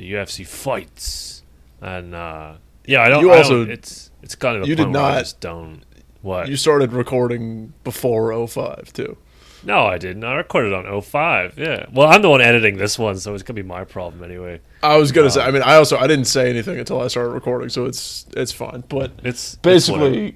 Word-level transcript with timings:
the 0.00 0.12
UFC 0.12 0.46
fights, 0.46 1.42
and 1.80 2.14
uh, 2.14 2.54
yeah, 2.86 3.02
I 3.02 3.08
don't. 3.08 3.22
You 3.22 3.32
I 3.32 3.38
also- 3.38 3.64
don't- 3.64 3.70
it's 3.70 4.10
it's 4.22 4.34
kind 4.34 4.56
of 4.56 4.62
a 4.64 4.66
you 4.66 4.74
did 4.74 4.84
point 4.84 4.94
where 4.96 5.02
I 5.04 5.12
not- 5.14 5.18
just 5.20 5.40
don't. 5.40 5.82
What? 6.22 6.48
You 6.48 6.56
started 6.56 6.92
recording 6.92 7.72
before 7.82 8.32
05 8.46 8.92
too. 8.92 9.16
no, 9.64 9.86
I 9.86 9.96
didn't. 9.98 10.22
I 10.24 10.34
recorded 10.34 10.72
on 10.74 10.84
05. 11.02 11.58
Yeah. 11.58 11.86
Well, 11.92 12.08
I'm 12.08 12.20
the 12.22 12.28
one 12.30 12.40
editing 12.42 12.76
this 12.76 12.98
one, 12.98 13.16
so 13.18 13.32
it's 13.34 13.42
gonna 13.42 13.54
be 13.56 13.62
my 13.62 13.84
problem 13.84 14.22
anyway. 14.24 14.60
I 14.82 14.96
was 14.96 15.12
gonna 15.12 15.30
say. 15.30 15.40
Um, 15.42 15.48
I 15.48 15.50
mean, 15.50 15.62
I 15.62 15.76
also 15.76 15.96
I 15.98 16.06
didn't 16.06 16.26
say 16.26 16.48
anything 16.50 16.78
until 16.78 17.00
I 17.00 17.08
started 17.08 17.30
recording, 17.30 17.68
so 17.70 17.84
it's 17.86 18.26
it's 18.36 18.52
fine. 18.52 18.84
But 18.88 19.12
It's 19.22 19.52
it's 19.52 19.54
basically, 19.56 20.34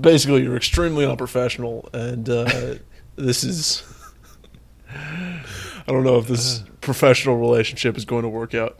basically, 0.00 0.42
you're 0.42 0.56
extremely 0.56 1.04
unprofessional, 1.06 1.88
and 1.92 2.28
uh, 2.28 2.74
this 3.16 3.42
is. 3.44 3.82
I 4.94 5.90
don't 5.92 6.04
know 6.04 6.18
if 6.18 6.26
this 6.28 6.62
professional 6.80 7.36
relationship 7.38 7.96
is 7.96 8.04
going 8.04 8.22
to 8.22 8.28
work 8.28 8.54
out. 8.54 8.78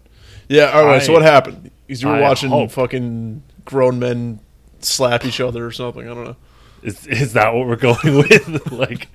Yeah. 0.53 0.71
All 0.73 0.85
right. 0.85 1.03
so 1.03 1.13
what 1.13 1.23
happened? 1.23 1.71
Is 1.89 2.03
you 2.03 2.09
were 2.09 2.15
I 2.17 2.21
watching 2.21 2.51
hope. 2.51 2.71
fucking 2.73 3.43
grown 3.65 3.99
men 3.99 4.41
slap 4.81 5.25
each 5.25 5.41
other 5.41 5.65
or 5.67 5.71
something? 5.73 6.03
I 6.09 6.15
don't 6.15 6.25
know. 6.25 6.37
Is, 6.83 7.07
is 7.07 7.33
that 7.35 7.55
what 7.55 7.67
we're 7.67 7.77
going 7.91 7.97
with? 8.19 8.73
like, 8.73 9.09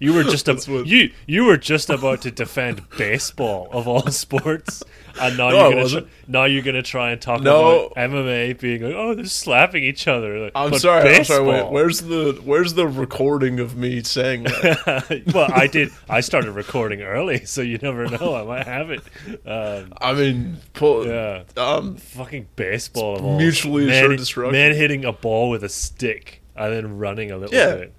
you 0.00 0.12
were 0.12 0.22
just 0.24 0.46
That's 0.46 0.66
a, 0.68 0.72
what- 0.72 0.86
you 0.86 1.10
you 1.26 1.44
were 1.44 1.56
just 1.56 1.90
about 1.90 2.22
to 2.22 2.30
defend 2.30 2.82
baseball 2.98 3.68
of 3.72 3.86
all 3.88 4.06
sports, 4.08 4.82
and 5.20 5.36
now 5.36 5.50
No, 5.50 5.68
you're 5.70 5.84
gonna 5.84 6.00
tr- 6.00 6.06
now 6.28 6.44
you're 6.44 6.62
gonna 6.62 6.82
try 6.82 7.10
and 7.12 7.20
talk 7.20 7.40
No. 7.42 7.86
about 7.86 8.10
MMA 8.10 8.58
being 8.60 8.82
like, 8.82 8.94
oh, 8.94 9.14
they're 9.14 9.24
slapping 9.26 9.82
each 9.84 10.06
other. 10.08 10.38
Like, 10.40 10.52
I'm 10.54 10.74
sorry. 10.78 11.14
I'm 11.16 11.24
sorry. 11.24 11.44
Wait. 11.46 11.70
Where's 11.70 12.00
the 12.02 12.40
Where's 12.44 12.74
the 12.74 12.86
recording 12.86 13.60
of 13.60 13.76
me 13.76 14.02
saying 14.02 14.44
that? 14.44 15.22
well, 15.34 15.50
I 15.52 15.66
did. 15.66 15.90
I 16.08 16.20
started 16.20 16.52
recording 16.52 17.02
early, 17.02 17.44
so 17.44 17.62
you 17.62 17.78
never 17.78 18.06
know. 18.06 18.34
I 18.34 18.42
might 18.44 18.66
have 18.66 18.90
it. 18.90 19.02
Um, 19.46 19.92
I 20.00 20.12
mean, 20.12 20.58
pull, 20.74 21.06
yeah, 21.06 21.44
um, 21.56 21.96
fucking 21.96 22.48
baseball 22.56 23.16
of 23.16 23.24
all. 23.24 23.38
mutually 23.38 23.88
assured 23.90 24.16
destruction. 24.18 24.52
Man 24.52 24.74
hitting 24.74 25.04
a 25.04 25.12
ball 25.12 25.50
with 25.50 25.64
a 25.64 25.68
stick 25.68 26.42
and 26.54 26.72
then 26.72 26.98
running 26.98 27.30
a 27.30 27.36
little 27.36 27.54
Yeah. 27.54 27.74
bit. 27.76 27.94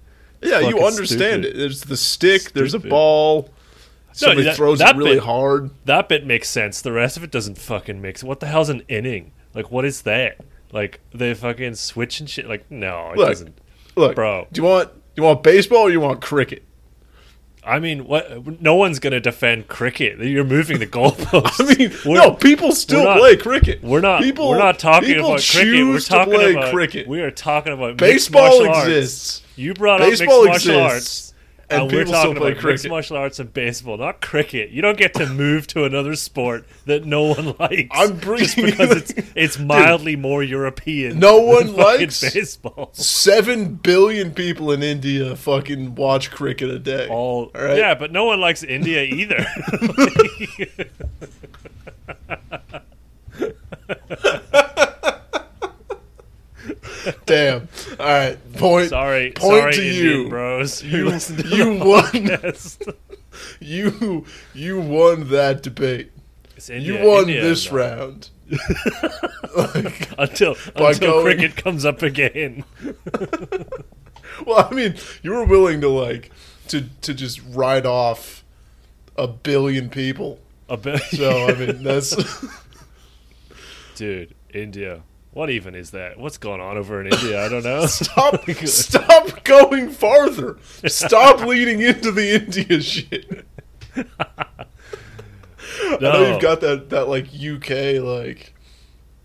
Yeah, 0.49 0.59
you 0.59 0.79
understand 0.85 1.43
stupid. 1.43 1.45
it. 1.45 1.57
There's 1.59 1.81
the 1.81 1.97
stick. 1.97 2.51
There's 2.53 2.73
a 2.73 2.79
ball. 2.79 3.49
Somebody 4.13 4.43
that- 4.43 4.55
throws 4.55 4.79
that 4.79 4.95
it 4.95 4.97
really 4.97 5.13
bit- 5.15 5.23
hard. 5.23 5.69
That 5.85 6.09
bit 6.09 6.25
makes 6.25 6.49
sense. 6.49 6.81
The 6.81 6.91
rest 6.91 7.17
of 7.17 7.23
it 7.23 7.29
doesn't 7.31 7.57
fucking 7.57 8.01
make 8.01 8.17
sense. 8.17 8.27
What 8.27 8.39
the 8.39 8.47
hell's 8.47 8.69
an 8.69 8.83
inning? 8.87 9.31
Like, 9.53 9.71
what 9.71 9.85
is 9.85 10.01
that? 10.03 10.37
Like, 10.71 10.99
they 11.13 11.33
fucking 11.33 11.75
switch 11.75 12.19
and 12.19 12.29
shit? 12.29 12.47
Like, 12.49 12.69
no, 12.71 13.11
it 13.11 13.17
Look. 13.17 13.27
doesn't. 13.29 13.57
Look, 13.95 14.15
Bro. 14.15 14.47
Do 14.51 14.59
you 14.61 14.67
want 14.67 14.89
do 14.93 15.21
you 15.21 15.23
want 15.23 15.43
baseball 15.43 15.83
or 15.83 15.89
you 15.91 15.99
want 15.99 16.21
cricket? 16.21 16.63
I 17.63 17.79
mean, 17.79 18.05
what? 18.05 18.61
No 18.61 18.75
one's 18.75 18.97
gonna 18.99 19.19
defend 19.19 19.67
cricket. 19.67 20.19
You're 20.19 20.43
moving 20.45 20.79
the 20.79 20.87
goalposts. 20.87 21.59
I 21.59 21.75
mean, 21.77 21.91
We're- 22.05 22.25
no, 22.27 22.33
people 22.33 22.71
still 22.71 23.03
not- 23.03 23.17
play 23.19 23.35
cricket. 23.37 23.83
We're 23.83 23.99
not. 24.01 24.21
People, 24.21 24.49
we're 24.49 24.57
not 24.57 24.79
talking 24.79 25.09
people 25.09 25.27
about 25.33 25.41
cricket. 25.41 25.85
We're 25.85 25.99
to 25.99 26.05
talking 26.05 26.33
about 26.55 26.73
cricket. 26.73 27.07
We 27.07 27.21
are 27.21 27.31
talking 27.31 27.73
about 27.73 27.97
Baseball 27.97 28.65
exists. 28.65 29.41
arts. 29.41 29.46
You 29.57 29.73
brought 29.73 29.99
Baseball 29.99 30.43
up 30.47 30.51
mixed 30.51 30.67
martial 30.67 30.81
arts, 30.81 31.33
and 31.69 31.81
and, 31.83 31.91
we're 31.91 32.05
talking 32.05 32.37
about 32.37 32.45
mixed 32.49 32.61
cricket. 32.61 32.89
martial 32.89 33.17
arts 33.17 33.39
and 33.39 33.51
baseball, 33.51 33.97
not 33.97 34.21
cricket. 34.21 34.69
You 34.69 34.81
don't 34.81 34.97
get 34.97 35.13
to 35.15 35.25
move 35.25 35.65
to 35.67 35.83
another 35.83 36.15
sport 36.15 36.65
that 36.85 37.05
no 37.05 37.23
one 37.23 37.55
likes. 37.59 37.89
I'm 37.91 38.17
bringing 38.17 38.45
just 38.45 38.55
because 38.55 38.91
it's 38.91 39.13
it's 39.35 39.59
mildly 39.59 40.15
more 40.15 40.43
European. 40.43 41.19
No 41.19 41.39
one 41.39 41.75
likes- 41.75 42.21
baseball. 42.21 42.91
Seven 42.93 43.73
billion 43.75 44.31
people 44.31 44.71
in 44.71 44.83
India 44.83 45.35
fucking 45.35 45.95
watch 45.95 46.29
cricket 46.31 46.69
a 46.69 46.79
day. 46.79 47.07
All, 47.09 47.51
All 47.53 47.61
right? 47.61 47.77
yeah, 47.77 47.95
but 47.95 48.11
no 48.11 48.25
one 48.25 48.39
likes 48.39 48.63
India 48.63 49.03
either. 49.03 49.45
Damn. 57.25 57.67
All 57.99 58.05
right. 58.05 58.37
Point. 58.59 58.89
sorry, 58.89 59.31
Point 59.31 59.41
sorry, 59.61 59.73
to 59.73 59.85
Indian 59.87 60.21
you. 60.23 60.29
bros. 60.29 60.83
You- 60.83 61.05
listen 61.09 61.37
to 61.37 61.47
you 61.55 61.73
won. 61.75 62.39
You 63.59 64.25
you 64.55 64.79
won 64.79 65.29
that 65.29 65.61
debate. 65.61 66.11
India, 66.69 66.79
you 66.79 67.07
won 67.07 67.21
India, 67.29 67.43
this 67.43 67.67
though. 67.69 67.75
round. 67.77 68.29
like, 69.55 70.09
until 70.17 70.55
until 70.75 71.21
going- 71.21 71.23
cricket 71.37 71.55
comes 71.55 71.85
up 71.85 72.01
again. 72.01 72.63
well, 74.45 74.67
I 74.69 74.73
mean, 74.73 74.95
you 75.21 75.31
were 75.31 75.45
willing 75.45 75.81
to 75.81 75.89
like 75.89 76.31
to 76.69 76.85
to 77.01 77.13
just 77.13 77.41
write 77.49 77.85
off 77.85 78.43
a 79.15 79.27
billion 79.27 79.89
people. 79.89 80.39
A 80.69 80.77
bit, 80.77 81.01
So 81.11 81.47
I 81.47 81.53
mean, 81.53 81.83
that's 81.83 82.15
dude, 83.95 84.33
India. 84.53 85.01
What 85.31 85.49
even 85.49 85.75
is 85.75 85.91
that? 85.91 86.19
What's 86.19 86.37
going 86.37 86.61
on 86.61 86.77
over 86.77 86.99
in 86.99 87.13
India? 87.13 87.45
I 87.45 87.49
don't 87.49 87.63
know. 87.63 87.85
stop 87.85 88.49
stop 88.49 89.43
going 89.43 89.91
farther. 89.91 90.57
Stop 90.85 91.41
leading 91.41 91.81
into 91.81 92.11
the 92.11 92.35
India 92.35 92.81
shit. 92.81 93.45
I 93.95 95.97
know 96.01 96.31
you've 96.31 96.41
got 96.41 96.61
that 96.61 96.89
that 96.89 97.07
like 97.07 97.27
UK 97.27 98.03
like 98.03 98.53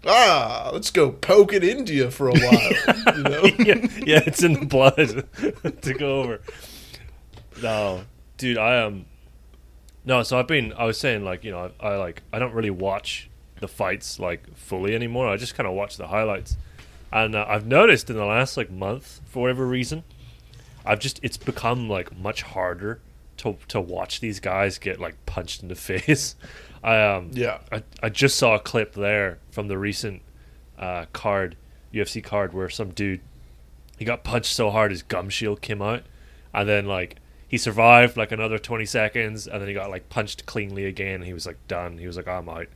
ah, 0.07 0.71
let's 0.73 0.91
go 0.91 1.11
poke 1.11 1.53
at 1.53 1.65
India 1.65 2.11
for 2.11 2.29
a 2.29 2.33
while. 2.33 3.05
you 3.17 3.23
know? 3.23 3.45
yeah, 3.59 3.87
yeah, 4.05 4.23
it's 4.27 4.43
in 4.43 4.55
the 4.55 4.67
blood 4.67 5.27
to 5.83 5.95
go 5.95 6.21
over. 6.21 6.41
No, 7.63 8.03
dude, 8.37 8.59
I 8.59 8.77
am. 8.77 8.87
Um, 8.87 9.05
no, 10.05 10.23
so 10.23 10.39
I've 10.39 10.49
been. 10.49 10.73
I 10.75 10.85
was 10.85 10.99
saying 10.99 11.25
like 11.25 11.45
you 11.45 11.53
know 11.53 11.71
I, 11.81 11.89
I 11.89 11.97
like 11.97 12.23
I 12.33 12.39
don't 12.39 12.55
really 12.55 12.71
watch 12.71 13.31
the 13.63 13.69
fights 13.69 14.19
like 14.19 14.55
fully 14.55 14.95
anymore. 14.95 15.29
I 15.29 15.39
just 15.39 15.55
kind 15.55 15.67
of 15.67 15.73
watch 15.75 15.97
the 15.97 16.09
highlights, 16.09 16.59
and 17.11 17.35
uh, 17.35 17.47
I've 17.49 17.67
noticed 17.67 18.11
in 18.11 18.17
the 18.17 18.27
last 18.27 18.57
like 18.59 18.71
month 18.71 19.23
for 19.25 19.43
whatever 19.43 19.67
reason, 19.67 20.05
I've 20.85 21.01
just 21.01 21.19
it's 21.23 21.39
become 21.39 21.89
like 21.89 22.15
much 22.17 22.43
harder 22.43 23.01
to 23.39 23.57
to 23.69 23.81
watch 23.81 24.21
these 24.21 24.39
guys 24.41 24.79
get 24.79 25.01
like 25.01 25.25
punched 25.25 25.63
in 25.63 25.69
the 25.69 25.75
face. 25.89 26.37
I 26.85 27.01
um 27.01 27.31
Yeah. 27.33 27.59
I, 27.71 27.83
I 28.03 28.09
just 28.11 28.37
saw 28.37 28.55
a 28.57 28.61
clip 28.61 28.95
there 28.95 29.39
from 29.51 29.69
the 29.69 29.79
recent 29.79 30.21
uh, 30.79 31.07
card 31.13 31.57
UFC 31.95 32.23
card 32.23 32.53
where 32.53 32.69
some 32.69 32.91
dude 32.91 33.21
he 33.99 34.05
got 34.05 34.25
punched 34.25 34.53
so 34.53 34.71
hard 34.71 34.91
his 34.91 35.03
gum 35.03 35.29
shield 35.31 35.61
came 35.61 35.81
out, 35.81 36.03
and 36.53 36.69
then 36.69 36.87
like 36.87 37.17
he 37.47 37.59
survived 37.59 38.17
like 38.17 38.33
another 38.33 38.59
twenty 38.59 38.87
seconds, 38.87 39.47
and 39.47 39.61
then 39.61 39.69
he 39.69 39.75
got 39.75 39.91
like 39.91 40.09
punched 40.09 40.47
cleanly 40.47 40.87
again. 40.87 41.17
And 41.17 41.25
he 41.25 41.35
was 41.35 41.47
like 41.47 41.59
done. 41.69 41.99
He 41.99 42.07
was 42.07 42.17
like 42.17 42.27
I'm 42.27 42.49
out, 42.49 42.67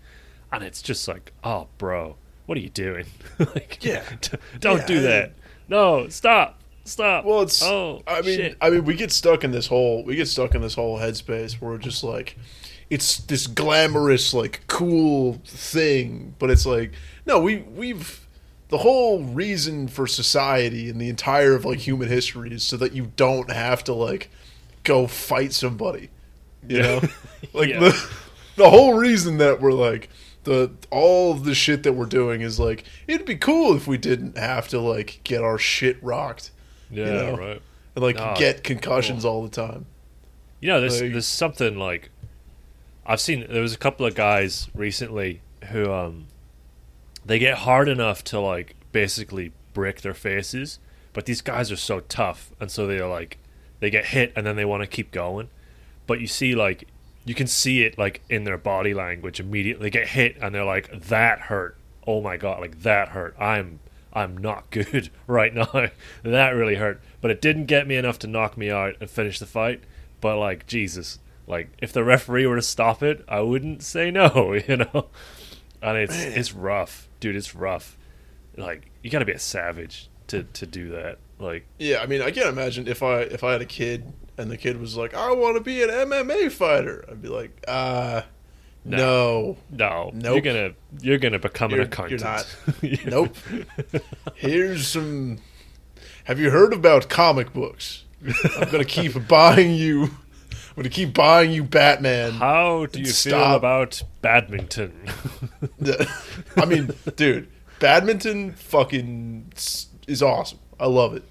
and 0.53 0.63
it's 0.65 0.83
just 0.83 1.07
like 1.09 1.33
oh 1.45 1.69
bro, 1.79 2.17
what 2.47 2.57
are 2.59 2.61
you 2.61 2.71
doing? 2.71 3.07
like 3.39 3.79
Yeah. 3.83 4.03
d- 4.21 4.39
don't 4.61 4.79
Yeah, 4.79 4.87
do 4.87 5.01
that. 5.03 5.33
No, 5.69 6.09
stop, 6.09 6.61
stop. 6.85 7.25
Well, 7.25 7.43
it's. 7.43 7.63
oh 7.63 8.03
I 8.07 8.23
mean, 8.23 8.37
shit. 8.37 8.57
I 8.61 8.71
mean, 8.71 8.85
we 8.85 8.95
get 8.95 9.11
stuck 9.11 9.43
in 9.45 9.51
this 9.51 9.67
whole. 9.67 10.05
We 10.05 10.15
get 10.17 10.29
stuck 10.29 10.55
in 10.55 10.63
this 10.63 10.75
whole 10.75 10.99
headspace 10.99 11.61
where 11.61 11.73
we're 11.73 11.79
just 11.79 12.05
like, 12.05 12.37
it's 12.89 13.19
this 13.19 13.49
glamorous, 13.49 14.33
like, 14.33 14.61
cool 14.69 15.41
thing, 15.45 16.35
but 16.39 16.51
it's 16.51 16.65
like, 16.67 16.93
no, 17.27 17.41
we 17.41 17.59
we've 17.59 18.25
the 18.69 18.79
whole 18.79 19.25
reason 19.25 19.89
for 19.89 20.07
society 20.07 20.89
and 20.89 21.01
the 21.01 21.09
entire 21.09 21.55
of 21.55 21.65
like 21.65 21.79
human 21.79 22.09
history 22.09 22.53
is 22.53 22.63
so 22.63 22.77
that 22.77 22.93
you 22.93 23.11
don't 23.17 23.51
have 23.51 23.83
to 23.85 23.93
like 23.93 24.31
go 24.85 25.07
fight 25.09 25.53
somebody. 25.53 26.11
You 26.69 26.83
know, 26.83 27.01
like 27.53 27.71
Yeah. 27.71 27.81
the 27.81 28.09
the 28.57 28.71
whole 28.71 28.95
reason 28.95 29.39
that 29.39 29.61
we're 29.61 29.73
like 29.73 30.09
the 30.47 30.71
all 30.91 31.33
of 31.33 31.45
the 31.45 31.55
shit 31.55 31.83
that 31.83 31.93
we're 31.93 32.07
doing 32.07 32.41
is 32.41 32.59
like 32.59 32.85
it'd 33.07 33.27
be 33.27 33.37
cool 33.37 33.77
if 33.77 33.87
we 33.87 33.99
didn't 33.99 34.39
have 34.39 34.67
to 34.69 34.81
like 34.81 35.21
get 35.25 35.43
our 35.43 35.59
shit 35.59 36.03
rocked 36.03 36.51
yeah, 36.91 37.05
know, 37.05 37.37
right. 37.37 37.63
and 37.95 38.03
like 38.05 38.17
No, 38.17 38.35
get 38.39 38.65
concussions 38.65 39.25
all 39.25 39.43
the 39.43 39.49
time. 39.51 39.87
You 40.61 40.69
know, 40.71 40.81
there's 40.81 41.03
Like- 41.03 41.13
there's 41.13 41.27
something 41.27 41.77
like 41.79 42.11
I've 43.05 43.21
seen. 43.21 43.45
There 43.49 43.63
was 43.63 43.75
a 43.75 43.79
couple 43.79 44.07
of 44.07 44.15
guys 44.15 44.69
recently 44.75 45.41
who 45.71 45.93
um 45.93 46.27
they 47.25 47.39
get 47.39 47.59
hard 47.59 47.89
enough 47.89 48.23
to 48.25 48.41
like 48.41 48.75
basically 48.93 49.53
break 49.75 50.01
their 50.03 50.15
faces, 50.15 50.79
but 51.13 51.27
these 51.27 51.41
guys 51.43 51.71
are 51.73 51.77
so 51.77 52.01
tough, 52.01 52.51
and 52.61 52.71
so 52.71 52.87
they're 52.87 53.07
like 53.07 53.39
they 53.81 53.91
get 53.91 54.07
hit 54.07 54.33
and 54.35 54.47
then 54.47 54.57
they 54.57 54.65
want 54.65 54.83
to 54.83 54.87
keep 54.87 55.11
going. 55.11 55.49
But 56.07 56.21
you 56.21 56.27
see, 56.29 56.55
like 56.55 56.87
you 57.27 57.35
can 57.35 57.49
see 57.49 57.83
it 57.83 57.99
like 57.99 58.23
in 58.31 58.45
their 58.45 58.57
body 58.57 58.95
language 58.95 59.41
immediately. 59.41 59.87
They 59.87 59.91
get 59.91 60.09
hit 60.09 60.39
and 60.41 60.55
they're 60.55 60.65
like, 60.65 60.91
"That 61.09 61.41
hurt. 61.41 61.77
Oh 62.07 62.23
my 62.23 62.39
god, 62.39 62.61
like 62.61 62.81
that 62.83 63.09
hurt. 63.09 63.37
I'm." 63.39 63.81
I'm 64.13 64.39
not 64.39 64.71
good 64.71 65.11
right 65.27 65.53
now. 65.53 65.69
that 66.23 66.51
really 66.51 66.77
hurt. 66.77 67.03
But 67.21 67.31
it 67.31 67.43
didn't 67.43 67.67
get 67.67 67.87
me 67.87 67.97
enough 67.97 68.19
to 68.21 68.27
knock 68.27 68.57
me 68.57 68.71
out 68.71 68.95
and 68.99 69.11
finish 69.11 69.39
the 69.39 69.45
fight. 69.45 69.83
But 70.23 70.39
like 70.39 70.67
Jesus, 70.67 71.19
like 71.47 71.69
if 71.83 71.93
the 71.93 72.03
referee 72.03 72.47
were 72.47 72.57
to 72.57 72.63
stop 72.63 73.03
it, 73.03 73.23
I 73.29 73.41
wouldn't 73.41 73.83
say 73.83 74.11
no, 74.11 74.55
you 74.69 74.79
know. 74.79 75.09
And 75.83 75.99
it's 75.99 76.19
it's 76.19 76.55
rough, 76.55 77.09
dude. 77.21 77.37
It's 77.37 77.55
rough. 77.55 77.99
Like 78.57 78.91
you 79.03 79.11
got 79.11 79.19
to 79.19 79.27
be 79.27 79.33
a 79.33 79.39
savage 79.39 80.09
to 80.29 80.45
to 80.45 80.67
do 80.67 80.89
that. 80.91 81.19
Like 81.39 81.67
Yeah, 81.79 82.01
I 82.01 82.07
mean, 82.07 82.23
I 82.23 82.31
can't 82.31 82.49
imagine 82.49 82.89
if 82.89 83.03
I 83.03 83.21
if 83.21 83.45
I 83.45 83.53
had 83.53 83.61
a 83.61 83.67
kid 83.67 84.15
and 84.39 84.51
the 84.51 84.57
kid 84.57 84.79
was 84.81 84.97
like, 84.97 85.15
"I 85.15 85.33
want 85.33 85.57
to 85.57 85.61
be 85.63 85.83
an 85.83 85.91
MMA 85.91 86.51
fighter," 86.51 87.05
I'd 87.11 87.23
be 87.23 87.29
like, 87.29 87.63
"Uh, 87.67 88.23
No, 88.85 89.57
No, 89.71 90.11
Nope. 90.15 90.35
you're 90.35 90.41
gonna 90.53 90.75
you're 91.01 91.19
gonna 91.19 91.39
become 91.39 91.71
You're- 91.73 91.85
an 91.85 91.93
accountant. 91.93 92.21
you're 92.83 93.01
not. 93.05 93.07
nope. 93.07 93.37
Here's 94.35 94.87
some. 94.89 95.39
Have 96.25 96.39
you 96.41 96.51
heard 96.51 96.73
about 96.73 97.09
comic 97.09 97.53
books? 97.53 98.05
I'm 98.59 98.71
gonna 98.71 98.85
keep 98.85 99.27
buying 99.29 99.75
you. 99.75 100.05
I'm 100.05 100.83
gonna 100.83 100.89
keep 100.91 101.15
buying 101.15 101.53
you 101.53 101.65
Batman. 101.65 102.33
How 102.33 102.87
do 102.87 103.01
you 103.01 103.07
feel 103.07 103.55
about 103.55 104.03
badminton? 104.21 105.09
I 106.57 106.65
mean, 106.67 106.91
dude, 107.17 107.49
badminton 107.81 108.53
fucking 108.53 109.53
is 110.07 110.23
awesome. 110.23 110.59
I 110.79 110.87
love 110.87 111.15
it. 111.15 111.23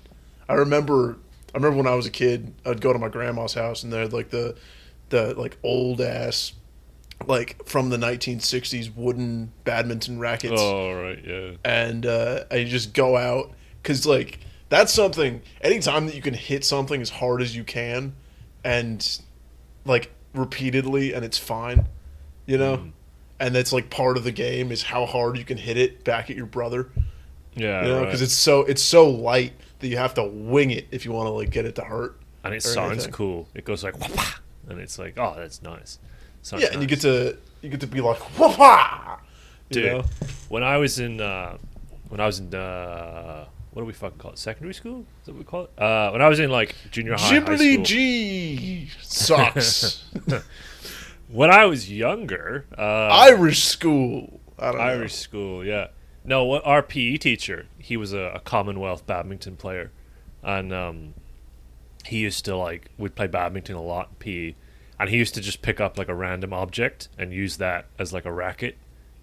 I 0.50 0.54
remember, 0.54 1.18
I 1.56 1.58
remember 1.58 1.78
when 1.78 1.88
I 1.88 1.96
was 1.96 2.06
a 2.06 2.12
kid, 2.12 2.54
I'd 2.66 2.82
go 2.82 2.92
to 2.92 3.00
my 3.00 3.08
grandma's 3.08 3.54
house 3.54 3.84
and 3.84 3.94
they 3.94 4.02
had 4.02 4.12
like 4.12 4.30
the, 4.30 4.58
the 5.08 5.34
like 5.36 5.58
old 5.64 6.02
ass, 6.02 6.52
like 7.28 7.66
from 7.66 7.90
the 7.90 7.96
1960s 7.96 8.94
wooden 8.94 9.54
badminton 9.64 10.20
rackets, 10.20 10.60
oh 10.62 10.92
right, 10.92 11.24
yeah. 11.26 11.52
and 11.64 12.06
uh, 12.06 12.44
I 12.52 12.66
just 12.66 12.94
go 12.94 13.16
out 13.16 13.54
because 13.82 14.06
like 14.06 14.40
that's 14.68 14.92
something. 14.92 15.42
Anytime 15.62 16.08
that 16.08 16.16
you 16.16 16.22
can 16.22 16.34
hit 16.34 16.66
something 16.66 17.02
as 17.02 17.10
hard 17.10 17.42
as 17.42 17.56
you 17.56 17.64
can, 17.64 18.16
and 18.66 19.22
like 19.86 20.12
repeatedly, 20.34 21.14
and 21.14 21.24
it's 21.24 21.38
fine, 21.38 21.88
you 22.46 22.58
know. 22.58 22.78
Mm. 22.78 22.92
And 23.40 23.56
that's 23.56 23.72
like 23.72 23.90
part 23.90 24.18
of 24.18 24.26
the 24.26 24.34
game 24.34 24.74
is 24.74 24.84
how 24.84 25.06
hard 25.06 25.38
you 25.38 25.46
can 25.46 25.58
hit 25.58 25.78
it 25.78 26.04
back 26.04 26.30
at 26.30 26.36
your 26.36 26.48
brother, 26.48 26.90
Yeah, 27.56 27.82
you 27.82 27.88
know, 27.88 28.00
right. 28.00 28.06
because 28.06 28.22
it's 28.22 28.34
so 28.34 28.62
it's 28.64 28.82
so 28.82 29.10
light 29.10 29.54
that 29.80 29.88
you 29.88 29.98
have 29.98 30.14
to 30.16 30.24
wing 30.24 30.72
it 30.72 30.88
if 30.92 31.06
you 31.06 31.12
want 31.12 31.28
to 31.28 31.32
like 31.32 31.50
get 31.50 31.66
it 31.66 31.76
to 31.76 31.84
hurt. 31.84 32.20
and 32.44 32.54
it 32.54 32.64
sounds 32.64 32.94
anything. 32.94 33.12
cool. 33.12 33.48
It 33.54 33.66
goes 33.66 33.84
like 33.84 33.98
wah 34.00 34.36
and 34.70 34.80
it's 34.80 34.98
like, 34.98 35.18
oh, 35.18 35.36
that's 35.38 35.62
nice. 35.62 36.00
Sounds 36.42 36.64
yeah, 36.64 36.70
and 36.72 36.82
you 36.82 36.88
get 36.88 37.02
to 37.02 37.38
you 37.62 37.70
get 37.70 37.80
to 37.82 37.88
be 37.88 38.02
like 38.02 38.20
you 38.38 39.82
Dude, 39.82 39.86
know? 39.86 40.06
when 40.50 40.64
I 40.64 40.78
was 40.78 41.00
in 41.00 41.20
uh, 41.20 41.58
when 42.10 42.20
I 42.20 42.26
was 42.28 42.40
in 42.40 42.54
uh, 42.54 43.46
what 43.72 43.82
do 43.82 43.86
we 43.86 43.94
fucking 43.94 44.20
call 44.20 44.32
it? 44.32 44.38
Secondary 44.38 44.74
school? 44.74 45.00
Is 45.22 45.26
that 45.26 45.32
what 45.34 45.40
we 45.40 45.44
call 45.46 45.64
it? 45.64 45.80
Uh, 45.82 46.12
when 46.12 46.22
I 46.22 46.30
was 46.30 46.40
in 46.40 46.52
like 46.52 46.76
junior 46.92 47.16
high, 47.16 47.40
Ghibli. 47.40 47.84
G 47.84 48.90
sucks. 49.02 50.04
when 51.30 51.50
I 51.52 51.66
was 51.66 51.92
younger, 51.92 52.66
uh, 52.78 52.82
Irish 53.12 53.64
school. 53.64 54.40
I 54.60 54.68
don't 54.68 54.78
know. 54.78 54.82
Irish 54.84 55.16
school, 55.16 55.66
yeah. 55.66 55.88
No, 56.26 56.60
our 56.62 56.82
PE 56.82 57.18
teacher, 57.18 57.68
he 57.78 57.96
was 57.98 58.12
a, 58.12 58.32
a 58.36 58.40
Commonwealth 58.40 59.06
badminton 59.06 59.58
player, 59.58 59.92
and 60.42 60.74
um, 60.74 61.14
he 62.06 62.20
used 62.20 62.46
to 62.46 62.58
like 62.58 62.90
we'd 62.98 63.16
play 63.16 63.28
badminton 63.28 63.76
a 63.76 63.82
lot 63.82 64.10
in 64.10 64.16
PE, 64.16 64.56
and 65.00 65.10
he 65.10 65.18
used 65.18 65.36
to 65.36 65.42
just 65.42 65.62
pick 65.62 65.80
up 65.80 65.98
like 65.98 66.10
a 66.10 66.16
random 66.16 66.52
object 66.52 67.10
and 67.18 67.32
use 67.32 67.58
that 67.58 67.86
as 68.00 68.12
like 68.12 68.26
a 68.26 68.32
racket, 68.32 68.76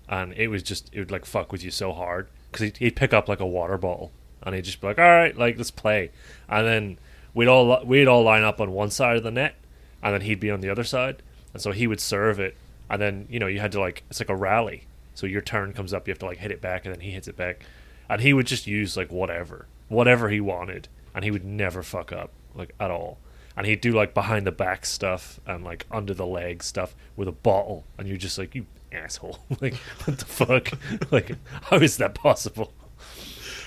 and 0.08 0.32
it 0.34 0.48
was 0.48 0.62
just 0.62 0.90
it 0.92 1.00
would 1.00 1.10
like 1.10 1.24
fuck 1.24 1.50
with 1.50 1.64
you 1.64 1.70
so 1.70 1.92
hard. 1.92 2.28
Because 2.50 2.66
he'd, 2.66 2.76
he'd 2.76 2.96
pick 2.96 3.12
up 3.14 3.28
like 3.28 3.40
a 3.40 3.46
water 3.46 3.78
bottle. 3.78 4.12
And 4.42 4.54
he'd 4.54 4.64
just 4.64 4.80
be 4.80 4.88
like, 4.88 4.98
all 4.98 5.04
right, 5.04 5.36
like 5.36 5.56
let's 5.56 5.70
play, 5.70 6.10
and 6.48 6.66
then 6.66 6.98
we'd 7.32 7.46
all 7.46 7.84
we'd 7.84 8.08
all 8.08 8.24
line 8.24 8.42
up 8.42 8.60
on 8.60 8.72
one 8.72 8.90
side 8.90 9.16
of 9.16 9.22
the 9.22 9.30
net, 9.30 9.54
and 10.02 10.14
then 10.14 10.22
he'd 10.22 10.40
be 10.40 10.50
on 10.50 10.60
the 10.60 10.68
other 10.68 10.82
side, 10.84 11.22
and 11.52 11.62
so 11.62 11.70
he 11.70 11.86
would 11.86 12.00
serve 12.00 12.40
it, 12.40 12.56
and 12.90 13.00
then 13.00 13.26
you 13.30 13.38
know 13.38 13.46
you 13.46 13.60
had 13.60 13.70
to 13.72 13.80
like 13.80 14.02
it's 14.10 14.18
like 14.18 14.28
a 14.28 14.34
rally, 14.34 14.84
so 15.14 15.26
your 15.26 15.40
turn 15.40 15.72
comes 15.72 15.92
up, 15.92 16.06
you 16.06 16.12
have 16.12 16.18
to 16.20 16.26
like 16.26 16.38
hit 16.38 16.50
it 16.50 16.60
back, 16.60 16.84
and 16.84 16.94
then 16.94 17.00
he 17.00 17.10
hits 17.10 17.28
it 17.28 17.36
back, 17.36 17.64
and 18.08 18.20
he 18.20 18.32
would 18.32 18.46
just 18.46 18.66
use 18.66 18.96
like 18.96 19.10
whatever, 19.10 19.66
whatever 19.88 20.28
he 20.28 20.40
wanted, 20.40 20.88
and 21.14 21.24
he 21.24 21.30
would 21.30 21.44
never 21.44 21.82
fuck 21.82 22.12
up 22.12 22.30
like 22.54 22.74
at 22.80 22.90
all. 22.90 23.18
And 23.56 23.66
he'd 23.66 23.82
do 23.82 23.92
like 23.92 24.14
behind 24.14 24.46
the 24.46 24.52
back 24.52 24.86
stuff 24.86 25.38
and 25.46 25.62
like 25.62 25.86
under 25.90 26.14
the 26.14 26.26
leg 26.26 26.62
stuff 26.62 26.94
with 27.16 27.28
a 27.28 27.32
bottle, 27.32 27.84
and 27.98 28.08
you're 28.08 28.16
just 28.16 28.38
like, 28.38 28.54
you 28.54 28.66
asshole! 28.90 29.38
like, 29.60 29.74
what 30.04 30.18
the 30.18 30.24
fuck? 30.24 30.70
like, 31.10 31.36
how 31.62 31.76
is 31.76 31.98
that 31.98 32.14
possible? 32.14 32.72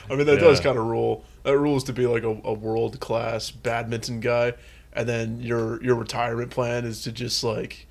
I 0.10 0.16
mean, 0.16 0.28
that 0.28 0.40
does 0.40 0.60
kind 0.60 0.78
of 0.78 0.86
rule. 0.86 1.24
That 1.44 1.58
rules 1.58 1.84
to 1.86 1.94
be 1.94 2.06
like 2.06 2.24
a, 2.24 2.40
a 2.44 2.54
world 2.54 3.00
class 3.00 3.52
badminton 3.52 4.20
guy, 4.20 4.54
and 4.94 5.08
then 5.08 5.40
your 5.42 5.84
your 5.84 5.96
retirement 5.96 6.52
plan 6.52 6.86
is 6.86 7.04
to 7.04 7.12
just 7.12 7.44
like 7.44 7.88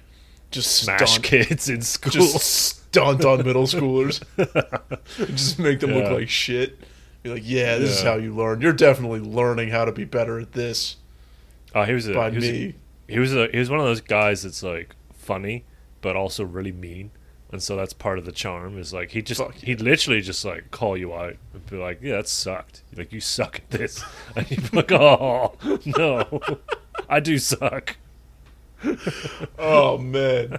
just 0.55 0.83
Smash 0.83 1.11
stunt, 1.13 1.25
kids 1.25 1.69
in 1.69 1.83
school. 1.83 2.13
just 2.13 2.41
stunt 2.41 3.25
on 3.25 3.45
middle 3.45 3.65
schoolers, 3.65 4.23
just 5.35 5.59
make 5.59 5.81
them 5.81 5.93
look 5.93 6.11
like 6.11 6.29
shit. 6.29 6.79
Be 7.23 7.31
like, 7.31 7.43
yeah, 7.45 7.79
this 7.79 7.91
is 7.91 8.03
how 8.03 8.17
you 8.17 8.35
learn. 8.35 8.61
You're 8.61 8.73
definitely 8.73 9.21
learning 9.21 9.71
how 9.71 9.85
to 9.85 9.93
be 9.93 10.05
better 10.05 10.39
at 10.39 10.53
this 10.53 10.97
oh, 11.75 11.85
he 11.85 11.93
was 11.93 12.09
a 12.09 12.15
by 12.15 12.31
he 12.31 12.37
was 12.37 12.49
a- 12.49 12.53
me. 12.53 12.75
he 13.09 13.19
was 13.19 13.35
a 13.35 13.49
he 13.49 13.59
was 13.59 13.71
one 13.71 13.81
of 13.81 13.87
those 13.87 14.01
guys 14.01 14.43
that's 14.43 14.63
like 14.63 14.95
funny 15.13 15.65
but 16.01 16.17
also 16.17 16.45
really 16.45 16.73
mean. 16.73 17.11
And 17.51 17.63
so 17.63 17.77
that's 17.77 17.93
part 17.93 18.19
of 18.19 18.25
the 18.25 18.33
charm 18.33 18.79
is 18.79 18.93
like 18.93 19.13
he 19.13 19.23
just 19.23 19.41
Fuck 19.41 19.55
he'd 19.57 19.81
literally 19.81 20.21
just 20.21 20.45
like 20.45 20.71
call 20.71 20.97
you 20.97 21.15
out 21.15 21.37
and 21.53 21.67
be 21.67 21.77
like 21.77 22.01
yeah 22.03 22.17
that 22.17 22.29
sucked. 22.29 22.83
Like 22.97 23.13
you 23.13 23.21
suck 23.21 23.61
at 23.61 23.71
this. 23.71 24.05
And 24.37 24.51
you'd 24.51 24.71
be 24.71 24.77
like 24.77 24.93
oh 24.93 25.55
no. 25.99 26.41
I 27.09 27.21
do 27.21 27.39
suck 27.39 27.97
Oh 29.59 29.99
man, 29.99 30.59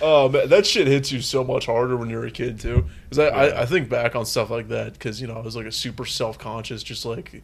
oh 0.00 0.28
man, 0.28 0.48
that 0.48 0.66
shit 0.66 0.86
hits 0.86 1.12
you 1.12 1.20
so 1.20 1.44
much 1.44 1.66
harder 1.66 1.96
when 1.96 2.10
you're 2.10 2.26
a 2.26 2.30
kid 2.30 2.58
too. 2.60 2.86
Because 3.08 3.18
I, 3.18 3.24
Yeah. 3.46 3.54
I, 3.58 3.62
I 3.62 3.66
think 3.66 3.88
back 3.88 4.16
on 4.16 4.26
stuff 4.26 4.50
like 4.50 4.68
that 4.68 4.94
because 4.94 5.20
you 5.20 5.26
know 5.26 5.34
I 5.34 5.40
was 5.40 5.54
like 5.56 5.66
a 5.66 5.72
super 5.72 6.04
self 6.06 6.38
conscious, 6.38 6.82
just 6.82 7.04
like 7.04 7.42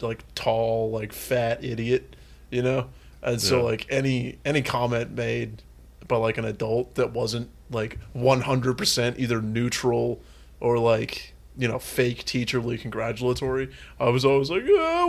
like 0.00 0.24
tall, 0.34 0.90
like 0.90 1.12
fat 1.12 1.64
idiot, 1.64 2.16
you 2.50 2.62
know. 2.62 2.88
And 3.22 3.40
so 3.40 3.58
Yeah. 3.58 3.62
like 3.64 3.86
any 3.90 4.38
any 4.44 4.62
comment 4.62 5.12
made 5.12 5.62
by 6.08 6.16
like 6.16 6.38
an 6.38 6.44
adult 6.44 6.94
that 6.96 7.12
wasn't 7.12 7.48
like 7.70 7.98
100 8.14 8.76
percent 8.78 9.18
either 9.18 9.40
neutral 9.40 10.20
or 10.60 10.78
like 10.78 11.34
you 11.56 11.68
know 11.68 11.78
fake 11.78 12.24
teacherly 12.24 12.80
congratulatory, 12.80 13.70
I 13.98 14.08
was 14.10 14.24
always 14.24 14.50
like, 14.50 14.64
oh, 14.66 15.06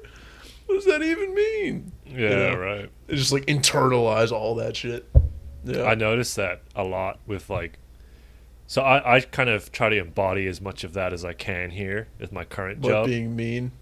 what? 0.00 0.10
What 0.66 0.76
does 0.76 0.84
that 0.86 1.02
even 1.02 1.34
mean? 1.34 1.92
yeah 2.06 2.28
know? 2.28 2.56
right 2.56 2.90
It's 3.08 3.20
just 3.20 3.32
like 3.32 3.46
internalize 3.46 4.30
all 4.32 4.54
that 4.56 4.76
shit. 4.76 5.08
Yeah. 5.64 5.84
i 5.84 5.94
noticed 5.94 6.36
that 6.36 6.60
a 6.76 6.84
lot 6.84 7.18
with 7.26 7.48
like 7.48 7.78
so 8.66 8.82
I, 8.82 9.16
I 9.16 9.20
kind 9.20 9.48
of 9.48 9.72
try 9.72 9.88
to 9.88 9.98
embody 9.98 10.46
as 10.46 10.60
much 10.60 10.84
of 10.84 10.92
that 10.92 11.12
as 11.14 11.24
i 11.24 11.32
can 11.32 11.70
here 11.70 12.08
with 12.18 12.32
my 12.32 12.44
current 12.44 12.80
What, 12.80 12.88
job 12.90 13.06
being 13.06 13.34
mean, 13.34 13.72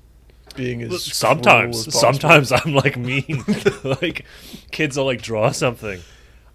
being 0.55 0.83
as 0.83 1.03
sometimes 1.03 1.89
as 1.89 1.99
sometimes 1.99 2.53
i'm 2.53 2.75
like 2.75 2.97
mean 2.97 3.45
like 3.85 4.25
kids 4.71 4.97
will 4.97 5.07
like 5.07 5.23
draw 5.23 5.51
something 5.51 6.01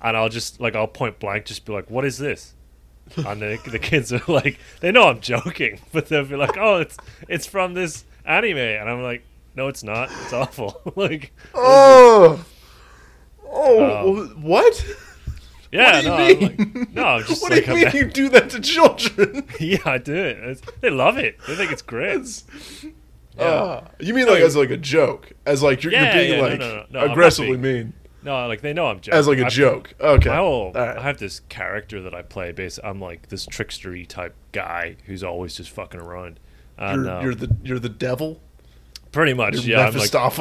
and 0.01 0.15
i'll 0.15 0.29
just 0.29 0.61
like 0.61 0.75
i'll 0.75 0.87
point 0.87 1.19
blank 1.19 1.45
just 1.45 1.65
be 1.65 1.73
like 1.73 1.89
what 1.89 2.05
is 2.05 2.17
this 2.17 2.53
and 3.17 3.41
the, 3.41 3.59
the 3.69 3.79
kids 3.79 4.13
are 4.13 4.21
like 4.29 4.59
they 4.79 4.91
know 4.93 5.09
i'm 5.09 5.19
joking 5.19 5.79
but 5.91 6.07
they'll 6.07 6.25
be 6.25 6.35
like 6.37 6.57
oh 6.57 6.77
it's 6.77 6.97
it's 7.27 7.45
from 7.45 7.73
this 7.73 8.05
anime 8.25 8.57
and 8.57 8.89
i'm 8.89 9.03
like 9.03 9.23
no 9.57 9.67
it's 9.67 9.83
not 9.83 10.09
it's 10.23 10.31
awful 10.33 10.81
like 10.95 11.33
Oh, 11.53 12.45
oh, 13.45 13.49
Oh. 13.49 14.25
what? 14.39 14.85
yeah 15.71 15.95
what 15.95 16.01
do 16.01 16.07
you 16.07 16.09
no 16.09 16.15
I'm 16.15 16.57
mean? 16.57 16.73
like, 16.75 16.93
no 16.93 17.03
i'm 17.03 17.23
just 17.25 17.41
what 17.41 17.51
like 17.51 17.65
do 17.65 17.71
you 17.77 17.85
I'm 17.87 17.93
mean 17.93 18.05
you 18.05 18.11
do 18.11 18.29
that 18.29 18.49
to 18.51 18.59
children? 18.61 19.45
yeah 19.59 19.79
i 19.85 19.97
do 19.97 20.13
it 20.15 20.37
It's- 20.37 20.61
they 20.81 20.89
love 20.89 21.17
it 21.17 21.37
they 21.47 21.55
think 21.55 21.71
it's 21.71 21.81
great 21.81 22.11
It's- 22.15 22.45
Yeah. 23.37 23.45
Ah, 23.45 23.83
you 23.99 24.13
mean 24.15 24.27
like 24.27 24.41
as 24.41 24.55
like 24.55 24.71
a 24.71 24.77
joke, 24.77 25.31
as 25.45 25.61
like 25.61 25.83
you're, 25.83 25.93
Yeah, 25.93 26.05
you're 26.05 26.13
being 26.13 26.39
yeah, 26.39 26.41
like 26.41 26.59
no, 26.59 26.75
no, 26.77 26.85
no, 26.89 26.99
I'm 27.01 27.11
aggressively 27.11 27.55
being- 27.57 27.75
mean, 27.85 27.93
no 28.23 28.47
like 28.47 28.61
they 28.61 28.73
know 28.73 28.87
i'm 28.87 28.99
joking 28.99 29.13
as 29.19 29.27
like 29.27 29.37
a 29.37 29.45
I- 29.45 29.49
joke. 29.49 29.93
Okay, 30.01 30.29
My 30.29 30.37
whole, 30.37 30.71
right. 30.73 30.97
I 30.97 31.01
have 31.03 31.19
this 31.19 31.41
character 31.41 32.01
that 32.01 32.15
I 32.15 32.23
play. 32.23 32.51
Basically, 32.51 32.89
I'm 32.89 32.99
like 32.99 33.27
this 33.29 33.45
trickstery 33.45 34.07
type 34.07 34.33
guy 34.53 34.95
who's 35.05 35.23
always 35.23 35.55
just 35.55 35.69
fucking 35.69 35.99
around. 35.99 36.39
And, 36.79 37.03
you're, 37.05 37.13
um, 37.13 37.23
you're 37.23 37.35
the 37.35 37.55
you're 37.63 37.79
the 37.79 37.89
devil. 37.89 38.41
Pretty 39.17 39.33
much, 39.33 39.65
you're 39.65 39.79
yeah. 39.79 39.87
I'm 39.87 39.95
like, 39.95 40.13
I'm, 40.13 40.31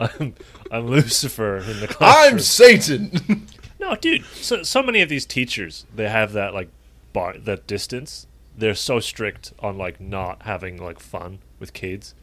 I'm, 0.00 0.34
I'm 0.70 0.86
Lucifer 0.86 1.58
in 1.58 1.80
the 1.80 1.88
classroom. 1.88 2.34
I'm 2.34 2.38
Satan. 2.40 3.46
no, 3.78 3.94
dude. 3.96 4.24
So 4.24 4.62
so 4.62 4.82
many 4.82 5.02
of 5.02 5.10
these 5.10 5.26
teachers, 5.26 5.84
they 5.94 6.08
have 6.08 6.32
that 6.32 6.54
like 6.54 6.70
bar, 7.12 7.34
that 7.36 7.66
distance. 7.66 8.26
They're 8.56 8.74
so 8.74 8.98
strict 8.98 9.52
on 9.58 9.76
like 9.76 10.00
not 10.00 10.44
having 10.44 10.82
like 10.82 11.00
fun 11.00 11.40
with 11.60 11.74
kids. 11.74 12.14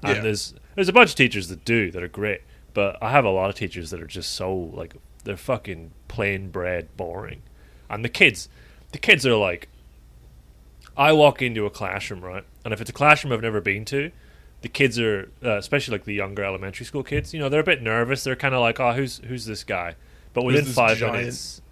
And 0.00 0.16
Yeah. 0.18 0.22
there's 0.22 0.54
there's 0.76 0.88
a 0.88 0.92
bunch 0.92 1.10
of 1.10 1.16
teachers 1.16 1.48
that 1.48 1.64
do 1.64 1.90
that 1.90 2.00
are 2.00 2.06
great, 2.08 2.42
but 2.74 2.96
I 3.02 3.10
have 3.10 3.24
a 3.24 3.30
lot 3.30 3.50
of 3.50 3.56
teachers 3.56 3.90
that 3.90 4.00
are 4.00 4.06
just 4.06 4.32
so 4.32 4.54
like 4.54 4.94
they're 5.24 5.36
fucking 5.36 5.90
plain 6.06 6.50
bread 6.50 6.96
boring. 6.96 7.42
And 7.90 8.04
the 8.04 8.08
kids, 8.08 8.48
the 8.92 8.98
kids 8.98 9.26
are 9.26 9.34
like, 9.34 9.68
I 10.96 11.12
walk 11.12 11.42
into 11.42 11.66
a 11.66 11.70
classroom 11.70 12.20
right, 12.24 12.44
and 12.68 12.74
if 12.74 12.82
it's 12.82 12.90
a 12.90 12.92
classroom 12.92 13.32
I've 13.32 13.40
never 13.40 13.62
been 13.62 13.86
to, 13.86 14.10
the 14.60 14.68
kids 14.68 14.98
are 14.98 15.30
uh, 15.42 15.56
especially 15.56 15.92
like 15.92 16.04
the 16.04 16.12
younger 16.12 16.44
elementary 16.44 16.84
school 16.84 17.02
kids. 17.02 17.32
You 17.32 17.40
know, 17.40 17.48
they're 17.48 17.60
a 17.60 17.64
bit 17.64 17.82
nervous. 17.82 18.24
They're 18.24 18.36
kind 18.36 18.54
of 18.54 18.60
like, 18.60 18.78
oh, 18.78 18.92
who's 18.92 19.22
who's 19.26 19.46
this 19.46 19.64
guy? 19.64 19.94
But 20.34 20.44
within 20.44 20.66
five 20.66 20.98
giant- 20.98 21.16
minutes, 21.16 21.62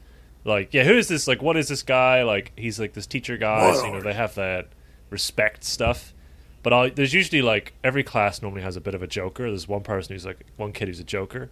like, 0.44 0.72
yeah, 0.72 0.84
who 0.84 0.96
is 0.96 1.08
this? 1.08 1.28
Like, 1.28 1.42
what 1.42 1.58
is 1.58 1.68
this 1.68 1.82
guy? 1.82 2.22
Like, 2.22 2.52
he's 2.56 2.80
like 2.80 2.94
this 2.94 3.06
teacher 3.06 3.36
guy. 3.36 3.74
So, 3.74 3.84
you 3.84 3.92
know, 3.92 4.00
they 4.00 4.14
have 4.14 4.34
that 4.36 4.68
respect 5.10 5.64
stuff. 5.64 6.14
But 6.62 6.72
i 6.72 6.88
there's 6.88 7.12
usually 7.12 7.42
like 7.42 7.74
every 7.84 8.02
class 8.02 8.40
normally 8.40 8.62
has 8.62 8.74
a 8.74 8.80
bit 8.80 8.94
of 8.94 9.02
a 9.02 9.06
joker. 9.06 9.48
There's 9.48 9.68
one 9.68 9.82
person 9.82 10.14
who's 10.14 10.24
like 10.24 10.46
one 10.56 10.72
kid 10.72 10.88
who's 10.88 10.98
a 10.98 11.04
joker, 11.04 11.50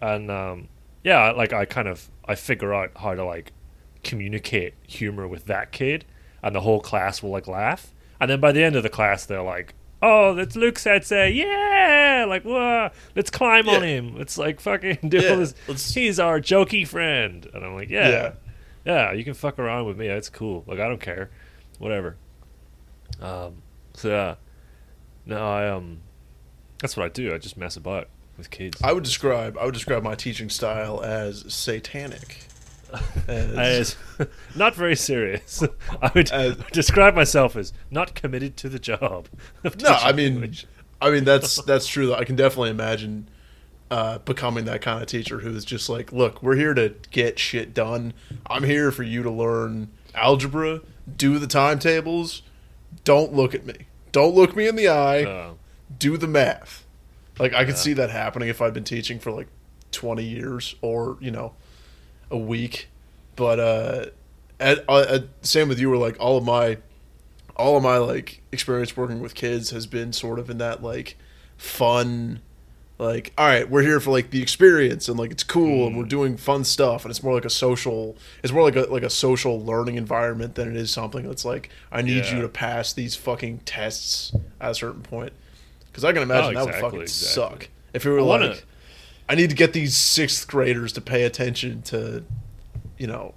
and 0.00 0.32
um, 0.32 0.66
yeah, 1.04 1.30
like 1.30 1.52
I 1.52 1.64
kind 1.64 1.86
of 1.86 2.10
I 2.26 2.34
figure 2.34 2.74
out 2.74 2.90
how 2.96 3.14
to 3.14 3.24
like 3.24 3.52
communicate 4.02 4.74
humor 4.82 5.28
with 5.28 5.44
that 5.46 5.70
kid, 5.70 6.04
and 6.42 6.54
the 6.54 6.62
whole 6.62 6.80
class 6.80 7.22
will 7.22 7.30
like 7.30 7.46
laugh, 7.46 7.93
and 8.20 8.30
then 8.30 8.40
by 8.40 8.52
the 8.52 8.62
end 8.62 8.76
of 8.76 8.82
the 8.82 8.88
class 8.88 9.24
they're 9.26 9.42
like, 9.42 9.74
"Oh, 10.02 10.34
that's 10.34 10.56
Luke 10.56 10.78
Sensei, 10.78 11.30
yeah!" 11.32 12.24
Like, 12.28 12.42
whoa, 12.44 12.90
let's 13.16 13.30
climb 13.30 13.68
on 13.68 13.82
him. 13.82 14.16
Let's 14.16 14.38
like 14.38 14.60
fucking 14.60 14.98
do 15.08 15.18
Yeah, 15.18 15.34
this. 15.36 15.54
let's- 15.68 15.92
He's 15.94 16.18
our 16.20 16.40
jokey 16.40 16.86
friend, 16.86 17.46
and 17.54 17.64
I'm 17.64 17.74
like, 17.74 17.90
Yeah. 17.90 18.08
yeah, 18.08 18.32
yeah, 18.84 19.12
you 19.12 19.24
can 19.24 19.34
fuck 19.34 19.58
around 19.58 19.86
with 19.86 19.96
me. 19.98 20.08
It's 20.08 20.28
cool. 20.30 20.64
Like 20.66 20.78
I 20.80 20.88
don't 20.88 21.00
care, 21.00 21.30
whatever. 21.78 22.16
Um, 23.20 23.62
so 23.94 24.08
yeah, 24.10 24.34
no, 25.26 25.46
I 25.46 25.68
um, 25.68 26.00
that's 26.80 26.96
what 26.96 27.04
I 27.06 27.08
do. 27.08 27.34
I 27.34 27.38
just 27.38 27.56
mess 27.56 27.76
about 27.76 28.08
with 28.36 28.50
kids. 28.50 28.80
I 28.82 28.92
would 28.92 29.04
describe 29.04 29.56
I 29.58 29.64
would 29.64 29.74
describe 29.74 30.02
my 30.02 30.14
teaching 30.14 30.50
style 30.50 31.00
as 31.02 31.44
satanic. 31.52 32.38
As, 33.28 33.96
as 34.18 34.28
not 34.56 34.74
very 34.74 34.96
serious. 34.96 35.62
I 36.02 36.10
would 36.14 36.30
As- 36.30 36.56
describe 36.72 37.14
myself 37.14 37.56
as 37.56 37.72
not 37.90 38.14
committed 38.14 38.56
to 38.58 38.68
the 38.68 38.78
job. 38.78 39.28
of 39.64 39.80
no, 39.80 39.88
I 39.90 40.12
mean, 40.12 40.34
English. 40.34 40.66
I 41.00 41.10
mean 41.10 41.24
that's 41.24 41.62
that's 41.62 41.86
true. 41.86 42.06
Though. 42.08 42.14
I 42.16 42.24
can 42.24 42.36
definitely 42.36 42.70
imagine 42.70 43.28
uh, 43.90 44.18
becoming 44.18 44.64
that 44.64 44.80
kind 44.82 45.00
of 45.02 45.08
teacher 45.08 45.40
who's 45.40 45.64
just 45.64 45.88
like, 45.88 46.12
look, 46.12 46.42
we're 46.42 46.56
here 46.56 46.74
to 46.74 46.94
get 47.10 47.38
shit 47.38 47.74
done. 47.74 48.14
I'm 48.46 48.64
here 48.64 48.90
for 48.90 49.02
you 49.02 49.22
to 49.22 49.30
learn 49.30 49.88
algebra, 50.14 50.80
do 51.16 51.38
the 51.38 51.46
timetables. 51.46 52.42
Don't 53.04 53.32
look 53.34 53.54
at 53.54 53.66
me. 53.66 53.74
Don't 54.12 54.34
look 54.34 54.56
me 54.56 54.66
in 54.68 54.76
the 54.76 54.88
eye. 54.88 55.24
Uh, 55.24 55.50
do 55.98 56.16
the 56.16 56.26
math. 56.28 56.84
Like 57.38 57.52
I 57.52 57.64
could 57.64 57.74
Yeah. 57.74 57.80
see 57.80 57.92
that 57.94 58.10
happening 58.10 58.48
if 58.48 58.62
I'd 58.62 58.72
been 58.74 58.84
teaching 58.84 59.18
for 59.18 59.30
like 59.32 59.48
20 59.90 60.22
years 60.24 60.74
or, 60.80 61.18
you 61.20 61.30
know, 61.30 61.54
a 62.30 62.38
week. 62.38 62.88
But 63.36 63.58
uh 63.60 64.06
at, 64.60 64.84
uh, 64.88 65.04
at, 65.08 65.24
same 65.42 65.68
with 65.68 65.78
you 65.80 65.90
were 65.90 65.96
like 65.96 66.16
all 66.20 66.36
of 66.38 66.44
my 66.44 66.78
all 67.56 67.76
of 67.76 67.82
my 67.82 67.96
like 67.98 68.40
experience 68.52 68.96
working 68.96 69.20
with 69.20 69.34
kids 69.34 69.70
has 69.70 69.86
been 69.86 70.12
sort 70.12 70.38
of 70.38 70.48
in 70.48 70.58
that 70.58 70.82
like 70.82 71.16
fun 71.56 72.40
like 72.98 73.32
all 73.36 73.46
right 73.46 73.68
we're 73.68 73.82
here 73.82 73.98
for 73.98 74.12
like 74.12 74.30
the 74.30 74.40
experience 74.40 75.08
and 75.08 75.18
like 75.18 75.32
it's 75.32 75.42
cool 75.42 75.86
and 75.88 75.96
we're 75.98 76.04
doing 76.04 76.36
fun 76.36 76.62
stuff 76.62 77.04
and 77.04 77.10
it's 77.10 77.22
more 77.24 77.34
like 77.34 77.44
a 77.44 77.50
social 77.50 78.16
it's 78.44 78.52
more 78.52 78.62
like 78.62 78.76
a 78.76 78.82
like 78.82 79.02
a 79.02 79.10
social 79.10 79.60
learning 79.60 79.96
environment 79.96 80.54
than 80.54 80.68
it 80.68 80.76
is 80.76 80.92
something 80.92 81.26
that's 81.26 81.44
like 81.44 81.68
i 81.90 82.00
need 82.02 82.24
Yeah. 82.24 82.36
you 82.36 82.42
to 82.42 82.48
pass 82.48 82.92
these 82.92 83.16
fucking 83.16 83.58
tests 83.64 84.32
at 84.60 84.70
a 84.70 84.74
certain 84.76 85.02
point 85.02 85.32
because 85.86 86.04
i 86.04 86.12
can 86.12 86.22
imagine 86.22 86.56
Oh, 86.56 86.60
that 86.60 86.66
would 86.66 86.80
fucking 86.80 87.00
exactly. 87.02 87.06
suck 87.66 87.68
if 87.92 88.06
it 88.06 88.10
were 88.10 88.20
I 88.20 88.22
wanna- 88.22 88.46
like 88.50 88.64
i 89.28 89.34
need 89.34 89.50
to 89.50 89.56
get 89.56 89.72
these 89.72 89.96
sixth 89.96 90.46
graders 90.46 90.92
to 90.92 91.00
pay 91.00 91.24
attention 91.24 91.82
to 91.82 92.24
you 92.98 93.06
know 93.06 93.34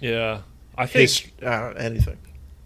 yeah, 0.00 0.40
I 0.76 0.86
think 0.86 1.10
his, 1.10 1.30
uh, 1.42 1.74
anything 1.76 2.16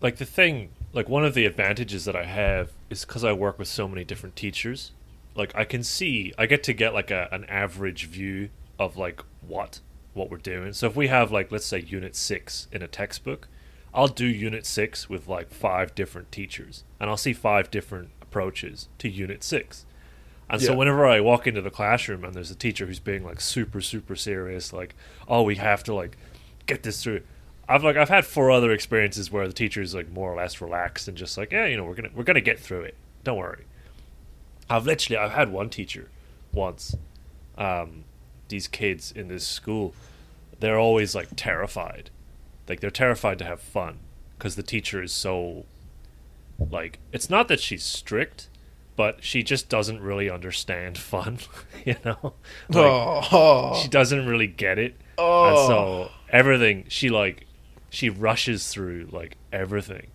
like 0.00 0.16
the 0.16 0.24
thing, 0.24 0.70
like 0.92 1.08
one 1.08 1.24
of 1.24 1.34
the 1.34 1.44
advantages 1.44 2.04
that 2.04 2.14
I 2.14 2.24
have 2.24 2.70
is 2.90 3.04
because 3.04 3.24
I 3.24 3.32
work 3.32 3.58
with 3.58 3.68
so 3.68 3.88
many 3.88 4.04
different 4.04 4.36
teachers. 4.36 4.92
Like 5.34 5.54
I 5.54 5.64
can 5.64 5.82
see, 5.82 6.32
I 6.38 6.46
get 6.46 6.62
to 6.64 6.72
get 6.72 6.94
like 6.94 7.10
a, 7.10 7.28
an 7.32 7.44
average 7.46 8.06
view 8.06 8.50
of 8.78 8.96
like 8.96 9.20
what 9.40 9.80
what 10.12 10.30
we're 10.30 10.36
doing. 10.36 10.72
So 10.72 10.86
if 10.86 10.94
we 10.94 11.08
have 11.08 11.32
like 11.32 11.50
let's 11.50 11.66
say 11.66 11.80
unit 11.80 12.14
six 12.14 12.68
in 12.70 12.82
a 12.82 12.88
textbook, 12.88 13.48
I'll 13.92 14.08
do 14.08 14.26
unit 14.26 14.64
six 14.64 15.08
with 15.08 15.26
like 15.26 15.50
five 15.50 15.94
different 15.96 16.30
teachers, 16.30 16.84
and 17.00 17.10
I'll 17.10 17.16
see 17.16 17.32
five 17.32 17.70
different 17.70 18.10
approaches 18.22 18.88
to 18.98 19.08
unit 19.08 19.42
six. 19.42 19.86
And 20.50 20.60
so 20.60 20.74
whenever 20.76 21.06
I 21.06 21.20
walk 21.20 21.46
into 21.46 21.62
the 21.62 21.70
classroom 21.70 22.24
and 22.24 22.34
there's 22.34 22.50
a 22.50 22.54
teacher 22.54 22.86
who's 22.86 23.00
being 23.00 23.24
like 23.24 23.40
super 23.40 23.80
super 23.80 24.14
serious, 24.16 24.72
like 24.72 24.94
oh 25.26 25.42
we 25.42 25.56
have 25.56 25.82
to 25.84 25.94
like 25.94 26.16
get 26.66 26.82
this 26.82 27.02
through. 27.02 27.22
I've 27.68 27.82
like 27.82 27.96
I've 27.96 28.10
had 28.10 28.26
four 28.26 28.50
other 28.50 28.70
experiences 28.72 29.30
where 29.30 29.46
the 29.46 29.54
teacher 29.54 29.80
is 29.80 29.94
like 29.94 30.10
more 30.10 30.32
or 30.32 30.36
less 30.36 30.60
relaxed 30.60 31.08
and 31.08 31.16
just 31.16 31.38
like 31.38 31.52
yeah 31.52 31.66
you 31.66 31.76
know 31.76 31.84
we're 31.84 31.94
gonna 31.94 32.10
we're 32.14 32.24
gonna 32.24 32.40
get 32.40 32.58
through 32.58 32.82
it. 32.82 32.94
Don't 33.24 33.38
worry. 33.38 33.64
I've 34.68 34.86
literally 34.86 35.16
I've 35.16 35.32
had 35.32 35.50
one 35.50 35.70
teacher 35.70 36.10
once. 36.52 36.96
Um, 37.56 38.04
these 38.48 38.68
kids 38.68 39.12
in 39.12 39.28
this 39.28 39.46
school, 39.46 39.94
they're 40.60 40.78
always 40.78 41.14
like 41.14 41.28
terrified, 41.36 42.10
like 42.68 42.80
they're 42.80 42.90
terrified 42.90 43.38
to 43.38 43.44
have 43.44 43.60
fun 43.60 43.98
because 44.38 44.56
the 44.56 44.62
teacher 44.62 45.02
is 45.02 45.12
so. 45.12 45.64
Like 46.70 47.00
it's 47.12 47.28
not 47.28 47.48
that 47.48 47.58
she's 47.58 47.82
strict, 47.82 48.48
but 48.96 49.24
she 49.24 49.42
just 49.42 49.68
doesn't 49.68 50.00
really 50.00 50.30
understand 50.30 50.98
fun, 50.98 51.38
you 51.84 51.96
know. 52.04 52.34
Like, 52.68 53.32
oh, 53.32 53.80
she 53.82 53.88
doesn't 53.88 54.26
really 54.26 54.46
get 54.46 54.78
it. 54.78 54.96
Oh. 55.18 55.48
And 55.48 55.56
so 55.56 55.78
oh. 55.78 56.10
everything 56.30 56.86
she 56.88 57.08
like 57.08 57.46
she 57.90 58.08
rushes 58.08 58.68
through 58.68 59.08
like 59.12 59.36
everything. 59.52 60.08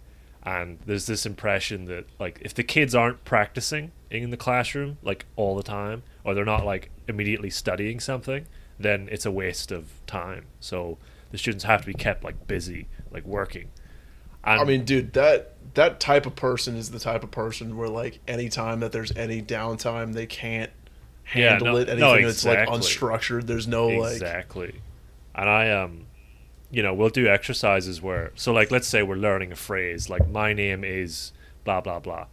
And 0.44 0.80
there's 0.86 1.06
this 1.06 1.26
impression 1.26 1.86
that 1.86 2.06
like 2.20 2.40
if 2.42 2.54
the 2.54 2.64
kids 2.64 2.96
aren't 2.96 3.24
practicing 3.26 3.92
in 4.10 4.30
the 4.32 4.38
classroom 4.38 4.98
like 5.04 5.26
all 5.36 5.56
the 5.56 5.64
time 5.64 6.04
or 6.24 6.34
they're 6.34 6.46
not 6.46 6.66
like 6.66 6.90
immediately 7.08 7.50
studying 7.50 8.00
something, 8.00 8.46
then 8.80 9.08
it's 9.12 9.26
a 9.26 9.32
waste 9.32 9.72
of 9.72 9.92
time. 10.08 10.46
So 10.60 10.98
the 11.32 11.38
students 11.38 11.66
have 11.66 11.82
to 11.82 11.88
be 11.88 11.94
kept 11.94 12.24
like 12.24 12.48
busy, 12.48 12.88
like 13.12 13.26
working. 13.26 13.70
And 14.44 14.62
I 14.62 14.64
mean, 14.64 14.86
dude, 14.86 15.14
that 15.14 15.56
that 15.76 16.00
type 16.00 16.26
of 16.26 16.36
person 16.36 16.76
is 16.76 16.92
the 16.92 17.00
type 17.00 17.24
of 17.24 17.32
person 17.32 17.78
where 17.78 17.90
like 17.90 18.20
anytime 18.28 18.80
that 18.80 18.92
there's 18.92 19.16
any 19.16 19.42
downtime, 19.42 20.14
they 20.14 20.26
can't 20.26 20.72
Yeah, 21.36 21.52
handle 21.52 21.74
no- 21.74 21.78
it. 21.78 21.88
no, 21.98 22.14
Anything 22.14 22.26
that's 22.28 22.46
like 22.46 22.68
unstructured, 22.68 23.46
there's 23.48 23.68
no 23.68 23.88
like 23.88 24.14
exactly. 24.14 24.82
And 25.36 25.50
i 25.50 25.70
um 25.72 26.06
you 26.72 26.84
know 26.84 26.94
we'll 26.94 27.10
do 27.10 27.28
exercises 27.28 28.02
where 28.02 28.32
so 28.36 28.52
like 28.54 28.70
let's 28.72 28.88
say 28.88 29.02
we're 29.04 29.16
learning 29.16 29.52
a 29.52 29.56
phrase 29.56 30.08
like 30.10 30.28
my 30.30 30.54
name 30.54 30.84
is 30.84 31.32
blah 31.64 31.82
blah 31.82 32.00
blah. 32.00 32.26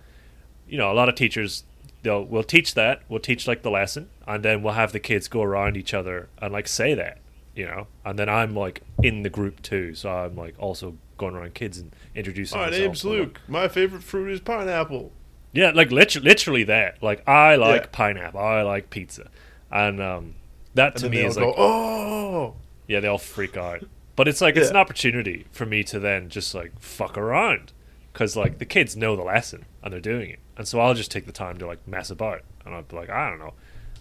You 0.69 0.79
know 0.79 0.91
a 0.93 0.95
lot 0.95 1.09
of 1.09 1.15
teachers 1.15 1.65
they'll 2.03 2.25
we'll 2.25 2.43
teach 2.43 2.75
that 2.75 3.03
we'll 3.09 3.21
teach 3.21 3.47
like 3.49 3.63
the 3.63 3.71
lesson 3.71 4.09
and 4.27 4.43
then 4.45 4.63
we'll 4.63 4.75
have 4.75 4.93
the 4.93 5.01
kids 5.01 5.29
go 5.29 5.43
around 5.43 5.77
each 5.77 5.93
other 5.95 6.29
and 6.41 6.53
like 6.53 6.69
say 6.69 6.95
that 6.95 7.19
you 7.55 7.65
know? 7.65 7.87
And 8.05 8.19
then 8.19 8.29
i'm 8.29 8.55
like 8.55 8.83
in 9.03 9.23
the 9.23 9.31
group 9.31 9.63
too 9.63 9.95
so 9.95 10.11
i'm 10.11 10.37
like 10.37 10.55
also 10.59 10.97
going 11.17 11.35
around 11.35 11.55
kids 11.55 11.79
and 11.79 11.95
introducing 12.15 12.59
My 12.59 12.71
name's 12.71 13.05
Luke. 13.05 13.41
My 13.49 13.69
favorite 13.69 14.03
fruit 14.03 14.31
is 14.33 14.41
pineapple. 14.41 15.13
yeah, 15.53 15.71
like 15.71 15.91
literally, 15.91 16.29
literally 16.29 16.65
that. 16.65 17.03
Like 17.03 17.27
I 17.29 17.57
like 17.57 17.83
Yeah. 17.83 17.89
pineapple. 17.93 18.41
I 18.41 18.63
like 18.63 18.91
pizza, 18.91 19.31
and 19.71 20.01
um, 20.01 20.35
that 20.75 20.95
And 20.95 21.05
to 21.05 21.11
me 21.11 21.25
is 21.25 21.37
go, 21.37 21.47
like 21.49 21.55
oh, 21.59 22.55
Yeah, 22.87 23.01
they 23.01 23.09
all 23.09 23.19
freak 23.19 23.57
out. 23.57 23.83
But 24.17 24.29
it's 24.29 24.41
like 24.41 24.57
it's 24.57 24.71
an 24.71 24.77
opportunity 24.77 25.47
for 25.53 25.67
me 25.67 25.83
to 25.85 25.99
then 25.99 26.29
just 26.31 26.55
like 26.55 26.79
fuck 26.81 27.19
around 27.19 27.73
because 28.13 28.35
like 28.37 28.59
the 28.59 28.65
kids 28.65 28.97
know 28.97 29.15
the 29.15 29.23
lesson 29.23 29.67
and 29.83 29.93
they're 29.93 30.01
doing 30.01 30.31
it, 30.31 30.39
and 30.57 30.67
so 30.67 30.81
I'll 30.81 30.95
just 30.95 31.11
take 31.11 31.27
the 31.27 31.33
time 31.33 31.59
to 31.59 31.67
like 31.67 31.87
mess 31.87 32.11
about 32.11 32.43
and 32.65 32.75
I'll 32.75 32.83
be 32.83 32.97
like, 32.97 33.11
I 33.11 33.29
don't 33.29 33.39
know, 33.39 33.53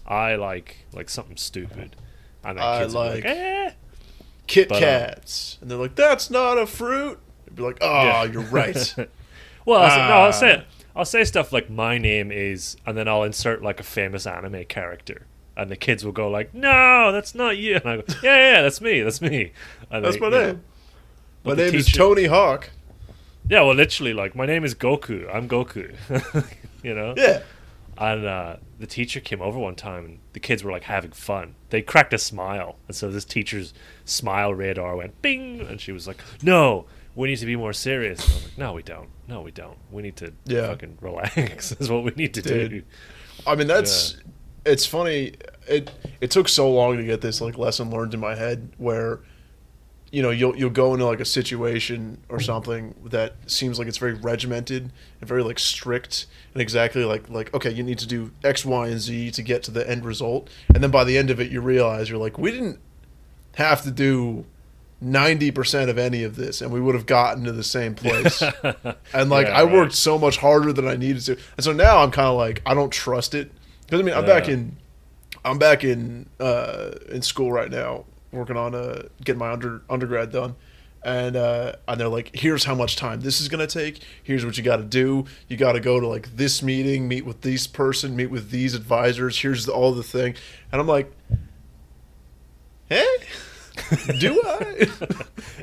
I 0.06 0.36
like 0.36 0.86
like 0.94 1.10
something 1.10 1.36
stupid, 1.36 1.96
and 2.44 2.58
the 2.58 2.78
kids 2.78 2.94
like, 2.94 3.24
like- 3.24 3.24
eh. 3.26 3.70
Kit 4.46 4.68
But, 4.68 4.76
um, 4.76 4.80
Kats, 4.82 5.58
and 5.60 5.70
they're 5.70 5.78
like, 5.78 5.94
that's 5.96 6.30
not 6.30 6.58
a 6.58 6.66
fruit. 6.66 7.18
I'd 7.46 7.56
be 7.56 7.62
like, 7.62 7.78
oh, 7.80 8.02
Yeah. 8.04 8.24
you're 8.24 8.42
right. 8.42 8.94
Well, 9.66 9.80
I'll 9.82 9.90
say, 9.90 9.96
no, 9.96 10.02
I'll 10.14 10.28
Ah. 10.28 10.30
say 10.30 10.64
I'll 10.94 11.04
say 11.04 11.24
stuff 11.24 11.52
like 11.52 11.68
my 11.68 11.98
name 11.98 12.30
is, 12.30 12.76
and 12.86 12.96
then 12.96 13.08
I'll 13.08 13.24
insert 13.24 13.62
like 13.62 13.80
a 13.80 13.82
famous 13.82 14.26
anime 14.28 14.64
character, 14.66 15.26
and 15.56 15.68
the 15.68 15.74
kids 15.76 16.04
will 16.04 16.12
go 16.12 16.30
like, 16.30 16.54
"No, 16.54 17.10
that's 17.10 17.34
not 17.34 17.56
you." 17.58 17.74
And 17.76 17.84
I 17.86 17.96
go, 17.96 18.02
"Yeah, 18.22 18.36
yeah, 18.54 18.62
that's 18.62 18.80
me. 18.80 19.02
That's 19.02 19.20
me." 19.20 19.50
And 19.90 20.04
That's 20.04 20.14
they- 20.16 20.20
my 20.20 20.26
you 20.28 20.32
know, 20.32 20.46
name. 20.46 20.62
My 21.44 21.54
name 21.54 21.74
is 21.74 21.90
Tony 21.92 22.26
Hawk. 22.26 22.70
Yeah, 23.48 23.62
well, 23.62 23.74
literally, 23.74 24.12
like 24.14 24.36
my 24.36 24.46
name 24.46 24.64
is 24.64 24.74
Goku. 24.76 25.28
I'm 25.34 25.48
Goku. 25.48 25.92
you 26.84 26.94
know. 26.94 27.14
Yeah. 27.16 27.42
And 27.98 28.26
uh, 28.26 28.56
the 28.78 28.86
teacher 28.86 29.20
came 29.20 29.40
over 29.40 29.58
one 29.58 29.74
time, 29.74 30.04
and 30.04 30.18
the 30.34 30.40
kids 30.40 30.62
were 30.62 30.70
like 30.70 30.82
having 30.84 31.12
fun. 31.12 31.54
They 31.70 31.80
cracked 31.82 32.12
a 32.12 32.18
smile, 32.18 32.76
and 32.88 32.94
so 32.96 33.10
this 33.10 33.24
teacher's 33.24 33.72
smile 34.04 34.52
radar 34.54 34.96
went 34.96 35.20
bing, 35.22 35.60
and 35.62 35.80
she 35.80 35.92
was 35.92 36.06
like, 36.06 36.18
"No, 36.42 36.84
we 37.14 37.28
need 37.28 37.38
to 37.38 37.46
be 37.46 37.56
more 37.56 37.72
serious." 37.72 38.20
And 38.20 38.32
I 38.32 38.34
was 38.34 38.44
like, 38.44 38.58
"No, 38.58 38.72
we 38.74 38.82
don't. 38.82 39.08
No, 39.28 39.40
we 39.40 39.50
don't. 39.50 39.78
We 39.90 40.02
need 40.02 40.16
to 40.16 40.32
Yeah. 40.44 40.66
fucking 40.68 40.98
relax. 41.00 41.72
is 41.80 41.90
what 41.90 42.04
we 42.04 42.10
need 42.16 42.34
to 42.34 42.42
Dude. 42.42 42.70
do." 42.70 42.82
I 43.46 43.54
mean, 43.54 43.66
that's 43.66 44.16
it's 44.66 44.84
funny. 44.84 45.32
It 45.68 45.90
it 46.20 46.30
took 46.30 46.48
so 46.48 46.70
long 46.70 46.98
to 46.98 47.04
get 47.04 47.22
this 47.22 47.40
like 47.40 47.56
lesson 47.56 47.90
learned 47.90 48.12
in 48.14 48.20
my 48.20 48.34
head 48.34 48.72
where 48.76 49.20
you 50.16 50.22
know 50.22 50.30
you'll 50.30 50.56
you'll 50.56 50.70
go 50.70 50.94
into 50.94 51.04
like 51.04 51.20
a 51.20 51.26
situation 51.26 52.16
or 52.30 52.40
something 52.40 52.94
that 53.04 53.34
seems 53.46 53.78
like 53.78 53.86
it's 53.86 53.98
very 53.98 54.14
regimented 54.14 54.90
and 55.20 55.28
very 55.28 55.42
like 55.42 55.58
strict 55.58 56.24
and 56.54 56.62
exactly 56.62 57.04
like 57.04 57.28
like 57.28 57.52
okay 57.52 57.70
you 57.70 57.82
need 57.82 57.98
to 57.98 58.06
do 58.06 58.30
X 58.42 58.64
Y 58.64 58.88
and 58.88 58.98
Z 58.98 59.32
to 59.32 59.42
get 59.42 59.62
to 59.64 59.70
the 59.70 59.86
end 59.86 60.06
result. 60.06 60.48
And 60.74 60.82
then 60.82 60.90
by 60.90 61.04
the 61.04 61.18
end 61.18 61.28
of 61.28 61.38
it 61.38 61.52
you 61.52 61.60
realize 61.60 62.08
you're 62.08 62.18
like 62.18 62.38
we 62.38 62.50
didn't 62.50 62.78
have 63.56 63.82
to 63.82 63.90
do 63.90 64.46
90% 65.04 65.90
of 65.90 65.98
any 65.98 66.22
of 66.22 66.36
this 66.36 66.62
and 66.62 66.72
we 66.72 66.80
would 66.80 66.94
have 66.94 67.04
gotten 67.04 67.44
to 67.44 67.52
the 67.52 67.62
same 67.62 67.94
place. 67.94 68.42
And 69.12 69.28
like 69.28 69.48
Yeah, 69.48 69.58
I 69.58 69.64
right. 69.64 69.74
worked 69.74 69.94
so 69.94 70.18
much 70.18 70.38
harder 70.38 70.72
than 70.72 70.88
I 70.88 70.96
needed 70.96 71.22
to, 71.26 71.32
and 71.58 71.64
so 71.64 71.72
now 71.72 71.98
I'm 71.98 72.10
kind 72.10 72.28
of 72.28 72.38
like 72.38 72.62
I 72.64 72.72
don't 72.72 72.90
trust 72.90 73.34
it. 73.34 73.52
Because 73.84 74.00
I 74.00 74.02
mean 74.02 74.14
I'm 74.14 74.24
back 74.24 74.48
in 74.48 74.78
I'm 75.44 75.58
back 75.58 75.84
in 75.84 76.30
uh, 76.40 76.92
in 77.10 77.20
school 77.20 77.52
right 77.52 77.70
now, 77.70 78.06
working 78.32 78.56
on 78.56 78.74
uh, 78.74 79.02
getting 79.24 79.38
my 79.38 79.52
under 79.52 79.82
undergrad 79.88 80.30
done, 80.32 80.56
and 81.04 81.36
uh, 81.36 81.72
and 81.86 82.00
they're 82.00 82.08
like, 82.08 82.30
here's 82.34 82.64
how 82.64 82.74
much 82.74 82.96
time 82.96 83.20
this 83.20 83.40
is 83.40 83.48
gonna 83.48 83.66
take. 83.66 84.02
Here's 84.22 84.44
what 84.44 84.56
you 84.56 84.64
got 84.64 84.76
to 84.76 84.84
do. 84.84 85.24
You 85.48 85.56
got 85.56 85.72
to 85.72 85.80
go 85.80 86.00
to 86.00 86.06
like 86.06 86.36
this 86.36 86.62
meeting, 86.62 87.08
meet 87.08 87.24
with 87.24 87.42
this 87.42 87.66
person, 87.66 88.16
meet 88.16 88.26
with 88.30 88.50
these 88.50 88.74
advisors. 88.74 89.38
Here's 89.40 89.66
the, 89.66 89.72
all 89.72 89.92
the 89.92 90.02
thing, 90.02 90.34
and 90.72 90.80
I'm 90.80 90.86
like, 90.88 91.12
hey, 92.88 93.06
do 94.18 94.42
I? 94.44 94.88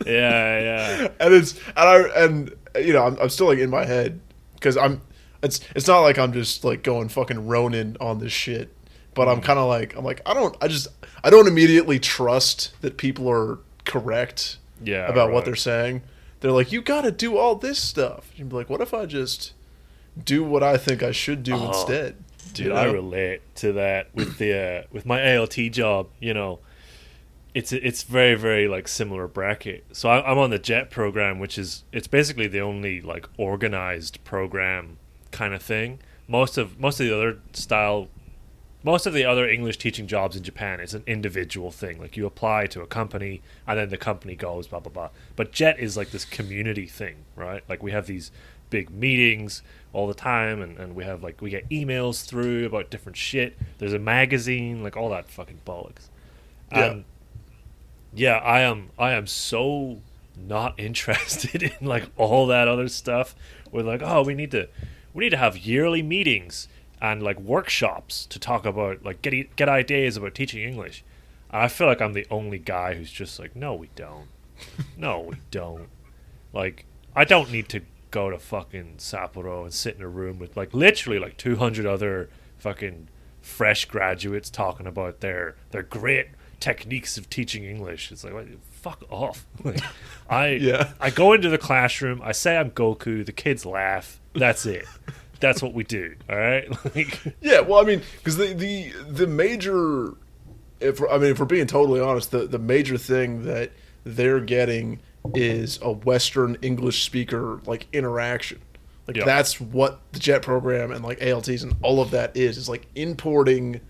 Yeah, 0.05 0.59
yeah. 0.59 1.07
and 1.21 1.33
it's 1.33 1.57
and 1.77 1.77
I 1.77 1.97
and 2.25 2.53
you 2.75 2.91
know 2.91 3.05
I'm, 3.05 3.17
I'm 3.19 3.29
still 3.29 3.47
like 3.47 3.59
in 3.59 3.69
my 3.69 3.85
head 3.85 4.19
because 4.55 4.75
I'm 4.75 5.01
it's 5.41 5.61
it's 5.75 5.87
not 5.87 6.01
like 6.01 6.17
I'm 6.17 6.33
just 6.33 6.65
like 6.65 6.83
going 6.83 7.07
fucking 7.07 7.47
Ronin 7.47 7.95
on 8.01 8.19
this 8.19 8.33
shit, 8.33 8.75
but 9.13 9.29
I'm 9.29 9.39
kind 9.39 9.59
of 9.59 9.67
like 9.67 9.95
I'm 9.95 10.03
like 10.03 10.21
I 10.25 10.33
don't 10.33 10.55
I 10.61 10.67
just 10.67 10.87
I 11.23 11.29
don't 11.29 11.47
immediately 11.47 11.99
trust 11.99 12.73
that 12.81 12.97
people 12.97 13.29
are 13.29 13.59
correct 13.85 14.57
Yeah. 14.83 15.07
about 15.07 15.31
what 15.31 15.45
they're 15.45 15.55
saying. 15.55 16.01
They're 16.41 16.51
like 16.51 16.71
you 16.71 16.81
got 16.81 17.01
to 17.01 17.11
do 17.11 17.37
all 17.37 17.55
this 17.55 17.79
stuff. 17.79 18.31
You'd 18.35 18.49
be 18.49 18.55
like, 18.55 18.69
what 18.69 18.81
if 18.81 18.93
I 18.93 19.05
just 19.05 19.53
do 20.21 20.43
what 20.43 20.61
I 20.63 20.77
think 20.77 21.01
I 21.01 21.11
should 21.11 21.43
do 21.43 21.53
Oh, 21.55 21.67
instead? 21.69 22.15
Dude, 22.53 22.67
You 22.67 22.73
I 22.73 22.83
relate 22.85 23.41
to 23.55 23.71
that 23.73 24.13
with 24.13 24.37
the 24.37 24.53
uh, 24.53 24.87
with 24.91 25.05
my 25.05 25.35
ALT 25.37 25.55
job. 25.71 26.07
You 26.19 26.33
know, 26.33 26.59
it's 27.53 27.71
it's 27.71 28.03
very 28.03 28.35
very 28.35 28.67
like 28.67 28.87
similar 28.89 29.27
bracket. 29.27 29.85
So 29.93 30.09
I, 30.09 30.29
I'm 30.29 30.37
on 30.37 30.49
the 30.49 30.59
JET 30.59 30.91
program, 30.91 31.39
which 31.39 31.57
is 31.57 31.83
it's 31.93 32.07
basically 32.07 32.47
the 32.47 32.59
only 32.59 32.99
like 33.01 33.27
organized 33.37 34.21
program 34.25 34.97
kind 35.31 35.53
of 35.53 35.61
thing. 35.63 35.99
Most 36.27 36.57
of 36.57 36.77
most 36.79 36.99
of 36.99 37.07
the 37.07 37.15
other 37.15 37.39
style, 37.53 38.09
most 38.83 39.05
of 39.05 39.13
the 39.13 39.23
other 39.25 39.47
English 39.47 39.77
teaching 39.77 40.07
jobs 40.07 40.35
in 40.35 40.43
Japan, 40.43 40.79
it's 40.79 40.93
an 40.93 41.03
individual 41.07 41.71
thing. 41.71 41.99
Like 41.99 42.17
you 42.17 42.25
apply 42.25 42.67
to 42.67 42.81
a 42.81 42.85
company, 42.87 43.41
and 43.65 43.79
then 43.79 43.89
the 43.89 43.97
company 43.97 44.35
goes 44.35 44.67
blah 44.67 44.79
blah 44.79 44.91
blah. 44.91 45.09
But 45.35 45.51
JET 45.51 45.79
is 45.79 45.95
like 45.97 46.11
this 46.11 46.25
community 46.25 46.85
thing, 46.87 47.15
right? 47.35 47.63
Like 47.69 47.81
we 47.81 47.91
have 47.91 48.07
these 48.07 48.31
big 48.69 48.89
meetings 48.89 49.61
all 49.93 50.07
the 50.07 50.15
time 50.15 50.59
and, 50.59 50.79
and 50.79 50.95
we 50.95 51.03
have 51.03 51.21
like 51.21 51.39
we 51.39 51.51
get 51.51 51.69
emails 51.69 52.25
through 52.25 52.65
about 52.65 52.89
different 52.89 53.15
shit 53.15 53.55
there's 53.77 53.93
a 53.93 53.99
magazine 53.99 54.81
like 54.81 54.97
all 54.97 55.09
that 55.09 55.29
fucking 55.29 55.59
bollocks 55.63 56.07
Yeah. 56.71 56.85
and 56.85 57.05
yeah 58.15 58.37
i 58.37 58.61
am 58.61 58.89
i 58.97 59.11
am 59.11 59.27
so 59.27 59.99
not 60.35 60.73
interested 60.79 61.61
in 61.61 61.73
like 61.87 62.05
all 62.17 62.47
that 62.47 62.67
other 62.67 62.87
stuff 62.87 63.35
we're 63.71 63.83
like 63.83 64.01
oh 64.01 64.23
we 64.23 64.33
need 64.33 64.49
to 64.49 64.67
we 65.13 65.23
need 65.25 65.29
to 65.29 65.37
have 65.37 65.55
yearly 65.55 66.01
meetings 66.01 66.67
and 67.03 67.21
like 67.21 67.39
workshops 67.39 68.25
to 68.27 68.39
talk 68.39 68.65
about 68.65 69.03
like 69.05 69.21
get 69.21 69.55
get 69.55 69.69
ideas 69.69 70.17
about 70.17 70.33
teaching 70.33 70.63
english. 70.63 71.03
And 71.51 71.61
i 71.61 71.67
feel 71.67 71.85
like 71.85 72.01
i'm 72.01 72.13
the 72.13 72.25
only 72.31 72.57
guy 72.57 72.95
who's 72.95 73.11
just 73.11 73.37
like 73.39 73.55
no 73.55 73.75
we 73.75 73.89
don't. 73.95 74.27
No 74.97 75.19
we 75.19 75.35
don't. 75.51 75.89
Like 76.53 76.85
i 77.15 77.23
don't 77.25 77.51
need 77.51 77.69
to 77.69 77.81
go 78.11 78.29
to 78.29 78.39
fucking 78.39 78.95
sapporo 78.97 79.63
and 79.63 79.73
sit 79.73 79.95
in 79.95 80.01
a 80.01 80.07
room 80.07 80.39
with 80.39 80.55
like 80.55 80.73
literally 80.73 81.19
like 81.19 81.35
200 81.37 81.85
other 81.85 82.29
fucking 82.57 83.07
fresh 83.41 83.85
graduates 83.85 84.49
talking 84.49 84.87
about 84.87 85.19
their 85.19 85.55
their 85.71 85.83
great 85.83 86.27
techniques 86.59 87.17
of 87.17 87.29
teaching 87.29 87.65
english. 87.65 88.11
It's 88.11 88.23
like 88.23 88.33
what, 88.33 88.45
fuck 88.71 89.03
off. 89.09 89.45
Like 89.65 89.81
i 90.29 90.47
Yeah. 90.49 90.93
i 91.01 91.09
go 91.09 91.33
into 91.33 91.49
the 91.49 91.57
classroom 91.57 92.21
i 92.23 92.31
say 92.31 92.55
i'm 92.55 92.71
goku 92.71 93.25
the 93.25 93.33
kids 93.33 93.65
laugh 93.65 94.21
that's 94.33 94.65
it 94.65 94.85
that's 95.43 95.61
what 95.61 95.73
we 95.73 95.83
do 95.83 96.15
all 96.29 96.37
right 96.37 96.67
like 96.95 97.21
Yeah, 97.41 97.59
well, 97.59 97.79
I 97.79 97.83
mean, 97.83 98.01
because 98.17 98.37
the 98.37 98.53
the 98.53 98.91
the 99.09 99.27
major, 99.27 100.15
if 100.79 101.01
I 101.01 101.17
mean, 101.17 101.31
if 101.31 101.39
we're 101.39 101.45
being 101.45 101.67
totally 101.67 101.99
honest, 101.99 102.31
the 102.31 102.47
the 102.47 102.59
major 102.59 102.97
thing 102.97 103.43
that 103.43 103.71
they're 104.05 104.39
getting 104.39 104.99
is 105.35 105.79
a 105.81 105.91
Western 105.91 106.57
English 106.61 107.03
speaker 107.03 107.59
like 107.65 107.87
interaction. 107.93 108.59
Like 109.07 109.17
Yeah. 109.17 109.25
that's 109.25 109.59
what 109.59 109.99
the 110.13 110.19
JET 110.19 110.41
program 110.41 110.91
and 110.91 111.03
like 111.03 111.21
ALTs 111.21 111.61
and 111.63 111.75
all 111.81 112.01
of 112.01 112.11
that 112.11 112.35
is. 112.37 112.57
Is 112.57 112.69
like 112.69 112.87
importing, 112.95 113.81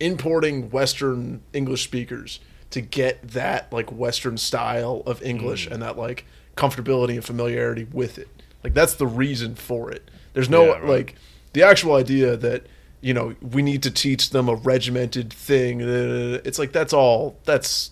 importing 0.00 0.70
Western 0.70 1.42
English 1.52 1.84
speakers 1.84 2.40
to 2.70 2.80
get 2.80 3.26
that 3.28 3.72
like 3.72 3.90
Western 3.90 4.36
style 4.36 5.02
of 5.06 5.22
English 5.22 5.68
Mm. 5.68 5.72
and 5.72 5.82
that 5.82 5.96
like 5.98 6.24
comfortability 6.56 7.14
and 7.14 7.24
familiarity 7.24 7.86
with 7.92 8.18
it. 8.18 8.28
Like 8.64 8.74
that's 8.74 8.94
the 8.94 9.06
reason 9.06 9.54
for 9.54 9.90
it. 9.90 10.10
There's 10.38 10.48
no 10.50 10.66
Yeah, 10.66 10.70
right. 10.78 10.84
like 10.84 11.14
the 11.52 11.64
actual 11.64 11.94
idea 11.96 12.36
that 12.36 12.66
you 13.00 13.12
know 13.12 13.34
we 13.42 13.60
need 13.60 13.82
to 13.82 13.90
teach 13.90 14.30
them 14.30 14.48
a 14.48 14.54
regimented 14.54 15.32
thing. 15.32 15.80
It's 15.80 16.58
like 16.60 16.70
that's 16.70 16.92
all. 16.92 17.36
That's 17.44 17.90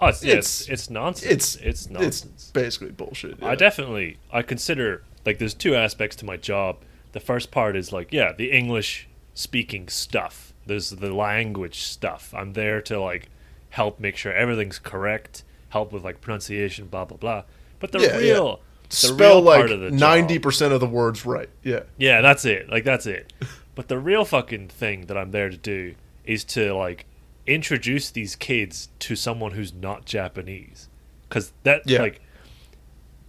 oh 0.00 0.08
it's 0.08 0.22
yeah, 0.22 0.32
It's- 0.34 0.60
it's, 0.60 0.68
it's 0.68 0.90
nonsense 0.90 1.32
it's 1.32 1.56
it's 1.56 1.88
nonsense 1.90 2.32
it's 2.34 2.50
basically 2.50 2.90
bullshit. 2.90 3.42
I 3.42 3.54
definitely 3.54 4.18
I 4.32 4.42
consider 4.42 5.02
like 5.24 5.38
there's 5.38 5.54
two 5.54 5.74
aspects 5.74 6.16
to 6.16 6.26
my 6.26 6.36
job. 6.36 6.76
The 7.12 7.20
first 7.20 7.50
part 7.50 7.76
is 7.76 7.92
like 7.92 8.12
yeah, 8.12 8.32
the 8.32 8.50
English 8.52 9.08
speaking 9.34 9.88
stuff. 9.88 10.52
There's 10.66 10.90
the 10.90 11.14
language 11.14 11.80
stuff. 11.82 12.34
I'm 12.36 12.52
there 12.52 12.82
to 12.82 13.00
like 13.00 13.30
help 13.70 13.98
make 14.00 14.16
sure 14.18 14.32
everything's 14.34 14.78
correct, 14.78 15.44
help 15.70 15.92
with 15.92 16.04
like 16.04 16.20
pronunciation, 16.20 16.88
blah 16.88 17.06
blah 17.06 17.16
blah. 17.16 17.42
But 17.80 17.92
the 17.92 18.00
Yeah, 18.00 18.18
yeah. 18.18 18.32
real 18.34 18.60
spell 18.88 19.36
real 19.36 19.42
like 19.42 19.70
of 19.70 19.80
the 19.80 19.90
ninety 19.90 20.38
percent 20.38 20.72
of 20.72 20.80
the 20.80 20.86
words 20.88 21.24
right. 21.26 21.48
Yeah, 21.62 21.80
yeah, 21.96 22.20
that's 22.20 22.44
it. 22.44 22.68
Like 22.70 22.84
that's 22.84 23.06
it. 23.06 23.32
But 23.74 23.88
the 23.88 23.98
real 23.98 24.24
fucking 24.24 24.68
thing 24.68 25.06
that 25.06 25.16
I'm 25.16 25.30
there 25.30 25.50
to 25.50 25.56
do 25.56 25.94
is 26.24 26.44
to 26.44 26.74
like 26.74 27.06
introduce 27.46 28.10
these 28.10 28.36
kids 28.36 28.88
to 28.98 29.16
someone 29.16 29.52
who's 29.52 29.72
not 29.72 30.04
Japanese. 30.04 30.88
Cuz 31.30 31.52
that 31.62 31.82
Yeah. 31.86 32.00
like 32.02 32.20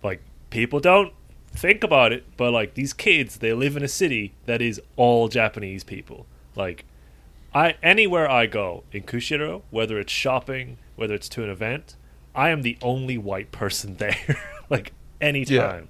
like 0.03 0.21
people 0.49 0.79
don't 0.79 1.13
think 1.51 1.83
about 1.83 2.11
it, 2.13 2.23
but 2.37 2.51
like 2.51 2.73
these 2.75 2.93
kids, 2.93 3.37
they 3.37 3.53
live 3.53 3.75
in 3.77 3.83
a 3.83 3.87
city 3.87 4.33
that 4.45 4.61
is 4.61 4.81
all 4.95 5.27
Japanese 5.27 5.83
people. 5.83 6.25
Like 6.55 6.85
I 7.53 7.75
anywhere 7.83 8.29
I 8.29 8.45
go 8.45 8.83
in 8.91 9.03
Kushiro, 9.03 9.63
whether 9.71 9.99
it's 9.99 10.11
shopping, 10.13 10.77
whether 10.95 11.13
it's 11.15 11.29
to 11.29 11.43
an 11.43 11.49
event, 11.49 11.95
I 12.35 12.49
am 12.49 12.61
the 12.61 12.77
only 12.81 13.17
white 13.17 13.51
person 13.51 13.95
there. 13.97 14.37
like 14.69 14.93
anytime. 15.21 15.89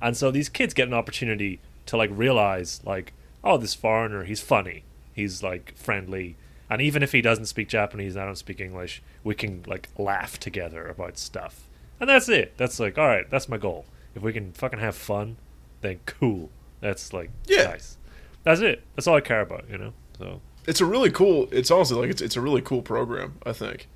And 0.00 0.16
so 0.16 0.30
these 0.30 0.48
kids 0.48 0.74
get 0.74 0.88
an 0.88 0.94
opportunity 0.94 1.60
to 1.86 1.96
like 1.96 2.10
realize 2.12 2.80
like, 2.84 3.12
oh, 3.42 3.56
this 3.56 3.74
foreigner, 3.74 4.24
he's 4.24 4.40
funny. 4.40 4.84
He's 5.14 5.42
like 5.42 5.74
friendly. 5.76 6.36
And 6.68 6.82
even 6.82 7.02
if 7.02 7.12
he 7.12 7.22
doesn't 7.22 7.46
speak 7.46 7.68
Japanese 7.68 8.14
and 8.16 8.22
I 8.22 8.26
don't 8.26 8.36
speak 8.36 8.60
English, 8.60 9.02
we 9.24 9.34
can 9.34 9.62
like 9.66 9.88
laugh 9.96 10.38
together 10.38 10.86
about 10.86 11.16
stuff. 11.18 11.62
And 12.00 12.10
that's 12.10 12.28
it. 12.28 12.54
That's 12.56 12.78
like, 12.78 12.98
all 12.98 13.06
right, 13.06 13.28
that's 13.30 13.48
my 13.48 13.56
goal. 13.56 13.86
If 14.14 14.22
we 14.22 14.32
can 14.32 14.52
fucking 14.52 14.80
have 14.80 14.96
fun, 14.96 15.36
then 15.80 16.00
cool. 16.06 16.50
That's 16.80 17.12
like 17.12 17.30
Yeah. 17.46 17.64
nice. 17.64 17.96
That's 18.42 18.60
it. 18.60 18.82
That's 18.94 19.06
all 19.06 19.16
I 19.16 19.20
care 19.20 19.40
about, 19.40 19.64
you 19.70 19.78
know? 19.78 19.92
So 20.18 20.40
it's 20.66 20.80
a 20.80 20.84
really 20.84 21.10
cool. 21.10 21.48
It's 21.52 21.70
honestly 21.70 21.96
like 21.96 22.10
it's 22.10 22.20
it's 22.22 22.36
a 22.36 22.40
really 22.40 22.60
cool 22.60 22.82
program. 22.82 23.38
I 23.46 23.52
think. 23.52 23.88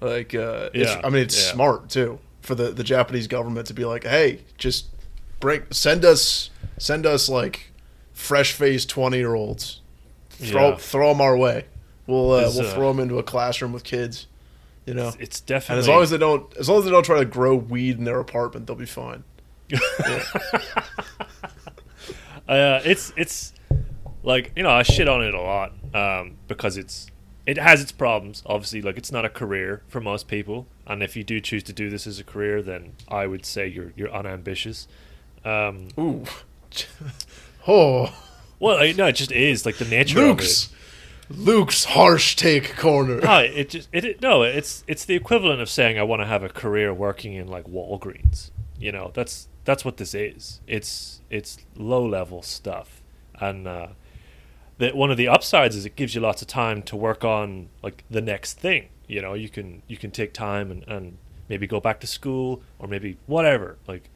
Like, 0.00 0.34
uh, 0.34 0.68
it's, 0.74 0.90
Yeah, 0.90 1.00
I 1.02 1.08
mean, 1.08 1.22
it's 1.22 1.36
yeah. 1.46 1.52
smart 1.54 1.88
too 1.88 2.18
for 2.46 2.54
the 2.54 2.70
the 2.70 2.84
Japanese 2.84 3.26
government 3.26 3.66
to 3.66 3.74
be 3.74 3.84
like, 3.84 4.04
hey, 4.04 4.40
just 4.56 4.86
bring 5.40 5.62
send 5.70 6.04
us 6.04 6.50
send 6.78 7.04
us 7.04 7.28
like 7.28 7.72
fresh 8.12 8.52
faced 8.52 8.88
twenty 8.88 9.18
year 9.18 9.34
olds. 9.34 9.80
Throw 10.30 10.70
Yeah. 10.70 10.76
throw 10.76 11.08
them 11.12 11.20
our 11.20 11.36
way. 11.36 11.64
We'll 12.06 12.30
uh, 12.30 12.50
we'll 12.54 12.66
uh, 12.66 12.74
throw 12.74 12.92
them 12.92 13.00
into 13.00 13.18
a 13.18 13.22
classroom 13.22 13.72
with 13.72 13.82
kids. 13.84 14.28
You 14.86 14.94
know, 14.94 15.08
it's, 15.08 15.16
it's 15.16 15.40
and 15.40 15.46
definitely 15.48 15.80
as 15.80 15.88
long 15.88 16.02
as 16.02 16.10
they 16.10 16.18
don't 16.18 16.56
as 16.56 16.68
long 16.68 16.78
as 16.78 16.84
they 16.84 16.90
don't 16.92 17.04
try 17.04 17.18
to 17.18 17.24
grow 17.24 17.56
weed 17.56 17.98
in 17.98 18.04
their 18.04 18.20
apartment, 18.20 18.68
they'll 18.68 18.76
be 18.76 18.86
fine. 18.86 19.24
uh, 22.48 22.80
it's 22.84 23.12
it's 23.16 23.52
like 24.22 24.52
you 24.54 24.62
know 24.62 24.70
I 24.70 24.84
shit 24.84 25.08
on 25.08 25.22
it 25.22 25.34
a 25.34 25.40
lot 25.40 25.72
um, 25.92 26.36
because 26.46 26.76
it's 26.76 27.08
it 27.46 27.58
has 27.58 27.82
its 27.82 27.90
problems. 27.92 28.44
Obviously, 28.46 28.82
like 28.82 28.96
it's 28.96 29.10
not 29.10 29.24
a 29.24 29.28
career 29.28 29.82
for 29.88 30.00
most 30.00 30.28
people, 30.28 30.68
and 30.86 31.02
if 31.02 31.16
you 31.16 31.24
do 31.24 31.40
choose 31.40 31.62
to 31.64 31.72
do 31.72 31.90
this 31.90 32.06
as 32.06 32.18
a 32.18 32.24
career, 32.24 32.62
then 32.62 32.92
I 33.08 33.26
would 33.26 33.44
say 33.44 33.66
you're 33.66 33.92
you're 33.96 34.12
unambitious. 34.12 34.88
Um, 35.44 35.88
Ooh. 35.98 36.24
oh, 37.68 38.14
well, 38.58 38.78
I, 38.78 38.92
no, 38.92 39.06
it 39.06 39.12
just 39.12 39.32
is 39.32 39.66
like 39.66 39.76
the 39.76 39.84
nature 39.84 40.20
Luke's 40.20 40.70
Luke's 41.28 41.84
harsh 41.84 42.36
take 42.36 42.76
corner. 42.76 43.20
No, 43.20 43.38
it 43.40 43.70
just 43.70 43.88
it, 43.92 44.04
it 44.04 44.22
no, 44.22 44.42
it's 44.42 44.84
it's 44.86 45.04
the 45.04 45.14
equivalent 45.14 45.60
of 45.60 45.68
saying 45.68 45.98
I 45.98 46.04
want 46.04 46.22
to 46.22 46.26
have 46.26 46.42
a 46.42 46.48
career 46.48 46.94
working 46.94 47.34
in 47.34 47.48
like 47.48 47.66
Walgreens. 47.66 48.50
You 48.78 48.92
know, 48.92 49.10
that's 49.14 49.48
that's 49.64 49.84
what 49.84 49.96
this 49.96 50.14
is. 50.14 50.60
It's 50.66 51.20
it's 51.30 51.58
low 51.74 52.06
level 52.06 52.42
stuff, 52.42 53.02
and 53.40 53.66
uh, 53.66 53.88
the, 54.78 54.90
one 54.90 55.10
of 55.10 55.16
the 55.16 55.28
upsides 55.28 55.74
is 55.74 55.84
it 55.84 55.96
gives 55.96 56.14
you 56.14 56.20
lots 56.20 56.42
of 56.42 56.48
time 56.48 56.82
to 56.82 56.96
work 56.96 57.24
on 57.24 57.70
like 57.82 58.04
the 58.08 58.20
next 58.20 58.54
thing. 58.54 58.88
You 59.06 59.22
know, 59.22 59.34
you 59.34 59.48
can 59.48 59.82
you 59.86 59.96
can 59.96 60.10
take 60.10 60.32
time 60.32 60.70
and, 60.70 60.84
and 60.88 61.18
maybe 61.48 61.66
go 61.66 61.80
back 61.80 62.00
to 62.00 62.06
school 62.06 62.62
or 62.78 62.88
maybe 62.88 63.18
whatever. 63.26 63.76
Like, 63.86 64.10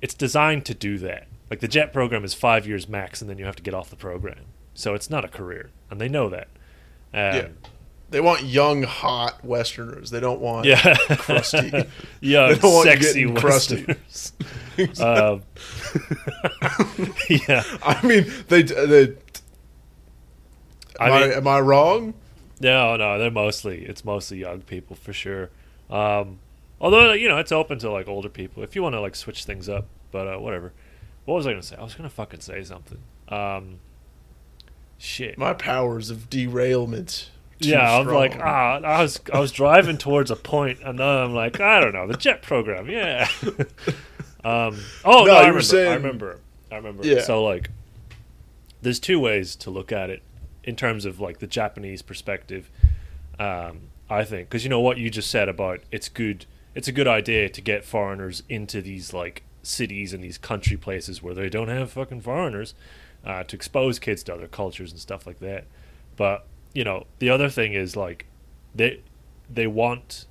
it's 0.00 0.14
designed 0.14 0.64
to 0.66 0.74
do 0.74 0.98
that. 0.98 1.26
Like 1.50 1.60
the 1.60 1.68
JET 1.68 1.92
program 1.92 2.24
is 2.24 2.34
five 2.34 2.66
years 2.66 2.88
max, 2.88 3.20
and 3.20 3.28
then 3.30 3.38
you 3.38 3.44
have 3.44 3.56
to 3.56 3.62
get 3.62 3.74
off 3.74 3.90
the 3.90 3.96
program. 3.96 4.44
So 4.74 4.94
it's 4.94 5.10
not 5.10 5.24
a 5.24 5.28
career, 5.28 5.70
and 5.90 6.00
they 6.00 6.08
know 6.08 6.28
that. 6.30 6.48
Um, 7.14 7.36
Yeah. 7.36 7.48
They 8.10 8.20
want 8.20 8.42
young, 8.44 8.82
hot 8.82 9.42
Westerners. 9.42 10.10
They 10.10 10.20
don't 10.20 10.40
want 10.40 10.66
yeah, 10.66 10.94
crusty. 11.16 11.72
young, 12.20 12.58
want 12.60 12.86
sexy 12.86 13.20
getting 13.22 13.34
crusty. 13.34 13.86
Westerners. 13.86 15.00
um, 15.00 15.42
yeah, 17.48 17.62
I 17.82 18.06
mean, 18.06 18.30
they. 18.48 18.62
they 18.64 19.14
I 21.00 21.06
am, 21.08 21.12
I, 21.12 21.20
mean- 21.22 21.32
am 21.32 21.48
I 21.48 21.60
wrong? 21.60 22.12
No, 22.62 22.96
no, 22.96 23.18
they're 23.18 23.30
mostly 23.30 23.84
it's 23.84 24.04
mostly 24.04 24.38
young 24.38 24.60
people 24.62 24.96
for 24.96 25.12
sure. 25.12 25.50
Um, 25.90 26.38
although 26.80 27.12
you 27.12 27.28
know 27.28 27.38
it's 27.38 27.52
open 27.52 27.78
to 27.80 27.90
like 27.90 28.08
older 28.08 28.28
people 28.28 28.62
if 28.62 28.74
you 28.76 28.82
want 28.82 28.94
to 28.94 29.00
like 29.00 29.16
switch 29.16 29.44
things 29.44 29.68
up. 29.68 29.86
But 30.10 30.28
uh, 30.28 30.38
whatever. 30.38 30.72
What 31.24 31.34
was 31.34 31.46
I 31.46 31.50
gonna 31.52 31.62
say? 31.62 31.76
I 31.76 31.82
was 31.82 31.94
gonna 31.94 32.10
fucking 32.10 32.40
say 32.40 32.62
something. 32.64 32.98
Um, 33.28 33.78
shit. 34.98 35.38
My 35.38 35.54
powers 35.54 36.10
of 36.10 36.28
derailment. 36.28 37.30
yeah, 37.60 37.96
I'm 37.98 38.06
like, 38.08 38.36
ah, 38.40 38.80
I 38.82 39.02
was 39.02 39.20
I 39.32 39.38
was 39.40 39.52
driving 39.52 39.98
towards 39.98 40.30
a 40.30 40.36
point, 40.36 40.80
and 40.84 40.98
then 40.98 41.06
I'm 41.06 41.34
like, 41.34 41.60
I 41.60 41.80
don't 41.80 41.92
know, 41.92 42.06
the 42.06 42.16
jet 42.16 42.42
program, 42.42 42.90
yeah. 42.90 43.28
um, 44.44 44.78
oh 45.04 45.24
no, 45.24 45.24
No, 45.24 45.32
I 45.32 45.46
you 45.46 45.52
were 45.52 45.58
remember, 45.58 45.62
saying- 45.62 45.92
I 45.92 45.94
remember, 45.94 46.38
I 46.70 46.76
remember. 46.76 47.06
Yeah. 47.06 47.22
So 47.22 47.42
like, 47.44 47.70
there's 48.82 48.98
two 49.00 49.20
ways 49.20 49.54
to 49.56 49.70
look 49.70 49.92
at 49.92 50.10
it 50.10 50.22
in 50.64 50.76
terms 50.76 51.04
of 51.04 51.20
like 51.20 51.38
the 51.38 51.46
Japanese 51.46 52.02
perspective. 52.02 52.70
Um, 53.38 53.80
I 54.10 54.24
think 54.24 54.48
because 54.48 54.62
you 54.64 54.70
know 54.70 54.80
what 54.80 54.98
you 54.98 55.10
just 55.10 55.30
said 55.30 55.48
about 55.48 55.80
it's 55.90 56.08
good, 56.08 56.46
it's 56.74 56.88
a 56.88 56.92
good 56.92 57.08
idea 57.08 57.48
to 57.48 57.60
get 57.60 57.84
foreigners 57.84 58.42
into 58.48 58.82
these 58.82 59.12
like 59.12 59.42
cities 59.62 60.12
and 60.12 60.22
these 60.22 60.38
country 60.38 60.76
places 60.76 61.22
where 61.22 61.34
they 61.34 61.48
don't 61.48 61.68
have 61.68 61.90
fucking 61.92 62.20
foreigners 62.20 62.74
uh, 63.24 63.44
to 63.44 63.56
expose 63.56 63.98
kids 63.98 64.22
to 64.24 64.34
other 64.34 64.48
cultures 64.48 64.90
and 64.90 65.00
stuff 65.00 65.26
like 65.26 65.38
that. 65.40 65.64
But 66.16 66.46
you 66.74 66.84
know, 66.84 67.06
the 67.18 67.30
other 67.30 67.48
thing 67.48 67.72
is 67.72 67.96
like 67.96 68.26
they 68.74 69.00
they 69.48 69.66
want 69.66 70.26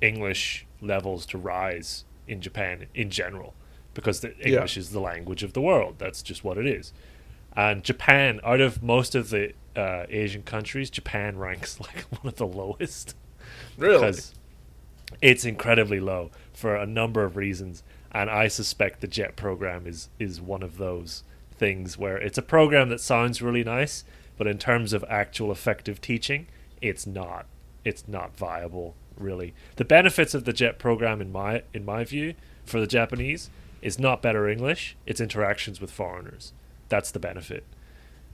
English 0.00 0.66
levels 0.80 1.26
to 1.26 1.38
rise 1.38 2.04
in 2.28 2.40
Japan 2.40 2.86
in 2.94 3.10
general 3.10 3.54
because 3.94 4.20
the 4.20 4.34
Yeah. 4.38 4.46
English 4.48 4.76
is 4.76 4.90
the 4.90 5.00
language 5.00 5.42
of 5.42 5.52
the 5.52 5.60
world. 5.60 5.96
That's 5.98 6.22
just 6.22 6.44
what 6.44 6.58
it 6.58 6.66
is. 6.66 6.92
And 7.54 7.82
Japan, 7.82 8.40
out 8.44 8.60
of 8.60 8.82
most 8.82 9.14
of 9.14 9.30
the 9.30 9.52
uh, 9.76 10.06
Asian 10.08 10.42
countries, 10.42 10.90
Japan 10.90 11.38
ranks 11.46 11.80
like 11.80 12.02
one 12.10 12.26
of 12.26 12.36
the 12.36 12.46
lowest 12.46 13.14
really. 13.76 13.94
because 13.94 14.34
it's 15.20 15.44
incredibly 15.44 16.00
low 16.00 16.30
for 16.52 16.74
a 16.74 16.86
number 16.86 17.24
of 17.24 17.36
reasons, 17.36 17.82
and 18.12 18.30
I 18.30 18.48
suspect 18.48 19.00
the 19.00 19.06
JET 19.06 19.36
program 19.36 19.86
is 19.86 20.08
is 20.18 20.40
one 20.40 20.62
of 20.62 20.78
those 20.78 21.22
things 21.52 21.96
where 21.96 22.16
it's 22.16 22.38
a 22.38 22.42
program 22.42 22.88
that 22.88 23.00
sounds 23.00 23.40
really 23.42 23.64
nice, 23.64 24.04
but 24.36 24.46
in 24.46 24.58
terms 24.58 24.92
of 24.92 25.04
actual 25.08 25.52
effective 25.52 26.00
teaching, 26.00 26.46
it's 26.80 27.06
not. 27.06 27.46
It's 27.84 28.08
not 28.08 28.36
viable, 28.36 28.94
really. 29.16 29.54
The 29.76 29.84
benefits 29.84 30.34
of 30.34 30.44
the 30.44 30.52
JET 30.52 30.78
program, 30.78 31.20
in 31.20 31.30
my 31.30 31.62
in 31.72 31.84
my 31.84 32.04
view, 32.04 32.34
for 32.64 32.80
the 32.80 32.86
Japanese, 32.86 33.50
is 33.80 33.98
not 33.98 34.22
better 34.22 34.48
English; 34.48 34.96
it's 35.06 35.20
interactions 35.20 35.80
with 35.80 35.90
foreigners. 35.90 36.52
That's 36.88 37.10
the 37.10 37.18
benefit 37.18 37.64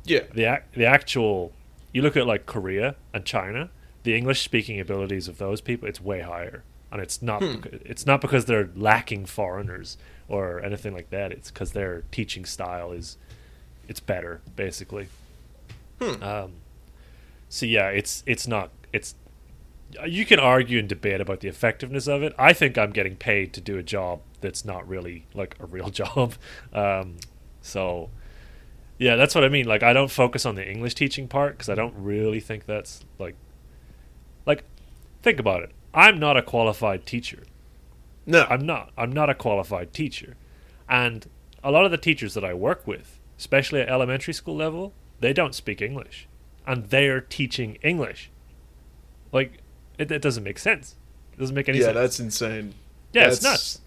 Yeah. 0.04 0.20
the 0.32 0.44
ac- 0.52 0.64
the 0.74 0.84
actual 0.86 1.52
you 1.92 2.02
look 2.02 2.16
at 2.16 2.26
like 2.26 2.46
Korea 2.46 2.96
and 3.14 3.24
China, 3.24 3.70
the 4.02 4.16
English 4.16 4.42
speaking 4.42 4.80
abilities 4.80 5.28
of 5.28 5.38
those 5.38 5.60
people 5.60 5.88
it's 5.88 6.00
way 6.00 6.20
higher, 6.20 6.64
and 6.90 7.00
it's 7.00 7.22
not 7.22 7.40
bec- 7.40 7.72
it's 7.84 8.06
not 8.06 8.20
because 8.20 8.46
they're 8.46 8.70
lacking 8.74 9.26
foreigners 9.26 9.96
or 10.28 10.62
anything 10.64 10.92
like 10.94 11.10
that. 11.10 11.32
It's 11.32 11.50
because 11.50 11.72
their 11.72 12.02
teaching 12.10 12.44
style 12.44 12.92
is 12.92 13.16
it's 13.88 14.00
better 14.00 14.40
basically. 14.56 15.08
Hmm. 16.00 16.22
Um, 16.22 16.52
so 17.48 17.66
yeah, 17.66 17.88
it's 17.88 18.22
it's 18.26 18.46
not 18.48 18.70
it's 18.92 19.14
you 20.06 20.24
can 20.24 20.38
argue 20.40 20.78
and 20.78 20.88
debate 20.88 21.20
about 21.20 21.40
the 21.40 21.48
effectiveness 21.48 22.06
of 22.06 22.22
it. 22.22 22.34
I 22.38 22.54
think 22.54 22.78
I'm 22.78 22.92
getting 22.92 23.14
paid 23.16 23.52
to 23.52 23.60
do 23.60 23.76
a 23.76 23.82
job 23.82 24.20
that's 24.40 24.64
not 24.64 24.88
really 24.88 25.26
like 25.34 25.54
a 25.60 25.66
real 25.66 25.90
job. 26.02 26.34
Um, 26.72 27.16
so 27.60 28.08
yeah, 29.02 29.16
that's 29.16 29.34
what 29.34 29.42
I 29.42 29.48
mean. 29.48 29.66
Like 29.66 29.82
I 29.82 29.92
don't 29.92 30.10
focus 30.10 30.46
on 30.46 30.54
the 30.54 30.68
English 30.68 30.94
teaching 30.94 31.26
part 31.26 31.54
because 31.54 31.68
I 31.68 31.74
don't 31.74 31.94
really 31.96 32.38
think 32.38 32.66
that's 32.66 33.04
like 33.18 33.34
like 34.46 34.64
think 35.22 35.40
about 35.40 35.64
it. 35.64 35.72
I'm 35.92 36.18
not 36.18 36.36
a 36.36 36.42
qualified 36.42 37.04
teacher. 37.04 37.42
No. 38.26 38.46
I'm 38.48 38.64
not. 38.64 38.92
I'm 38.96 39.10
not 39.10 39.28
a 39.28 39.34
qualified 39.34 39.92
teacher. 39.92 40.36
And 40.88 41.26
a 41.64 41.72
lot 41.72 41.84
of 41.84 41.90
the 41.90 41.98
teachers 41.98 42.34
that 42.34 42.44
I 42.44 42.54
work 42.54 42.86
with, 42.86 43.18
especially 43.38 43.80
at 43.80 43.88
elementary 43.88 44.34
school 44.34 44.54
level, 44.54 44.92
they 45.18 45.32
don't 45.32 45.54
speak 45.54 45.82
English. 45.82 46.28
And 46.64 46.86
they're 46.86 47.20
teaching 47.20 47.78
English. 47.82 48.30
Like, 49.32 49.58
it, 49.98 50.12
it 50.12 50.22
doesn't 50.22 50.44
make 50.44 50.58
sense. 50.60 50.94
It 51.32 51.40
doesn't 51.40 51.54
make 51.54 51.68
any 51.68 51.78
yeah, 51.78 51.86
sense. 51.86 51.94
Yeah, 51.94 52.00
that's 52.00 52.20
insane. 52.20 52.74
yeah, 53.12 53.26
it's 53.26 53.42
nuts. 53.42 53.80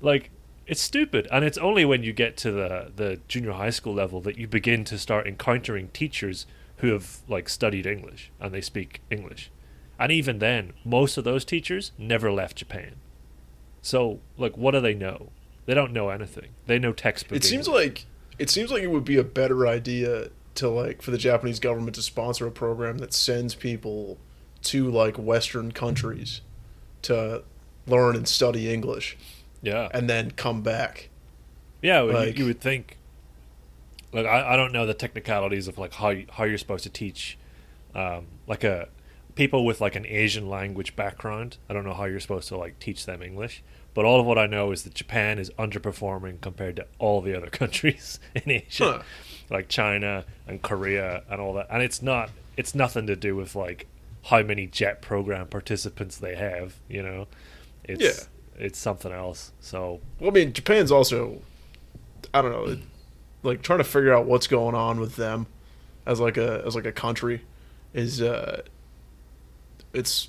Like, 0.00 0.30
it's 0.72 0.80
stupid. 0.80 1.28
And 1.30 1.44
it's 1.44 1.58
only 1.58 1.84
when 1.84 2.02
you 2.02 2.12
get 2.12 2.36
to 2.38 2.50
the, 2.50 2.90
the 2.96 3.20
junior 3.28 3.52
high 3.52 3.70
school 3.70 3.94
level 3.94 4.20
that 4.22 4.38
you 4.38 4.48
begin 4.48 4.84
to 4.86 4.98
start 4.98 5.26
encountering 5.26 5.88
teachers 5.88 6.46
who 6.78 6.88
have, 6.88 7.18
like, 7.28 7.48
studied 7.48 7.86
English 7.86 8.32
and 8.40 8.52
they 8.52 8.62
speak 8.62 9.02
English. 9.10 9.50
And 10.00 10.10
even 10.10 10.38
then, 10.38 10.72
most 10.84 11.18
of 11.18 11.24
those 11.24 11.44
teachers 11.44 11.92
never 11.98 12.32
left 12.32 12.56
Japan. 12.56 12.96
So, 13.82 14.20
like, 14.38 14.56
what 14.56 14.70
do 14.72 14.80
they 14.80 14.94
know? 14.94 15.28
They 15.66 15.74
don't 15.74 15.92
know 15.92 16.08
anything. 16.08 16.48
They 16.66 16.78
know 16.78 16.92
textbook. 16.92 17.36
It 17.36 17.44
seems 17.44 17.68
like 17.68 18.06
it 18.38 18.50
seems 18.50 18.72
like 18.72 18.82
it 18.82 18.90
would 18.90 19.04
be 19.04 19.18
a 19.18 19.22
better 19.22 19.66
idea 19.68 20.30
to 20.54 20.68
like 20.68 21.02
for 21.02 21.12
the 21.12 21.18
Japanese 21.18 21.60
government 21.60 21.94
to 21.94 22.02
sponsor 22.02 22.46
a 22.46 22.50
program 22.50 22.98
that 22.98 23.12
sends 23.12 23.54
people 23.54 24.18
to 24.62 24.90
like 24.90 25.16
Western 25.16 25.70
countries 25.70 26.40
to 27.02 27.44
learn 27.86 28.16
and 28.16 28.26
study 28.26 28.72
English 28.72 29.16
yeah, 29.62 29.88
and 29.94 30.08
then 30.10 30.30
come 30.32 30.62
back. 30.62 31.08
yeah. 31.80 32.02
well, 32.02 32.20
you- 32.22 32.26
like- 32.26 32.38
you, 32.38 32.44
would 32.46 32.60
think. 32.60 32.98
Like, 34.12 34.26
I, 34.26 34.52
I 34.52 34.56
don't 34.56 34.72
know 34.72 34.84
the 34.84 34.92
technicalities 34.94 35.68
of 35.68 35.78
like 35.78 35.94
how 35.94 36.10
you, 36.10 36.26
how 36.32 36.44
you're 36.44 36.58
supposed 36.58 36.84
to 36.84 36.90
teach, 36.90 37.38
um, 37.94 38.26
like 38.46 38.62
a 38.62 38.88
people 39.36 39.64
with 39.64 39.80
like 39.80 39.96
an 39.96 40.04
Asian 40.06 40.48
language 40.50 40.94
background. 40.96 41.56
I 41.70 41.72
don't 41.72 41.84
know 41.84 41.94
how 41.94 42.04
you're 42.04 42.20
supposed 42.20 42.48
to 42.48 42.56
like 42.58 42.78
teach 42.78 43.06
them 43.06 43.22
English. 43.22 43.62
But 43.94 44.04
all 44.06 44.20
of 44.20 44.26
what 44.26 44.38
I 44.38 44.46
know 44.46 44.70
is 44.72 44.82
that 44.84 44.94
Japan 44.94 45.38
is 45.38 45.50
underperforming 45.58 46.40
compared 46.42 46.76
to 46.76 46.86
all 46.98 47.20
the 47.22 47.34
other 47.36 47.46
countries 47.60 48.20
in 48.34 48.50
Asia. 48.50 48.84
Huh. 48.84 49.02
like 49.50 49.68
China 49.68 50.24
and 50.46 50.60
Korea 50.62 51.22
and 51.30 51.40
all 51.40 51.54
that. 51.54 51.68
And 51.70 51.82
it's 51.82 52.02
not 52.02 52.30
it's 52.56 52.74
nothing 52.74 53.06
to 53.06 53.16
do 53.16 53.34
with 53.34 53.54
like 53.56 53.86
how 54.24 54.42
many 54.42 54.66
jet 54.66 55.00
program 55.00 55.46
participants 55.46 56.18
they 56.18 56.34
have, 56.36 56.74
you 56.88 57.02
know. 57.02 57.28
It's 57.84 58.02
Yeah. 58.02 58.26
It's 58.58 58.78
something 58.78 59.12
else. 59.12 59.52
So 59.60 60.00
Well, 60.18 60.30
I 60.30 60.32
mean, 60.32 60.52
Japan's 60.52 60.92
also 60.92 61.42
I 62.34 62.42
don't 62.42 62.52
know, 62.52 62.78
like 63.42 63.62
trying 63.62 63.78
to 63.78 63.84
figure 63.84 64.14
out 64.14 64.26
what's 64.26 64.46
going 64.46 64.74
on 64.74 65.00
with 65.00 65.16
them 65.16 65.46
as 66.06 66.20
like 66.20 66.36
a 66.36 66.62
as 66.66 66.74
like 66.74 66.86
a 66.86 66.92
country 66.92 67.42
is 67.94 68.22
uh 68.22 68.62
it's 69.92 70.28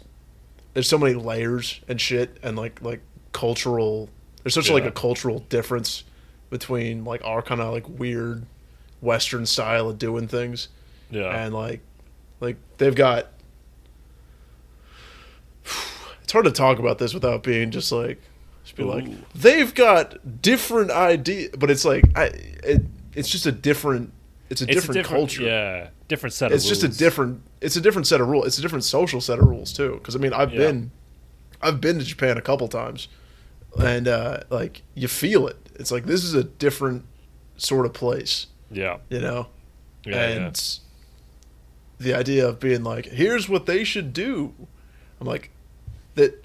there's 0.73 0.88
so 0.88 0.97
many 0.97 1.13
layers 1.13 1.81
and 1.88 1.99
shit 1.99 2.38
and 2.43 2.57
like 2.57 2.81
like 2.81 3.01
cultural 3.31 4.09
there's 4.43 4.53
such 4.53 4.69
like 4.69 4.86
a 4.86 4.91
cultural 4.91 5.39
difference 5.39 6.03
between 6.49 7.05
like 7.05 7.23
our 7.23 7.41
kind 7.41 7.62
of 7.62 7.73
like 7.73 7.88
weird 7.88 8.45
western 9.01 9.45
style 9.45 9.89
of 9.89 9.97
doing 9.97 10.27
things 10.27 10.67
yeah. 11.09 11.43
and 11.43 11.53
like 11.53 11.79
like 12.39 12.57
they've 12.77 12.95
got 12.95 13.27
hard 16.33 16.45
to 16.45 16.51
talk 16.51 16.79
about 16.79 16.97
this 16.97 17.13
without 17.13 17.43
being 17.43 17.71
just 17.71 17.91
like 17.91 18.19
just 18.63 18.75
be 18.75 18.83
like 18.83 19.05
they've 19.33 19.73
got 19.73 20.41
different 20.41 20.91
idea 20.91 21.49
but 21.57 21.69
it's 21.71 21.85
like 21.85 22.03
I 22.15 22.25
it, 22.63 22.81
it's 23.13 23.29
just 23.29 23.45
a 23.45 23.51
different 23.51 24.11
it's 24.49 24.61
a 24.61 24.65
it's 24.65 24.73
different, 24.75 24.99
a 24.99 25.03
different 25.03 25.19
culture 25.19 25.43
Yeah. 25.43 25.87
Different 26.09 26.33
set 26.33 26.51
it's 26.51 26.65
of 26.65 26.69
just 26.69 26.83
a 26.83 26.87
different 26.89 27.41
it's 27.61 27.75
a 27.75 27.81
different 27.81 28.07
set 28.07 28.19
of 28.21 28.27
rules 28.27 28.45
it's 28.45 28.57
a 28.59 28.61
different 28.61 28.83
social 28.83 29.21
set 29.21 29.39
of 29.39 29.45
rules 29.47 29.71
too 29.73 29.93
because 29.93 30.15
i 30.15 30.19
mean 30.19 30.33
i've 30.33 30.51
Yeah. 30.51 30.59
been 30.59 30.91
i've 31.61 31.79
been 31.81 31.97
to 31.97 32.05
japan 32.05 32.37
a 32.37 32.41
couple 32.41 32.67
times 32.67 33.07
and 33.79 34.07
uh 34.07 34.41
like 34.49 34.83
you 34.95 35.07
feel 35.07 35.47
it 35.47 35.57
it's 35.75 35.91
like 35.91 36.05
this 36.05 36.23
is 36.23 36.33
a 36.35 36.43
different 36.43 37.05
sort 37.57 37.85
of 37.85 37.93
place 37.93 38.47
Yeah. 38.69 38.97
you 39.09 39.19
know 39.21 39.47
Yeah. 40.05 40.27
and 40.27 40.79
the 41.99 42.13
idea 42.13 42.45
of 42.47 42.59
being 42.59 42.83
like, 42.83 43.05
here's 43.05 43.47
what 43.47 43.65
they 43.65 43.83
should 43.85 44.11
do. 44.11 44.53
I'm 45.21 45.27
like, 45.27 45.51
that. 46.15 46.43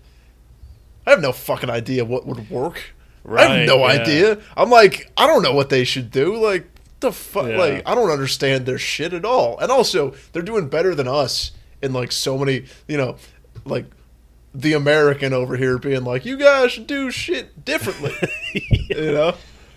I 1.07 1.11
have 1.11 1.21
no 1.21 1.33
fucking 1.33 1.71
idea 1.71 2.05
what 2.05 2.27
would 2.27 2.51
work. 2.51 2.81
Right, 3.25 3.51
I 3.51 3.57
have 3.61 3.69
no 3.69 3.79
yeah. 3.79 3.85
idea. 4.01 4.39
I'm 4.57 4.71
like, 4.71 5.11
I 5.17 5.27
don't 5.27 5.43
know 5.43 5.53
what 5.55 5.71
they 5.71 5.85
should 5.85 6.11
do. 6.11 6.37
Like, 6.37 6.67
the 7.01 7.13
fuck? 7.13 7.49
Yeah. 7.49 7.59
Like, 7.59 7.83
I 7.89 7.95
don't 7.95 8.11
understand 8.11 8.67
their 8.67 8.79
shit 8.79 9.13
at 9.13 9.25
all. 9.25 9.59
And 9.59 9.71
also, 9.71 10.15
they're 10.33 10.43
doing 10.43 10.69
better 10.69 10.95
than 10.95 11.09
us 11.09 11.53
in 11.83 11.93
like 11.93 12.13
so 12.13 12.37
many, 12.37 12.65
you 12.87 12.97
know, 12.97 13.17
like 13.65 13.87
the 14.55 14.73
American 14.73 15.33
over 15.33 15.57
here 15.57 15.79
being 15.79 16.05
like, 16.05 16.25
you 16.25 16.37
guys 16.37 16.73
should 16.73 16.87
do 16.87 17.11
shit 17.11 17.65
differently. 17.65 18.13
You 18.91 19.13
know, 19.13 19.35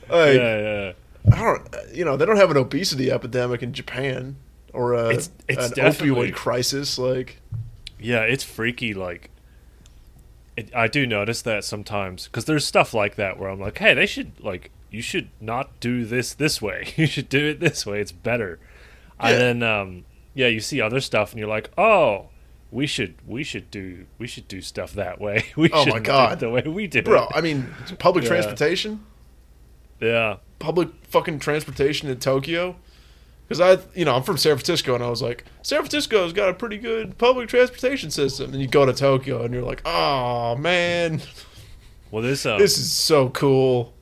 like, 0.09 0.35
yeah, 0.37 0.57
yeah. 0.59 0.91
I 1.33 1.41
don't, 1.43 1.75
you 1.93 2.05
know, 2.05 2.15
they 2.15 2.25
don't 2.25 2.37
have 2.37 2.49
an 2.51 2.57
obesity 2.57 3.11
epidemic 3.11 3.61
in 3.61 3.73
Japan. 3.73 4.37
or 4.73 4.93
a, 4.93 5.09
It's- 5.09 5.29
it's 5.49 5.71
an 5.77 5.83
opioid 5.85 6.33
crisis. 6.33 6.97
Like, 6.97 7.41
Yeah, 7.99 8.21
it's 8.21 8.43
freaky. 8.45 8.93
Like, 8.93 9.29
it, 10.67 10.75
I 10.75 10.87
do 10.87 11.05
notice 11.05 11.41
that 11.43 11.63
sometimes 11.63 12.25
because 12.25 12.45
there's 12.45 12.65
stuff 12.65 12.93
like 12.93 13.15
that 13.15 13.37
where 13.39 13.49
I'm 13.49 13.59
like, 13.59 13.77
hey, 13.77 13.93
they 13.93 14.05
should 14.05 14.31
like 14.39 14.71
you 14.89 15.01
should 15.01 15.29
not 15.39 15.79
do 15.79 16.05
this 16.05 16.33
this 16.33 16.61
way. 16.61 16.93
You 16.97 17.07
should 17.07 17.29
do 17.29 17.45
it 17.47 17.59
this 17.59 17.85
way. 17.85 18.01
It's 18.01 18.11
better. 18.11 18.59
Yeah. 19.19 19.29
And 19.29 19.41
then 19.61 19.63
um, 19.63 20.05
yeah, 20.33 20.47
you 20.47 20.59
see 20.59 20.81
other 20.81 20.99
stuff 20.99 21.31
and 21.31 21.39
you're 21.39 21.47
like, 21.49 21.69
oh, 21.77 22.29
we 22.71 22.87
should 22.87 23.15
we 23.27 23.43
should 23.43 23.69
do 23.69 24.05
we 24.17 24.27
should 24.27 24.47
do 24.47 24.61
stuff 24.61 24.93
that 24.93 25.19
way. 25.19 25.45
We 25.57 25.69
Oh 25.73 25.85
my 25.85 25.99
God. 25.99 26.33
it 26.33 26.39
the 26.39 26.49
way 26.49 26.61
we 26.65 26.87
did, 26.87 27.05
bro, 27.05 27.23
it. 27.23 27.29
I 27.35 27.41
mean, 27.41 27.67
public 27.99 28.23
Yeah. 28.23 28.29
transportation, 28.29 29.05
Yeah, 29.99 30.37
public 30.59 30.89
fucking 31.09 31.39
transportation 31.39 32.09
in 32.09 32.19
Tokyo. 32.19 32.75
Because 33.51 33.83
I, 33.83 33.85
you 33.99 34.05
know, 34.05 34.15
I'm 34.15 34.23
from 34.23 34.37
San 34.37 34.55
Francisco, 34.55 34.95
and 34.95 35.03
I 35.03 35.09
was 35.09 35.21
like, 35.21 35.43
San 35.61 35.79
Francisco's 35.79 36.31
got 36.31 36.47
a 36.47 36.53
pretty 36.53 36.77
good 36.77 37.17
public 37.17 37.49
transportation 37.49 38.09
system. 38.09 38.53
And 38.53 38.61
you 38.61 38.67
go 38.69 38.85
to 38.85 38.93
Tokyo, 38.93 39.43
and 39.43 39.53
you're 39.53 39.61
like, 39.61 39.81
oh 39.83 40.55
man, 40.55 41.21
well, 42.11 42.23
this 42.23 42.45
um, 42.45 42.59
this 42.59 42.77
is 42.77 42.89
so 42.89 43.27
cool. 43.27 43.93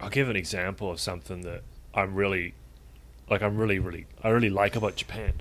I'll 0.00 0.10
give 0.10 0.28
an 0.28 0.34
example 0.34 0.90
of 0.90 0.98
something 0.98 1.42
that 1.42 1.62
I'm 1.94 2.16
really, 2.16 2.54
like, 3.30 3.40
I'm 3.40 3.56
really, 3.56 3.78
really, 3.78 4.06
I 4.24 4.30
really 4.30 4.50
like 4.50 4.74
about 4.74 4.96
Japan. 4.96 5.34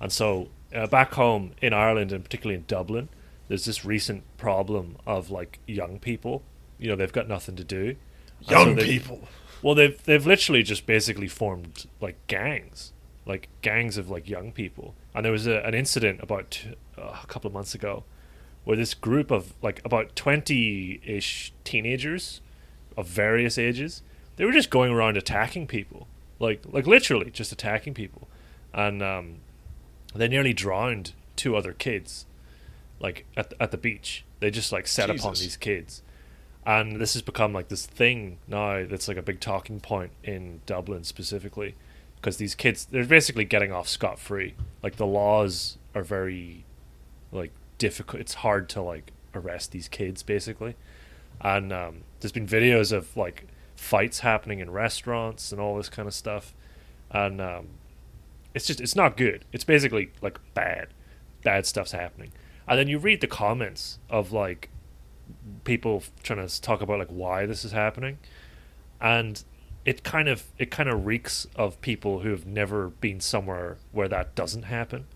And 0.00 0.10
so, 0.10 0.48
uh, 0.74 0.86
back 0.86 1.12
home 1.12 1.52
in 1.60 1.74
Ireland, 1.74 2.10
and 2.10 2.24
particularly 2.24 2.56
in 2.56 2.64
Dublin, 2.66 3.10
there's 3.48 3.66
this 3.66 3.84
recent 3.84 4.24
problem 4.38 4.96
of 5.06 5.30
like 5.30 5.58
young 5.66 5.98
people. 5.98 6.42
You 6.78 6.88
know, 6.88 6.96
they've 6.96 7.12
got 7.12 7.28
nothing 7.28 7.56
to 7.56 7.64
do. 7.64 7.96
And 8.38 8.48
so 8.48 8.58
Young 8.58 8.76
people. 8.78 9.28
Well, 9.60 9.74
they've 9.74 10.02
they've 10.04 10.26
literally 10.26 10.62
just 10.62 10.86
basically 10.86 11.28
formed 11.28 11.84
like 12.00 12.16
gangs, 12.28 12.92
like 13.26 13.48
gangs 13.62 13.96
of 13.96 14.10
like 14.10 14.28
young 14.28 14.52
people. 14.52 14.94
And 15.14 15.24
there 15.24 15.32
was 15.32 15.46
a, 15.46 15.60
an 15.60 15.74
incident 15.74 16.20
about 16.22 16.64
uh, 16.98 17.20
a 17.22 17.26
couple 17.26 17.48
of 17.48 17.54
months 17.54 17.74
ago 17.74 18.04
where 18.64 18.76
this 18.76 18.94
group 18.94 19.30
of 19.30 19.54
like 19.62 19.80
about 19.84 20.16
twenty 20.16 21.00
ish 21.04 21.52
teenagers 21.64 22.40
of 22.96 23.06
various 23.06 23.58
ages, 23.58 24.02
they 24.36 24.44
were 24.44 24.52
just 24.52 24.70
going 24.70 24.92
around 24.92 25.16
attacking 25.16 25.66
people, 25.66 26.06
like 26.38 26.62
like 26.66 26.86
literally 26.86 27.30
just 27.30 27.52
attacking 27.52 27.94
people, 27.94 28.28
and 28.72 29.02
um, 29.02 29.36
they 30.14 30.28
nearly 30.28 30.52
drowned 30.52 31.12
two 31.36 31.56
other 31.56 31.72
kids, 31.72 32.26
like 33.00 33.26
at 33.36 33.52
at 33.60 33.70
the 33.70 33.78
beach. 33.78 34.24
They 34.40 34.50
just 34.50 34.72
like 34.72 34.86
set 34.86 35.10
upon 35.10 35.34
these 35.34 35.56
kids, 35.56 36.02
and 36.66 37.00
this 37.00 37.14
has 37.14 37.22
become 37.22 37.52
like 37.52 37.68
this 37.68 37.86
thing 37.86 38.38
now 38.48 38.84
that's 38.86 39.08
like 39.08 39.16
a 39.16 39.22
big 39.22 39.40
talking 39.40 39.80
point 39.80 40.12
in 40.22 40.60
Dublin 40.66 41.04
specifically, 41.04 41.74
because 42.24 42.38
these 42.38 42.54
kids 42.54 42.86
they're 42.86 43.04
basically 43.04 43.44
getting 43.44 43.70
off 43.70 43.86
scot 43.86 44.18
free. 44.18 44.54
Like 44.82 44.96
the 44.96 45.06
laws 45.06 45.76
are 45.94 46.02
very 46.02 46.64
like 47.30 47.52
difficult. 47.76 48.18
It's 48.18 48.34
hard 48.34 48.70
to 48.70 48.80
like 48.80 49.12
arrest 49.34 49.72
these 49.72 49.88
kids 49.88 50.22
basically, 50.22 50.74
and 51.42 51.70
um, 51.70 51.98
there's 52.20 52.32
been 52.32 52.46
videos 52.46 52.92
of 52.92 53.14
like 53.14 53.46
fights 53.76 54.20
happening 54.20 54.60
in 54.60 54.70
restaurants 54.70 55.52
and 55.52 55.60
all 55.60 55.76
this 55.76 55.90
kind 55.90 56.08
of 56.08 56.14
stuff, 56.14 56.54
and 57.10 57.42
um, 57.42 57.66
it's 58.54 58.66
just 58.66 58.80
it's 58.80 58.96
not 58.96 59.18
good. 59.18 59.44
It's 59.52 59.64
basically 59.64 60.10
like 60.22 60.38
bad, 60.54 60.88
bad 61.42 61.66
stuff's 61.66 61.92
happening, 61.92 62.32
and 62.66 62.78
then 62.78 62.88
you 62.88 62.98
read 62.98 63.20
the 63.20 63.26
comments 63.26 63.98
of 64.08 64.32
like 64.32 64.70
people 65.64 66.02
trying 66.22 66.46
to 66.46 66.62
talk 66.62 66.80
about 66.80 67.00
like 67.00 67.08
why 67.08 67.44
this 67.44 67.66
is 67.66 67.72
happening, 67.72 68.16
and 68.98 69.44
it 69.84 70.02
kind 70.02 70.28
of 70.28 70.44
it 70.58 70.70
kind 70.70 70.88
of 70.88 71.04
reeks 71.06 71.46
of 71.56 71.80
people 71.80 72.20
who 72.20 72.30
have 72.30 72.46
never 72.46 72.88
been 72.88 73.20
somewhere 73.20 73.76
where 73.92 74.08
that 74.08 74.34
doesn't 74.34 74.64
happen. 74.64 75.06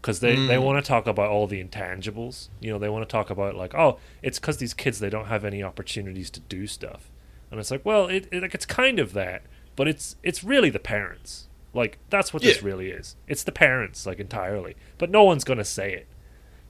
Because 0.00 0.18
they, 0.18 0.34
they 0.34 0.56
Mm. 0.56 0.62
want 0.64 0.84
to 0.84 0.88
talk 0.88 1.06
about 1.06 1.30
all 1.30 1.46
the 1.46 1.62
intangibles. 1.62 2.48
You 2.60 2.72
know 2.72 2.78
they 2.78 2.88
want 2.88 3.08
to 3.08 3.12
talk 3.12 3.30
about 3.30 3.54
like 3.54 3.74
oh 3.74 3.98
it's 4.22 4.38
because 4.40 4.56
these 4.56 4.74
kids 4.74 4.98
they 4.98 5.10
don't 5.10 5.26
have 5.26 5.44
any 5.44 5.62
opportunities 5.62 6.30
to 6.30 6.40
do 6.40 6.66
stuff. 6.66 7.08
And 7.50 7.60
it's 7.60 7.70
like 7.70 7.84
well 7.84 8.06
it, 8.08 8.26
it 8.32 8.42
like 8.42 8.54
it's 8.54 8.66
kind 8.66 8.98
of 8.98 9.12
that 9.12 9.42
but 9.76 9.86
it's 9.88 10.16
it's 10.22 10.42
really 10.42 10.70
the 10.70 10.80
parents. 10.80 11.46
Like 11.72 11.98
that's 12.10 12.34
what 12.34 12.42
this 12.42 12.62
really 12.62 12.90
is. 12.90 13.14
It's 13.28 13.44
the 13.44 13.52
parents 13.52 14.04
like 14.04 14.18
entirely. 14.18 14.74
But 14.98 15.10
no 15.10 15.22
one's 15.24 15.44
gonna 15.44 15.64
say 15.64 15.92
it 15.94 16.06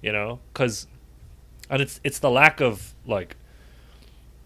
you 0.02 0.12
know? 0.12 0.40
Because 0.52 0.86
and 1.70 1.80
it's 1.80 2.00
it's 2.04 2.18
the 2.18 2.30
lack 2.30 2.60
of 2.60 2.94
like 3.06 3.36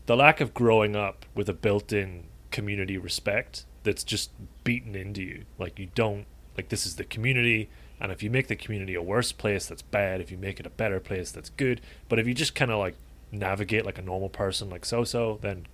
the 0.07 0.16
lack 0.16 0.40
of 0.40 0.55
growing 0.55 0.94
up 0.94 1.27
with 1.35 1.49
a 1.49 1.53
built-in 1.53 2.25
community 2.57 2.97
respect 2.99 3.64
that's 3.83 4.03
just 4.05 4.31
beaten 4.64 4.95
into 4.95 5.23
you 5.23 5.45
like 5.59 5.79
you 5.79 5.88
don't 5.95 6.25
like 6.57 6.69
this 6.71 6.87
is 6.87 6.97
the 6.97 7.05
community 7.05 7.69
and 8.01 8.11
if 8.12 8.23
you 8.23 8.31
make 8.31 8.47
the 8.49 8.57
community 8.57 8.95
a 8.95 9.03
worse 9.03 9.31
place 9.33 9.66
that's 9.66 9.83
bad 9.83 10.21
if 10.21 10.31
you 10.31 10.38
make 10.38 10.59
it 10.61 10.66
a 10.66 10.71
better 10.71 10.99
place 11.01 11.31
that's 11.31 11.51
good 11.51 11.81
but 12.09 12.19
if 12.19 12.27
you 12.27 12.35
just 12.35 12.55
kind 12.55 12.71
of 12.71 12.79
like 12.79 12.95
navigate 13.31 13.85
like 13.85 13.99
a 13.99 14.03
normal 14.03 14.29
person 14.29 14.71
like 14.71 14.85
so 14.85 15.05
so 15.05 15.38
then 15.42 15.66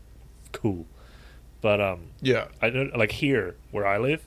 cool 0.53 0.85
but 1.61 1.81
um 1.81 2.01
Yeah. 2.21 2.47
I 2.61 2.71
don't 2.71 2.97
like 2.99 3.13
here 3.13 3.55
where 3.71 3.87
I 3.87 3.97
live. 3.99 4.23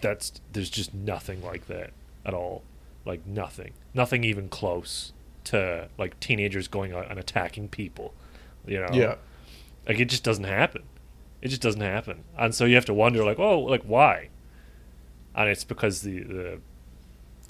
That's 0.00 0.32
there's 0.54 0.70
just 0.70 0.94
nothing 0.94 1.42
like 1.44 1.66
that 1.66 1.90
at 2.24 2.32
all. 2.32 2.62
Like 3.04 3.26
nothing, 3.26 3.72
nothing 3.92 4.24
even 4.24 4.48
close 4.48 5.12
to 5.44 5.88
like 5.98 6.18
teenagers 6.20 6.68
going 6.68 6.92
out 6.94 7.10
and 7.10 7.18
attacking 7.18 7.68
people. 7.68 8.14
You 8.66 8.80
know, 8.80 8.88
Yeah. 8.94 9.16
like 9.86 10.00
it 10.00 10.06
just 10.06 10.24
doesn't 10.24 10.44
happen. 10.60 10.82
It 11.42 11.48
just 11.48 11.62
doesn't 11.62 11.80
happen, 11.80 12.24
and 12.36 12.54
so 12.54 12.64
you 12.64 12.74
have 12.74 12.84
to 12.86 12.94
wonder 12.94 13.24
like, 13.24 13.38
oh, 13.38 13.60
like 13.60 13.82
why? 13.82 14.28
And 15.34 15.48
it's 15.48 15.64
because 15.64 16.02
the 16.02 16.20
the 16.20 16.60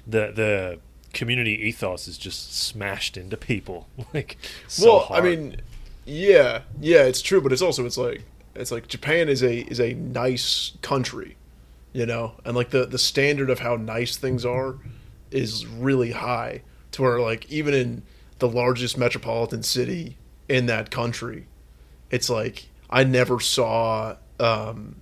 the 0.06 0.32
the 0.32 0.78
community 1.12 1.52
ethos 1.66 2.06
is 2.06 2.16
just 2.18 2.56
smashed 2.56 3.16
into 3.16 3.36
people. 3.36 3.88
like, 4.14 4.36
so 4.68 4.86
well, 4.86 4.98
hard. 5.00 5.24
I 5.24 5.28
mean, 5.28 5.56
yeah, 6.04 6.62
yeah, 6.80 7.02
it's 7.02 7.22
true, 7.22 7.40
but 7.40 7.52
it's 7.52 7.62
also 7.62 7.84
it's 7.84 7.98
like 7.98 8.22
it's 8.54 8.70
like 8.70 8.88
Japan 8.88 9.28
is 9.28 9.42
a 9.42 9.60
is 9.68 9.80
a 9.80 9.94
nice 9.94 10.72
country, 10.82 11.36
you 11.92 12.06
know, 12.06 12.34
and 12.44 12.56
like 12.56 12.70
the 12.70 12.86
the 12.86 12.98
standard 12.98 13.50
of 13.50 13.60
how 13.60 13.76
nice 13.76 14.16
things 14.16 14.44
are 14.44 14.76
is 15.30 15.66
really 15.66 16.12
high 16.12 16.62
to 16.92 17.02
where 17.02 17.20
like 17.20 17.50
even 17.50 17.74
in 17.74 18.02
the 18.38 18.48
largest 18.48 18.98
metropolitan 18.98 19.62
city 19.62 20.16
in 20.48 20.66
that 20.66 20.90
country, 20.90 21.46
it's 22.10 22.28
like 22.28 22.69
I 22.90 23.04
never 23.04 23.38
saw 23.40 24.16
um 24.40 24.96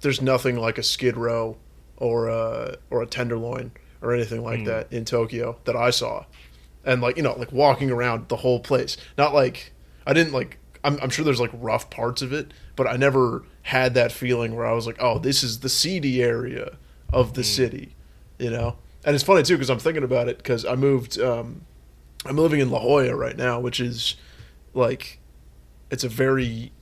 there's 0.00 0.20
nothing 0.20 0.56
like 0.56 0.78
a 0.78 0.82
skid 0.82 1.16
row 1.16 1.56
or 1.96 2.28
a 2.28 2.76
or 2.90 3.02
a 3.02 3.06
tenderloin 3.06 3.72
or 4.02 4.12
anything 4.14 4.42
like 4.44 4.60
Mm. 4.60 4.66
that 4.66 4.92
in 4.92 5.04
Tokyo 5.04 5.56
that 5.64 5.74
I 5.74 5.90
saw. 5.90 6.26
And 6.84 7.00
like 7.00 7.16
you 7.16 7.22
know 7.22 7.34
like 7.38 7.50
walking 7.52 7.90
around 7.90 8.28
the 8.28 8.36
whole 8.36 8.60
place. 8.60 8.96
Not 9.18 9.34
like 9.34 9.72
i 10.06 10.12
didn't 10.12 10.32
like 10.32 10.58
I'm, 10.84 11.00
I'm 11.02 11.10
sure 11.10 11.24
there's 11.24 11.40
like 11.40 11.50
rough 11.54 11.90
parts 11.90 12.22
of 12.22 12.32
it 12.32 12.52
but 12.76 12.86
i 12.86 12.96
never 12.96 13.42
had 13.62 13.94
that 13.94 14.12
feeling 14.12 14.54
where 14.54 14.64
i 14.64 14.72
was 14.72 14.86
like 14.86 14.98
oh 15.00 15.18
this 15.18 15.42
is 15.42 15.58
the 15.60 15.68
seedy 15.68 16.22
area 16.22 16.76
of 17.12 17.34
the 17.34 17.42
city 17.42 17.96
you 18.38 18.50
know? 18.50 18.76
And 19.04 19.14
it's 19.16 19.24
funny 19.24 19.42
too 19.42 19.54
because 19.56 19.68
i'm 19.68 19.80
thinking 19.80 20.04
about 20.04 20.28
it 20.28 20.36
because 20.36 20.64
i 20.64 20.76
moved 20.76 21.18
um, 21.18 21.62
i'm 22.24 22.36
living 22.36 22.60
in 22.60 22.70
la 22.70 22.78
jolla 22.78 23.16
right 23.16 23.36
now 23.36 23.58
which 23.58 23.80
is 23.80 24.14
like 24.74 25.18
it's 25.90 26.04
a 26.04 26.08
very 26.08 26.72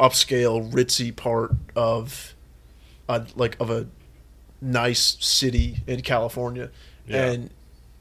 upscale 0.00 0.70
ritzy 0.72 1.14
part 1.14 1.52
of 1.76 2.34
a, 3.08 3.26
like 3.36 3.56
of 3.60 3.70
a 3.70 3.86
nice 4.60 5.16
city 5.20 5.78
in 5.86 6.00
california 6.02 6.70
Yeah. 7.06 7.24
and 7.30 7.50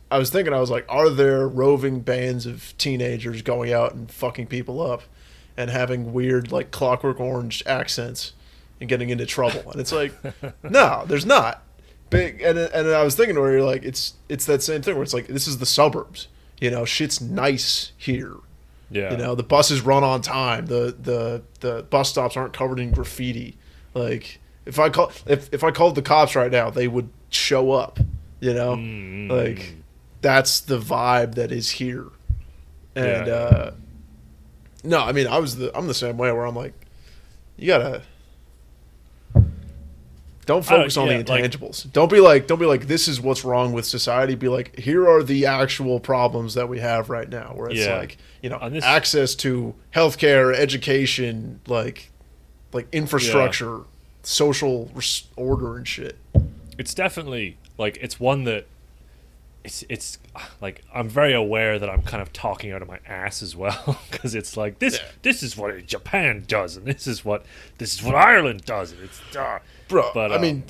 I 0.10 0.18
was 0.20 0.30
thinking, 0.30 0.54
I 0.54 0.62
was 0.62 0.70
like, 0.72 0.86
are 0.88 1.10
there 1.10 1.46
roving 1.50 2.00
bands 2.00 2.46
of 2.46 2.74
teenagers 2.78 3.42
going 3.42 3.74
out 3.74 3.94
and 3.94 4.10
fucking 4.10 4.48
people 4.48 4.80
up 4.82 5.02
and 5.58 5.70
having 5.70 6.14
weird, 6.14 6.50
like, 6.50 6.72
clockwork 6.72 7.20
orange 7.20 7.62
accents 7.66 8.32
and 8.80 8.88
getting 8.88 9.10
into 9.10 9.26
trouble? 9.26 9.70
And 9.70 9.82
it's 9.82 9.92
like, 9.92 10.14
no, 10.64 11.04
there's 11.08 11.26
not. 11.26 11.62
Big, 12.10 12.42
and 12.42 12.58
and 12.58 12.88
I 12.88 13.04
was 13.04 13.16
thinking 13.16 13.38
where 13.38 13.52
you're 13.52 13.66
like, 13.66 13.84
it's 13.84 14.14
it's 14.30 14.46
that 14.46 14.64
same 14.64 14.82
thing 14.82 14.96
where 14.96 15.04
it's 15.04 15.14
like, 15.14 15.28
this 15.28 15.46
is 15.46 15.58
the 15.58 15.66
suburbs, 15.66 16.30
you 16.62 16.72
know, 16.72 16.86
shit's 16.86 17.20
nice 17.20 17.92
here. 17.98 18.36
Yeah, 18.90 19.12
You 19.12 19.18
know, 19.18 19.36
the 19.36 19.44
buses 19.44 19.82
run 19.82 20.04
on 20.04 20.22
time. 20.22 20.66
The 20.68 20.96
the 21.00 21.44
the 21.60 21.84
bus 21.90 22.10
stops 22.10 22.38
aren't 22.38 22.54
covered 22.54 22.80
in 22.80 22.92
graffiti. 22.92 23.58
Like 23.94 24.40
if 24.66 24.80
I 24.80 24.90
call 24.90 25.12
if 25.26 25.54
if 25.54 25.64
I 25.64 25.72
called 25.72 25.96
the 25.96 26.02
cops 26.02 26.36
right 26.36 26.52
now, 26.52 26.70
they 26.70 26.88
would 26.88 27.10
show 27.30 27.72
up. 27.72 28.00
You 28.40 28.54
know, 28.54 28.76
Mm. 28.76 29.30
like 29.30 29.76
that's 30.22 30.60
the 30.62 30.78
vibe 30.80 31.36
that 31.36 31.52
is 31.52 31.72
here. 31.72 32.06
And 32.96 33.28
Yeah. 33.28 33.34
uh 33.34 33.72
no, 34.84 35.00
I 35.00 35.12
mean, 35.12 35.28
I 35.28 35.40
was 35.40 35.56
the 35.58 35.76
I'm 35.78 35.88
the 35.88 35.94
same 35.94 36.18
way 36.18 36.32
where 36.32 36.46
I'm 36.46 36.56
like, 36.56 36.74
you 37.58 37.68
gotta. 37.68 37.84
Don't 37.84 38.04
I 38.04 38.04
don't- 40.48 40.66
focus 40.66 40.98
on 40.98 41.08
yeah, 41.08 41.22
the 41.22 41.32
like- 41.32 41.44
intangibles. 41.44 41.92
don't 41.94 42.12
be 42.12 42.20
like, 42.20 42.48
don't 42.48 42.60
be 42.60 42.66
like, 42.66 42.88
this 42.88 43.08
is 43.08 43.22
what's 43.22 43.44
wrong 43.46 43.72
with 43.74 43.86
society. 43.86 44.34
Be 44.36 44.48
like, 44.48 44.78
here 44.80 45.08
are 45.08 45.22
the 45.22 45.46
actual 45.46 46.00
problems 46.00 46.56
that 46.56 46.68
we 46.68 46.80
have 46.80 47.10
right 47.12 47.30
now. 47.30 47.52
Where 47.56 47.70
it's 47.70 47.80
Yeah. 47.86 47.98
like, 47.98 48.18
you 48.42 48.50
know, 48.50 48.60
this- 48.70 48.84
access 48.84 49.36
to 49.36 49.76
healthcare, 49.94 50.56
education, 50.56 51.60
like, 51.68 52.10
like 52.74 52.88
infrastructure, 52.92 53.82
social 54.24 54.90
res- 54.96 55.24
order 55.36 55.78
and 55.78 55.88
shit. 55.88 56.18
it's 56.78 56.94
definitely 56.94 57.58
like 57.78 57.98
it's 58.02 58.20
one 58.20 58.44
that 58.44 58.66
it's 59.64 59.84
it's 59.90 60.18
like 60.62 60.84
I'm 60.94 61.10
very 61.10 61.34
aware 61.34 61.80
that 61.80 61.90
I'm 61.90 62.02
kind 62.04 62.22
of 62.22 62.32
talking 62.34 62.72
out 62.72 62.82
of 62.82 62.88
my 62.88 63.00
ass 63.08 63.42
as 63.42 63.56
well 63.56 64.00
because 64.12 64.36
it's 64.36 64.56
like 64.56 64.80
this 64.80 64.98
Yeah. 64.98 65.06
this 65.24 65.44
is 65.44 65.58
what 65.58 65.86
Japan 65.88 66.44
does 66.48 66.78
and 66.78 66.86
this 66.86 67.08
is 67.08 67.26
what 67.26 67.46
this 67.78 67.94
is 67.96 68.04
what 68.04 68.16
Ireland 68.16 68.64
does 68.66 68.92
and 68.92 69.02
it's 69.04 69.20
uh, 69.36 69.60
bro. 69.88 70.12
But, 70.14 70.32
I 70.32 70.36
um, 70.36 70.42
mean, 70.42 70.64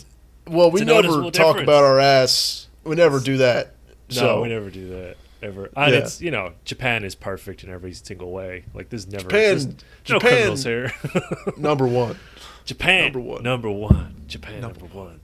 well, 0.47 0.71
we 0.71 0.81
never 0.81 1.07
talk 1.07 1.33
difference. 1.33 1.61
about 1.63 1.83
our 1.83 1.99
ass. 1.99 2.67
We 2.83 2.95
never 2.95 3.19
do 3.19 3.37
that. 3.37 3.73
no 4.09 4.15
so 4.15 4.41
we 4.41 4.47
never 4.49 4.69
do 4.69 4.89
that 4.89 5.17
ever 5.41 5.69
and 5.75 5.93
Yeah. 5.93 5.99
it's 5.99 6.19
you 6.21 6.31
know 6.31 6.53
Japan 6.65 7.03
is 7.03 7.13
perfect 7.13 7.63
in 7.63 7.69
every 7.69 7.93
single 7.93 8.31
way 8.31 8.63
like 8.73 8.89
there's 8.89 9.05
never 9.05 9.23
Japan- 9.25 9.39
there's 9.41 9.65
no 9.67 9.73
Japan- 10.05 10.19
criminals 10.19 10.63
here 10.63 10.93
number 11.57 11.85
one. 11.85 12.17
Japan 12.65 13.03
Number 13.13 13.19
one. 13.19 13.43
number 13.43 13.69
one 13.69 14.23
Japan 14.27 14.61
number, 14.61 14.85
one. 14.85 15.19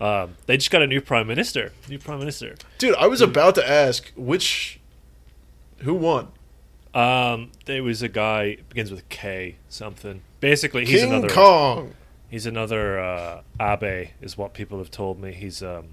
Um, 0.00 0.36
they 0.46 0.56
just 0.56 0.70
got 0.70 0.82
a 0.82 0.86
new 0.86 1.00
prime 1.00 1.26
minister 1.26 1.72
new 1.88 1.98
prime 1.98 2.18
minister 2.18 2.54
Dude, 2.78 2.94
I 2.96 3.06
was 3.06 3.20
about 3.20 3.54
to 3.56 3.66
ask 3.68 4.10
which, 4.16 4.80
who 5.78 5.94
won? 5.94 6.28
Um, 6.94 7.52
there 7.66 7.82
was 7.82 8.00
a 8.02 8.08
guy 8.08 8.56
begins 8.70 8.90
with 8.90 9.06
K 9.10 9.56
something. 9.68 10.22
Basically, 10.40 10.86
he's 10.86 11.02
King 11.02 11.12
another. 11.12 11.28
Kong. 11.28 11.94
He's 12.36 12.44
another 12.44 13.00
uh, 13.00 13.40
Abe, 13.58 14.10
is 14.20 14.36
what 14.36 14.52
people 14.52 14.76
have 14.76 14.90
told 14.90 15.18
me. 15.18 15.32
He's 15.32 15.62
um, 15.62 15.86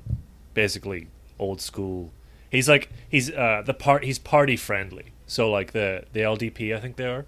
basically 0.53 1.07
old 1.39 1.61
school. 1.61 2.11
He's 2.49 2.67
like 2.67 2.91
he's 3.07 3.31
uh, 3.31 3.63
the 3.65 3.73
part. 3.73 4.03
He's 4.03 4.19
party 4.19 4.57
friendly. 4.57 5.13
So 5.25 5.49
like 5.49 5.71
the 5.71 6.03
the 6.11 6.19
LDP, 6.19 6.75
I 6.75 6.81
think 6.81 6.97
they 6.97 7.05
are. 7.05 7.25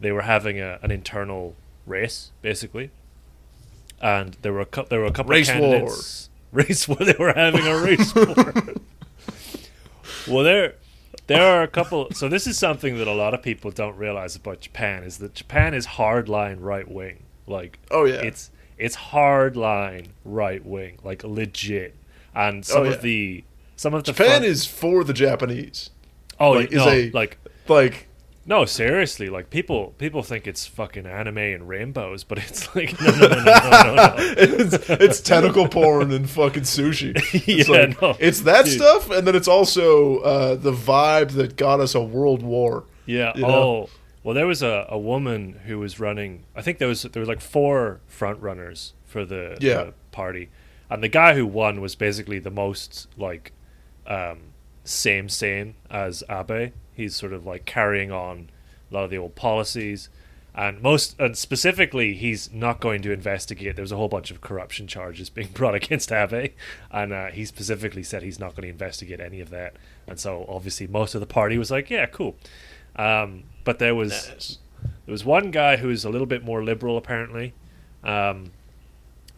They 0.00 0.12
were 0.12 0.20
having 0.20 0.60
a, 0.60 0.78
an 0.82 0.90
internal 0.90 1.56
race 1.86 2.30
basically, 2.42 2.90
and 4.02 4.36
there 4.42 4.52
were 4.52 4.60
a 4.60 4.66
couple. 4.66 4.90
There 4.90 5.00
were 5.00 5.06
a 5.06 5.12
couple 5.12 5.30
Race 5.30 5.48
of 5.48 5.54
candidates. 5.54 6.28
Race 6.52 6.86
war. 6.86 6.98
They 7.00 7.16
were 7.18 7.32
having 7.32 7.66
a 7.66 7.78
race 7.78 8.14
war. 8.14 8.52
well, 10.28 10.44
there 10.44 10.74
there 11.26 11.42
are 11.42 11.62
a 11.62 11.68
couple. 11.68 12.10
So 12.10 12.28
this 12.28 12.46
is 12.46 12.58
something 12.58 12.98
that 12.98 13.08
a 13.08 13.14
lot 13.14 13.32
of 13.32 13.40
people 13.40 13.70
don't 13.70 13.96
realize 13.96 14.36
about 14.36 14.60
Japan 14.60 15.04
is 15.04 15.16
that 15.18 15.32
Japan 15.32 15.72
is 15.72 15.86
hardline 15.86 16.58
right 16.60 16.86
wing. 16.86 17.22
Like 17.46 17.78
Oh, 17.90 18.04
yeah. 18.04 18.14
it's 18.22 18.50
it's 18.78 18.96
hardline 18.96 20.08
right 20.24 20.64
wing, 20.64 20.98
like 21.04 21.24
legit. 21.24 21.94
And 22.34 22.64
some 22.64 22.82
Oh, 22.82 22.84
yeah. 22.84 22.90
of 22.92 23.02
the 23.02 23.44
some 23.76 23.94
of 23.94 24.04
the 24.04 24.12
Japan 24.12 24.28
front- 24.28 24.44
is 24.44 24.66
for 24.66 25.04
the 25.04 25.12
Japanese. 25.12 25.90
oh 26.40 26.52
like, 26.52 26.70
is 26.70 26.76
no, 26.76 26.88
a- 26.88 27.10
like 27.10 27.38
Like, 27.68 28.08
no 28.44 28.64
seriously 28.64 29.28
like 29.28 29.50
people 29.50 29.94
people 29.98 30.22
think 30.24 30.46
it's 30.48 30.66
fucking 30.66 31.06
anime 31.06 31.38
and 31.38 31.68
rainbows, 31.68 32.24
but 32.24 32.38
it's 32.38 32.74
like 32.76 32.98
no 33.00 33.10
no 33.10 33.28
no 33.28 33.28
no 33.28 33.44
no 33.44 33.82
no. 33.82 33.94
no. 33.94 34.14
it's, 34.18 34.90
it's 34.90 35.20
tentacle 35.20 35.68
porn 35.68 36.10
and 36.12 36.28
fucking 36.28 36.62
sushi. 36.62 37.12
It's 37.46 37.68
Yeah, 37.68 37.76
like- 37.86 38.02
no. 38.02 38.16
It's 38.18 38.40
that 38.42 38.64
Dude. 38.64 38.74
stuff, 38.74 39.10
and 39.10 39.26
then 39.26 39.34
it's 39.36 39.48
also 39.48 40.18
uh, 40.20 40.54
the 40.56 40.72
vibe 40.72 41.32
that 41.32 41.56
got 41.56 41.80
us 41.80 41.94
a 41.94 42.00
world 42.02 42.42
war. 42.42 42.84
Yeah. 43.06 43.32
You 43.36 43.44
oh, 43.44 43.48
know? 43.48 43.88
Well, 44.22 44.34
there 44.34 44.46
was 44.46 44.62
a, 44.62 44.86
a 44.88 44.98
woman 44.98 45.60
who 45.66 45.78
was 45.78 45.98
running. 46.00 46.44
I 46.54 46.62
think 46.62 46.78
there 46.78 46.88
was 46.88 47.02
there 47.02 47.20
was 47.20 47.28
like 47.28 47.40
four 47.40 48.00
front 48.06 48.40
runners 48.40 48.92
for 49.04 49.24
the, 49.24 49.56
Yeah. 49.60 49.84
the 49.84 49.94
party, 50.12 50.48
and 50.88 51.02
the 51.02 51.08
guy 51.08 51.34
who 51.34 51.46
won 51.46 51.80
was 51.80 51.94
basically 51.94 52.38
the 52.38 52.50
most 52.50 53.08
like 53.16 53.52
um, 54.06 54.38
same 54.84 55.28
same 55.28 55.74
as 55.90 56.22
Abe. 56.30 56.72
He's 56.94 57.16
sort 57.16 57.32
of 57.32 57.46
like 57.46 57.64
carrying 57.64 58.12
on 58.12 58.50
a 58.90 58.94
lot 58.94 59.04
of 59.04 59.10
the 59.10 59.18
old 59.18 59.34
policies. 59.34 60.08
And 60.54 60.82
most, 60.82 61.18
and 61.18 61.34
specifically, 61.34 62.12
he's 62.12 62.52
not 62.52 62.78
going 62.78 63.00
to 63.02 63.10
investigate. 63.10 63.74
There's 63.74 63.90
a 63.90 63.96
whole 63.96 64.08
bunch 64.10 64.30
of 64.30 64.42
corruption 64.42 64.86
charges 64.86 65.30
being 65.30 65.48
brought 65.54 65.74
against 65.74 66.12
Abe, 66.12 66.52
and 66.90 67.10
uh, 67.10 67.28
he 67.28 67.46
specifically 67.46 68.02
said 68.02 68.22
he's 68.22 68.38
not 68.38 68.50
going 68.54 68.64
to 68.64 68.68
investigate 68.68 69.18
any 69.18 69.40
of 69.40 69.48
that. 69.48 69.76
And 70.06 70.20
so, 70.20 70.44
obviously, 70.50 70.86
most 70.86 71.14
of 71.14 71.22
the 71.22 71.26
party 71.26 71.56
was 71.56 71.70
like, 71.70 71.88
"Yeah, 71.88 72.04
cool." 72.04 72.36
Um, 72.96 73.44
but 73.64 73.78
there 73.78 73.94
was 73.94 74.58
there 74.82 75.12
was 75.12 75.24
one 75.24 75.50
guy 75.50 75.76
who 75.76 75.88
was 75.88 76.04
a 76.04 76.10
little 76.10 76.26
bit 76.26 76.44
more 76.44 76.62
liberal, 76.62 76.96
apparently, 76.96 77.54
um, 78.04 78.52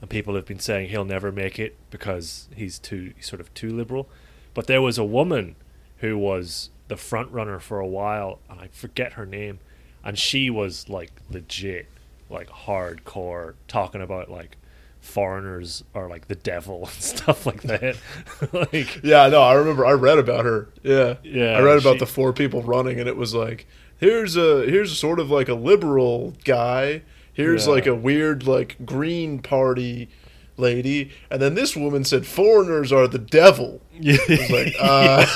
and 0.01 0.11
people 0.11 0.35
have 0.35 0.47
been 0.47 0.59
saying 0.59 0.89
he'll 0.89 1.05
never 1.05 1.31
make 1.31 1.59
it 1.59 1.77
because 1.91 2.49
he's 2.55 2.79
too 2.79 3.13
he's 3.17 3.27
sort 3.27 3.41
of 3.41 3.53
too 3.55 3.71
liberal. 3.71 4.09
But 4.55 4.67
there 4.67 4.83
was 4.83 4.99
a 4.99 5.05
woman 5.05 5.57
who 5.99 6.17
was 6.19 6.71
the 6.89 6.97
front 6.97 7.31
runner 7.33 7.59
for 7.59 7.79
a 7.79 7.87
while, 7.87 8.39
and 8.49 8.61
I 8.61 8.69
forget 8.69 9.15
her 9.15 9.27
name, 9.27 9.59
and 10.05 10.19
she 10.19 10.51
was 10.51 10.89
like 10.89 11.13
legit, 11.31 11.89
like 12.29 12.49
hardcore, 12.49 13.55
talking 13.69 14.03
about 14.03 14.31
like 14.31 14.57
foreigners 15.05 15.85
are 15.95 16.09
like 16.09 16.29
the 16.29 16.35
devil 16.35 16.81
and 16.85 16.89
stuff 17.03 17.47
like 17.47 17.63
that. 17.63 17.97
like 18.73 19.01
Yeah, 19.05 19.29
no, 19.29 19.43
I 19.43 19.55
remember. 19.55 19.85
I 19.87 19.93
read 19.93 20.19
about 20.19 20.45
her. 20.45 20.69
Yeah, 20.83 21.15
Yeah, 21.23 21.57
I 21.57 21.61
read 21.63 21.79
about 21.79 21.95
she- 21.95 21.99
the 22.01 22.07
four 22.07 22.33
people 22.33 22.63
running, 22.63 22.99
and 22.99 23.09
it 23.09 23.17
was 23.17 23.35
like, 23.35 23.67
here's 23.99 24.37
a 24.37 24.65
here's 24.67 24.97
sort 24.99 25.21
of 25.21 25.31
like 25.31 25.49
a 25.49 25.55
liberal 25.55 26.35
guy. 26.45 27.03
Here's 27.33 27.67
Yeah. 27.67 27.73
like 27.73 27.87
a 27.87 27.95
weird 27.95 28.47
like 28.47 28.77
Green 28.85 29.41
Party 29.41 30.09
lady, 30.57 31.11
and 31.31 31.43
then 31.43 31.55
this 31.55 31.75
woman 31.77 32.05
said 32.05 32.27
foreigners 32.27 32.93
are 32.93 33.09
the 33.09 33.19
devil. 33.19 33.81
yeah, 34.01 34.17
Like, 34.51 34.75
uh, 34.81 35.27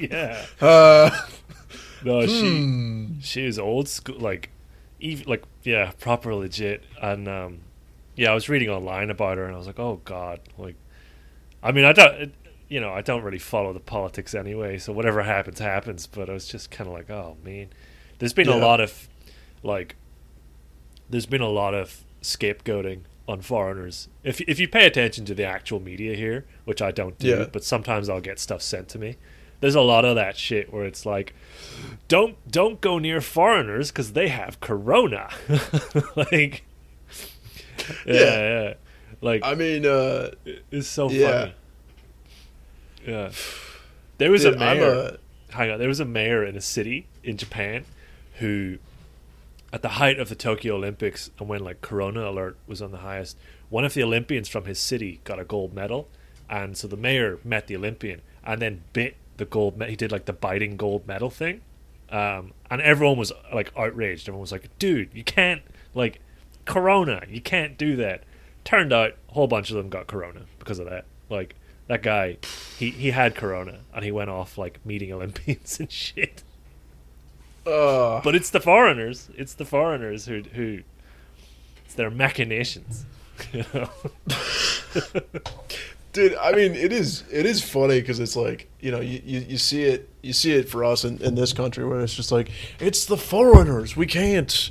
yeah. 0.00 0.44
uh, 0.60 1.10
No, 2.04 2.26
she 2.26 2.40
hmm. 2.64 3.20
she 3.20 3.44
is 3.46 3.58
old 3.58 3.88
school, 3.88 4.18
like 4.18 4.50
even 5.00 5.26
like 5.28 5.44
yeah, 5.62 5.92
proper 5.98 6.34
legit. 6.34 6.82
And 7.00 7.26
um, 7.28 7.60
yeah, 8.20 8.30
I 8.30 8.34
was 8.34 8.50
reading 8.50 8.68
online 8.68 9.08
about 9.08 9.38
her, 9.38 9.46
and 9.46 9.54
I 9.54 9.56
was 9.58 9.66
like, 9.66 9.78
oh 9.78 10.02
god, 10.04 10.40
like, 10.58 10.76
I 11.62 11.72
mean, 11.72 11.86
I 11.86 11.92
don't, 11.94 12.34
you 12.68 12.78
know, 12.78 12.90
I 12.90 13.00
don't 13.00 13.22
really 13.22 13.38
follow 13.38 13.72
the 13.72 13.80
politics 13.80 14.34
anyway, 14.34 14.76
so 14.76 14.92
whatever 14.92 15.22
happens, 15.22 15.58
happens. 15.58 16.06
But 16.06 16.28
I 16.28 16.34
was 16.34 16.46
just 16.46 16.70
kind 16.70 16.86
of 16.86 16.92
like, 16.92 17.08
oh 17.08 17.38
man, 17.42 17.68
there's 18.18 18.34
been 18.34 18.48
a 18.48 18.56
lot 18.58 18.78
of 18.78 19.08
like, 19.62 19.96
there's 21.08 21.24
been 21.24 21.40
a 21.40 21.48
lot 21.48 21.72
of 21.72 22.04
scapegoating 22.20 23.00
on 23.26 23.40
foreigners. 23.40 24.08
If 24.22 24.42
if 24.42 24.60
you 24.60 24.68
pay 24.68 24.86
attention 24.86 25.24
to 25.24 25.34
the 25.34 25.44
actual 25.44 25.80
media 25.80 26.14
here, 26.14 26.44
which 26.66 26.82
I 26.82 26.90
don't 26.90 27.18
do, 27.18 27.28
Yeah. 27.28 27.46
but 27.50 27.64
sometimes 27.64 28.10
I'll 28.10 28.20
get 28.20 28.38
stuff 28.38 28.60
sent 28.60 28.88
to 28.90 28.98
me. 28.98 29.16
There's 29.60 29.74
a 29.74 29.80
lot 29.80 30.04
of 30.04 30.14
that 30.16 30.36
shit 30.36 30.70
where 30.72 30.84
it's 30.84 31.06
like, 31.06 31.32
don't 32.08 32.36
don't 32.50 32.82
go 32.82 32.98
near 32.98 33.22
foreigners 33.22 33.90
because 33.90 34.12
they 34.12 34.28
have 34.28 34.60
corona. 34.60 35.30
like, 36.16 36.64
yeah, 38.06 38.14
Yeah. 38.14 38.74
like 39.20 39.42
I 39.44 39.54
mean, 39.54 39.86
uh, 39.86 40.30
it's 40.70 40.88
so 40.88 41.10
yeah. 41.10 41.30
funny. 41.40 41.54
Yeah, 43.06 43.30
there 44.18 44.30
was 44.30 44.42
dude, 44.42 44.54
a 44.54 44.58
mayor. 44.58 44.92
a 45.50 45.52
hang 45.54 45.70
on, 45.70 45.78
there 45.78 45.88
was 45.88 46.00
a 46.00 46.04
mayor 46.04 46.44
in 46.44 46.56
a 46.56 46.60
city 46.60 47.06
in 47.24 47.36
Japan 47.36 47.84
who, 48.38 48.78
at 49.72 49.82
the 49.82 49.88
height 49.90 50.18
of 50.18 50.28
the 50.28 50.34
Tokyo 50.34 50.76
Olympics 50.76 51.30
and 51.38 51.48
when 51.48 51.64
like 51.64 51.80
Corona 51.80 52.28
alert 52.28 52.56
was 52.66 52.82
on 52.82 52.92
the 52.92 52.98
highest, 52.98 53.36
one 53.70 53.84
of 53.84 53.94
the 53.94 54.02
Olympians 54.02 54.48
from 54.48 54.64
his 54.66 54.78
city 54.78 55.20
got 55.24 55.38
a 55.38 55.44
gold 55.44 55.72
medal, 55.74 56.08
and 56.48 56.76
so 56.76 56.86
the 56.86 56.96
mayor 56.96 57.38
met 57.44 57.66
the 57.68 57.76
Olympian 57.76 58.20
and 58.44 58.60
then 58.60 58.82
bit 58.92 59.16
the 59.38 59.44
gold. 59.46 59.78
Me- 59.78 59.88
he 59.88 59.96
did 59.96 60.12
like 60.12 60.26
the 60.26 60.32
biting 60.34 60.76
gold 60.76 61.06
medal 61.06 61.30
thing, 61.30 61.62
um, 62.10 62.52
and 62.70 62.82
everyone 62.82 63.16
was 63.16 63.32
like 63.54 63.72
outraged. 63.76 64.24
Everyone 64.28 64.42
was 64.42 64.52
like, 64.52 64.68
"Dude, 64.78 65.08
you 65.14 65.24
can't 65.24 65.62
like 65.94 66.20
Corona. 66.70 67.22
You 67.28 67.40
can't 67.40 67.76
do 67.76 67.96
that." 67.96 68.24
Turned 68.64 68.92
out 68.92 69.14
a 69.28 69.32
whole 69.32 69.46
bunch 69.46 69.70
of 69.70 69.76
them 69.76 69.88
got 69.88 70.06
Corona 70.06 70.42
because 70.58 70.78
of 70.78 70.88
that. 70.88 71.04
Like 71.28 71.54
that 71.86 72.02
guy, 72.02 72.36
he 72.78 72.90
he 72.90 73.10
had 73.10 73.34
Corona 73.34 73.80
and 73.94 74.04
he 74.04 74.12
went 74.12 74.30
off 74.30 74.56
like 74.56 74.84
meeting 74.84 75.12
Olympians 75.16 75.80
and 75.80 75.90
shit. 75.90 76.42
But 77.64 78.34
it's 78.34 78.50
the 78.50 78.60
foreigners. 78.60 79.28
It's 79.36 79.54
the 79.54 79.64
foreigners 79.64 80.26
who 80.26 80.42
who. 80.54 80.82
It's 81.84 81.94
their 81.94 82.10
machinations. 82.10 83.04
You 83.54 83.64
know. 83.72 83.88
dude 86.12 86.34
i 86.34 86.52
mean 86.52 86.74
it 86.74 86.92
is 86.92 87.24
it 87.30 87.46
is 87.46 87.62
funny 87.62 88.00
because 88.00 88.18
it's 88.18 88.36
like 88.36 88.68
you 88.80 88.90
know 88.90 89.00
you, 89.00 89.22
you, 89.24 89.40
you 89.40 89.58
see 89.58 89.84
it 89.84 90.08
you 90.22 90.32
see 90.32 90.52
it 90.52 90.68
for 90.68 90.84
us 90.84 91.04
in, 91.04 91.22
in 91.22 91.36
this 91.36 91.52
country 91.52 91.86
where 91.86 92.00
it's 92.00 92.14
just 92.14 92.32
like 92.32 92.50
it's 92.80 93.06
the 93.06 93.16
foreigners 93.16 93.96
we 93.96 94.06
can't 94.06 94.70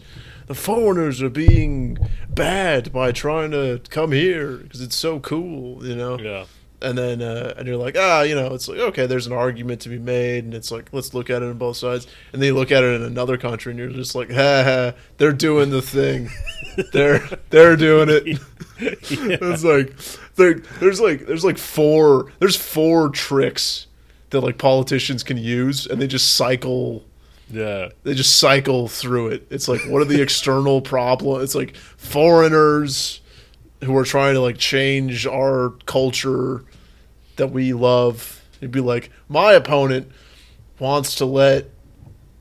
the 0.49 0.55
foreigners 0.55 1.21
are 1.21 1.29
being 1.29 1.95
bad 2.27 2.91
by 2.91 3.11
trying 3.11 3.51
to 3.51 3.79
come 3.89 4.11
here 4.11 4.57
because 4.57 4.81
it's 4.81 4.95
so 4.95 5.19
cool 5.19 5.85
you 5.85 5.95
know? 5.95 6.17
Yeah. 6.19 6.45
and 6.81 6.97
then 6.97 7.21
uh, 7.21 7.53
and 7.55 7.67
you're 7.67 7.77
like 7.77 7.95
ah 7.97 8.23
you 8.23 8.33
know 8.33 8.53
it's 8.55 8.67
like 8.67 8.79
okay 8.79 9.05
there's 9.05 9.27
an 9.27 9.33
argument 9.33 9.79
to 9.81 9.89
be 9.89 9.99
made 9.99 10.43
and 10.45 10.53
it's 10.55 10.71
like 10.71 10.89
let's 10.91 11.13
look 11.13 11.29
at 11.29 11.43
it 11.43 11.49
on 11.49 11.57
both 11.59 11.77
sides. 11.77 12.07
And 12.33 12.41
then 12.41 12.47
you 12.47 12.55
look 12.55 12.71
at 12.71 12.83
it 12.83 12.95
in 12.99 13.03
another 13.03 13.37
country 13.37 13.71
and 13.71 13.79
you're 13.79 13.89
just 13.89 14.15
like 14.15 14.31
ha 14.31 14.63
ha 14.63 14.93
they're 15.17 15.31
doing 15.33 15.69
the 15.69 15.81
thing. 15.83 16.29
They're 16.93 17.27
they're 17.49 17.75
doing 17.75 18.07
it. 18.09 18.39
It's 18.81 19.63
like 19.65 19.93
there, 20.37 20.53
there's 20.79 21.01
like 21.01 21.27
there's 21.27 21.43
like 21.43 21.57
four 21.57 22.31
there's 22.39 22.55
four 22.55 23.09
tricks 23.09 23.87
that 24.29 24.39
like 24.39 24.57
politicians 24.57 25.21
can 25.21 25.35
use 25.37 25.85
and 25.85 26.01
they 26.01 26.07
just 26.07 26.37
cycle 26.37 27.03
Yeah. 27.51 27.89
they 28.03 28.13
just 28.13 28.37
cycle 28.37 28.87
through 28.87 29.29
it 29.29 29.47
it's 29.49 29.67
like 29.67 29.81
what 29.81 30.01
are 30.01 30.05
the 30.05 30.21
external 30.21 30.81
problems 30.81 31.43
it's 31.43 31.55
like 31.55 31.75
foreigners 31.75 33.21
who 33.83 33.95
are 33.95 34.03
trying 34.03 34.33
to 34.33 34.41
like 34.41 34.57
change 34.57 35.25
our 35.25 35.71
culture 35.85 36.63
that 37.37 37.47
we 37.47 37.73
love. 37.73 38.41
He'd 38.59 38.71
be 38.71 38.81
like, 38.81 39.09
my 39.27 39.53
opponent 39.53 40.11
wants 40.77 41.15
to 41.15 41.25
let 41.25 41.69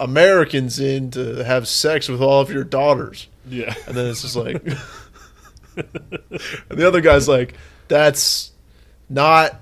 Americans 0.01 0.79
in 0.79 1.11
to 1.13 1.45
have 1.45 1.67
sex 1.67 2.09
with 2.09 2.21
all 2.21 2.41
of 2.41 2.51
your 2.51 2.65
daughters. 2.65 3.29
Yeah. 3.49 3.75
And 3.87 3.97
then 3.97 4.07
it's 4.07 4.23
just 4.23 4.37
like, 4.37 4.63
and 5.77 6.79
the 6.79 6.87
other 6.87 7.01
guy's 7.01 7.29
like, 7.29 7.55
that's 7.89 8.53
not 9.09 9.61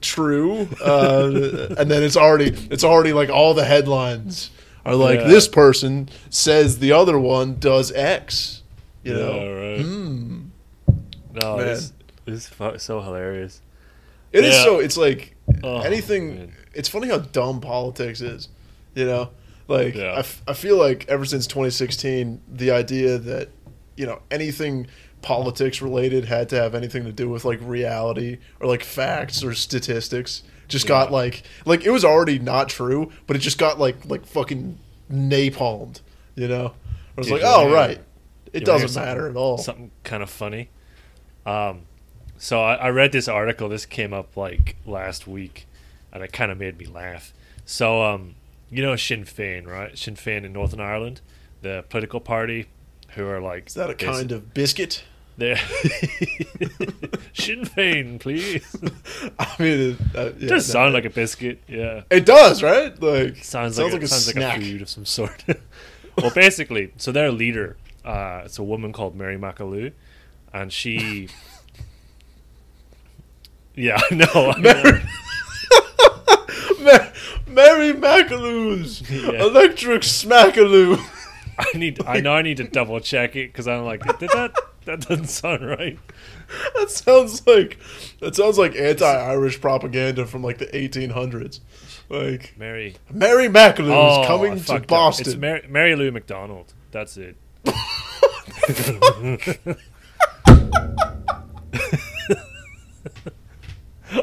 true. 0.00 0.68
Uh, 0.82 1.74
and 1.76 1.90
then 1.90 2.02
it's 2.02 2.16
already, 2.16 2.56
it's 2.70 2.84
already 2.84 3.12
like 3.12 3.28
all 3.28 3.54
the 3.54 3.64
headlines 3.64 4.50
are 4.88 4.94
like, 4.96 5.20
Yeah. 5.20 5.26
this 5.28 5.48
person 5.48 6.08
says 6.30 6.78
the 6.78 6.92
other 6.92 7.18
one 7.18 7.58
does 7.58 7.92
X. 7.92 8.62
You 9.04 9.14
know, 9.14 9.34
Yeah, 9.34 9.48
right. 9.48 9.80
Hmm. 9.80 10.40
No, 11.40 11.56
Man. 11.56 11.66
this, 11.66 11.92
this 12.24 12.50
is 12.50 12.82
so 12.82 13.00
hilarious. 13.00 13.60
It 14.32 14.44
is 14.44 14.54
Yeah. 14.54 14.64
so. 14.64 14.78
It's 14.80 14.96
like 14.96 15.34
Oh, 15.62 15.80
anything. 15.80 16.36
man. 16.36 16.52
It's 16.74 16.88
funny 16.88 17.08
how 17.08 17.18
dumb 17.18 17.60
politics 17.60 18.20
is. 18.20 18.48
You 18.94 19.06
know, 19.06 19.30
like 19.68 19.94
Yeah. 19.94 20.12
I, 20.12 20.18
f- 20.20 20.42
I 20.48 20.52
feel 20.52 20.76
like 20.76 21.06
ever 21.08 21.24
since 21.24 21.46
2016, 21.46 22.40
the 22.52 22.70
idea 22.72 23.18
that 23.18 23.48
you 23.96 24.06
know 24.06 24.20
anything 24.30 24.86
politics 25.22 25.80
related 25.82 26.24
had 26.26 26.48
to 26.50 26.56
have 26.56 26.74
anything 26.74 27.04
to 27.04 27.12
do 27.12 27.28
with 27.28 27.44
like 27.44 27.58
reality 27.62 28.38
or 28.60 28.68
like 28.68 28.84
facts 28.84 29.42
or 29.42 29.52
statistics 29.54 30.42
just 30.68 30.86
got 30.86 31.10
like 31.10 31.42
like 31.64 31.84
it 31.84 31.90
was 31.90 32.04
already 32.04 32.38
not 32.38 32.68
true, 32.68 33.10
but 33.26 33.36
it 33.36 33.40
just 33.40 33.58
got 33.58 33.78
like 33.78 34.04
like 34.04 34.26
fucking 34.26 34.78
napalmed. 35.10 36.00
You 36.36 36.48
know, 36.48 36.74
I 37.16 37.20
was 37.20 37.26
Dude, 37.26 37.42
like, 37.42 37.50
oh 37.50 37.72
right, 37.72 38.00
it 38.52 38.60
You 38.60 38.66
doesn't 38.66 39.02
matter 39.02 39.28
at 39.28 39.36
all. 39.36 39.58
Something 39.58 39.90
kind 40.04 40.22
of 40.22 40.30
funny. 40.30 40.68
Um, 41.44 41.82
so 42.36 42.60
I, 42.60 42.74
I 42.74 42.90
read 42.90 43.12
this 43.12 43.26
article. 43.26 43.68
This 43.68 43.86
came 43.86 44.12
up 44.12 44.36
like 44.36 44.76
last 44.86 45.26
week, 45.26 45.66
and 46.12 46.22
it 46.22 46.32
kind 46.32 46.52
of 46.52 46.58
made 46.58 46.78
me 46.78 46.86
laugh. 46.86 47.32
So 47.64 48.02
um, 48.02 48.34
you 48.70 48.82
know 48.82 48.94
Sinn 48.96 49.24
Féin, 49.24 49.66
right? 49.66 49.96
Sinn 49.96 50.14
Féin 50.14 50.44
in 50.44 50.52
Northern 50.52 50.80
Ireland, 50.80 51.20
the 51.62 51.84
political 51.88 52.20
party, 52.20 52.66
who 53.10 53.26
are 53.26 53.40
like 53.40 53.68
Is 53.68 53.74
that 53.74 53.90
a 53.90 53.94
kind 53.94 54.30
of 54.32 54.54
biscuit? 54.54 55.02
They're 55.38 55.56
Sinn 57.32 57.62
Féin, 57.64 58.18
please. 58.18 58.76
I 59.38 59.46
mean, 59.60 59.90
it, 59.92 59.96
uh, 60.16 60.32
yeah, 60.36 60.48
does 60.48 60.66
sound 60.66 60.94
like 60.94 61.04
a 61.04 61.10
biscuit. 61.10 61.62
Yeah. 61.68 62.02
It 62.10 62.26
does, 62.26 62.60
right? 62.60 63.00
Like 63.00 63.36
sounds, 63.36 63.78
like, 63.78 64.02
a, 64.02 64.08
sounds 64.08 64.24
snack. 64.26 64.58
like 64.58 64.60
a 64.60 64.64
food 64.64 64.82
of 64.82 64.88
some 64.88 65.04
sort. 65.04 65.44
well, 66.20 66.32
basically, 66.34 66.92
so 66.96 67.12
their 67.12 67.30
leader, 67.30 67.76
uh, 68.04 68.42
it's 68.46 68.58
a 68.58 68.64
woman 68.64 68.92
called 68.92 69.14
Mary 69.14 69.36
McAloo, 69.38 69.92
and 70.52 70.72
she, 70.72 71.28
yeah, 73.76 74.00
I 74.10 74.14
know. 74.16 74.54
Mary, 74.58 75.02
Ma- 76.80 77.10
Mary 77.46 77.92
McAloo's 77.92 79.08
Yeah. 79.08 79.40
electric 79.44 80.02
smackaloo. 80.02 80.98
I 81.60 81.76
need, 81.78 82.04
I 82.04 82.18
know, 82.20 82.32
I 82.34 82.42
need 82.42 82.56
to 82.56 82.64
double 82.64 82.98
check 82.98 83.36
it 83.36 83.52
because 83.52 83.68
I'm 83.68 83.84
like, 83.84 84.02
did 84.18 84.30
that? 84.30 84.52
That 84.88 85.00
doesn't 85.06 85.26
sound 85.26 85.66
right. 85.68 85.98
that 86.74 86.90
sounds 86.90 87.46
like 87.46 87.78
that 88.20 88.34
sounds 88.34 88.56
like 88.56 88.74
anti-Irish 88.74 89.60
propaganda 89.60 90.24
from 90.24 90.42
like 90.42 90.56
the 90.56 90.66
1800s. 90.68 91.60
Like 92.08 92.54
Mary. 92.56 92.96
Mary 93.12 93.48
McAloo 93.48 93.90
Oh, 93.94 94.22
is 94.22 94.26
coming 94.26 94.58
to 94.58 94.74
up. 94.76 94.86
Boston. 94.86 95.26
It's 95.26 95.36
Mary, 95.36 95.66
Mary 95.68 95.94
Lou 95.94 96.10
McDonald. 96.10 96.72
That's 96.90 97.18
it. 97.18 97.36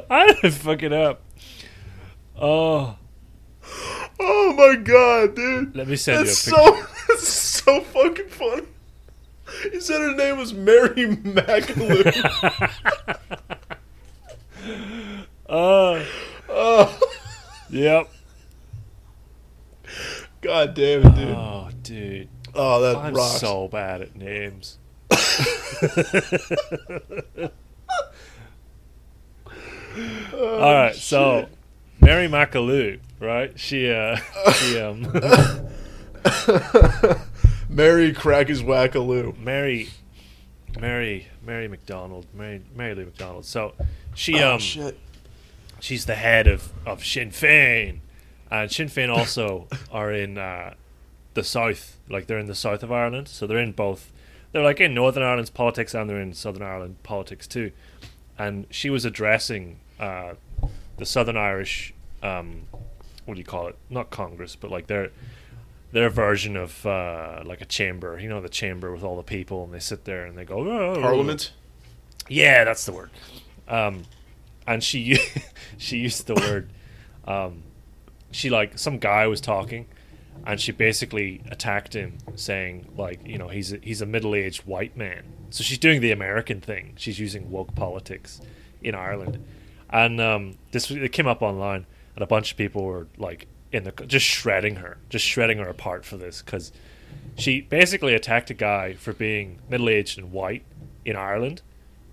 I 0.10 0.32
didn't 0.34 0.52
fuck 0.54 0.82
it 0.84 0.94
up. 0.94 1.22
Oh, 2.40 2.98
oh 4.20 4.54
my 4.58 4.76
god, 4.82 5.36
dude! 5.36 5.76
let 5.76 5.88
me 5.88 5.96
send 5.96 6.28
That's 6.28 6.48
you 6.48 6.54
a 6.56 6.72
picture. 6.72 6.88
so 6.88 7.04
that's 7.14 7.28
so 7.30 7.82
fucking 7.82 8.28
funny. 8.30 8.64
You 9.72 9.80
said 9.82 10.02
her 10.02 10.16
name 10.16 10.38
was 10.38 10.54
Mary 10.54 11.08
McAloo. 11.08 12.12
Oh, 15.48 16.04
oh, 16.50 17.00
yep. 17.70 18.10
god 20.42 20.74
damn 20.74 21.06
it, 21.06 21.16
dude! 21.16 21.28
Oh, 21.30 21.70
dude, 21.84 22.30
Oh, 22.56 22.82
that 22.82 22.96
I'm 22.98 23.14
rocks. 23.14 23.40
so 23.40 23.68
bad 23.68 24.02
at 24.02 24.16
names. 24.16 24.80
Oh, 25.12 25.18
All 30.60 30.74
right, 30.74 30.96
so. 30.96 31.48
Mary 32.02 32.28
McAloo, 32.28 33.00
right? 33.20 33.58
She, 33.60 33.90
uh, 33.90 34.18
she, 34.54 34.80
um, 34.80 35.04
Mary 37.76 38.14
Crack 38.14 38.50
is 38.50 38.64
Wackaloo. 38.64 39.38
Mary, 39.38 39.90
Mary, 40.80 41.28
Mary 41.46 41.68
McDonald, 41.68 42.26
Mary, 42.34 42.62
Mary 42.74 42.96
Lou 42.96 43.04
McDonald. 43.06 43.44
So 43.44 43.74
she, 44.14 44.42
Oh, 44.42 44.54
um, 44.54 44.60
shit. 44.60 44.98
she's 45.82 46.06
the 46.06 46.16
head 46.16 46.48
of, 46.48 46.72
of 46.86 47.06
Sinn 47.06 47.32
Féin, 47.32 48.00
and 48.50 48.72
Sinn 48.72 48.88
Féin 48.88 49.10
also 49.14 49.68
are 49.92 50.10
in 50.14 50.38
uh, 50.38 50.74
the 51.34 51.44
south, 51.44 51.98
like 52.10 52.28
they're 52.28 52.40
in 52.40 52.48
the 52.48 52.56
south 52.56 52.82
of 52.82 52.94
Ireland, 52.94 53.28
so 53.28 53.46
they're 53.46 53.58
in 53.58 53.74
both. 53.74 54.10
They're 54.54 54.64
like 54.64 54.80
in 54.80 54.94
Northern 54.94 55.22
Ireland's 55.22 55.50
politics 55.50 55.94
and 55.94 56.10
they're 56.10 56.22
in 56.22 56.34
Southern 56.34 56.62
Ireland 56.64 57.04
politics 57.04 57.46
too. 57.46 57.74
And 58.38 58.68
she 58.70 58.90
was 58.90 59.04
addressing 59.04 59.80
uh, 60.00 60.36
the 60.96 61.06
Southern 61.06 61.36
Irish, 61.36 61.94
um, 62.24 62.62
what 63.26 63.34
do 63.34 63.40
you 63.42 63.46
call 63.46 63.68
it? 63.68 63.76
Not 63.90 64.12
Congress, 64.12 64.56
but 64.56 64.72
like 64.72 64.88
their 64.88 65.10
their 65.96 66.10
version 66.10 66.58
of 66.58 66.86
uh, 66.86 67.42
like 67.46 67.62
a 67.62 67.66
chamber. 67.66 68.20
You 68.20 68.28
know, 68.28 68.42
the 68.42 68.50
chamber 68.50 68.92
with 68.92 69.02
all 69.02 69.16
the 69.16 69.24
people, 69.24 69.64
and 69.64 69.74
they 69.74 69.80
sit 69.80 70.04
there 70.04 70.26
and 70.26 70.38
they 70.38 70.44
go 70.44 70.58
"Oh, 70.58 71.00
Parliament. 71.02 71.54
yeah, 72.28 72.66
that's 72.66 72.86
the 72.86 72.92
word. 72.92 73.10
Um, 73.70 74.04
and 74.68 74.84
she 74.84 75.18
she 75.78 75.98
used 75.98 76.28
the 76.28 76.36
word. 76.36 76.70
Um, 77.26 77.64
she 78.30 78.50
like 78.50 78.78
some 78.78 78.98
guy 79.00 79.26
was 79.28 79.40
talking, 79.40 79.86
and 80.46 80.60
she 80.60 80.74
basically 80.74 81.42
attacked 81.50 81.94
him, 81.94 82.18
saying 82.36 82.92
like 82.98 83.26
you 83.26 83.38
know 83.38 83.48
he's 83.48 83.72
a, 83.72 83.78
he's 83.78 84.02
a 84.02 84.06
middle 84.06 84.36
aged 84.36 84.66
white 84.66 84.98
man. 84.98 85.24
So 85.50 85.64
she's 85.64 85.78
doing 85.78 86.02
the 86.02 86.12
American 86.12 86.60
thing. 86.60 86.96
She's 86.98 87.20
using 87.20 87.50
woke 87.50 87.74
politics 87.74 88.42
in 88.84 88.96
Ireland, 88.96 89.42
and 89.90 90.20
um, 90.20 90.58
this 90.74 90.92
it 90.92 91.14
came 91.14 91.26
up 91.26 91.42
online, 91.42 91.86
and 92.16 92.22
a 92.22 92.28
bunch 92.28 92.52
of 92.52 92.58
people 92.58 92.84
were 92.84 93.08
like 93.18 93.48
in 93.76 93.84
the 93.84 93.92
just 94.08 94.26
shredding 94.26 94.78
her, 94.78 94.98
just 95.10 95.26
shredding 95.26 95.58
her 95.58 95.68
apart 95.68 96.06
for 96.06 96.16
this 96.18 96.42
because 96.42 96.72
she 97.38 97.62
basically 97.62 98.14
attacked 98.14 98.50
a 98.50 98.54
guy 98.54 98.94
for 98.94 99.12
being 99.14 99.60
middle 99.70 99.90
aged 99.90 100.18
and 100.18 100.32
white 100.32 100.64
in 101.04 101.16
Ireland, 101.18 101.62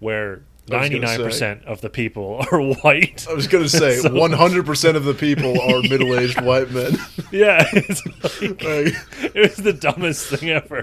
where 0.00 0.42
ninety 0.68 0.98
nine 0.98 1.18
percent 1.18 1.64
of 1.64 1.80
the 1.80 1.88
people 1.88 2.44
are 2.52 2.60
white. 2.60 3.26
I 3.30 3.34
was 3.34 3.46
gonna 3.46 3.68
say 3.68 3.98
100% 4.02 4.96
of 4.96 5.04
the 5.04 5.14
people 5.14 5.60
are 5.60 5.82
middle-aged 5.88 6.40
white 6.40 6.70
men. 6.72 6.96
yeah, 7.30 7.64
like, 7.72 8.42
Like, 8.42 8.94
it 9.22 9.40
was 9.40 9.56
the 9.56 9.72
dumbest 9.72 10.26
thing 10.28 10.50
ever. 10.50 10.82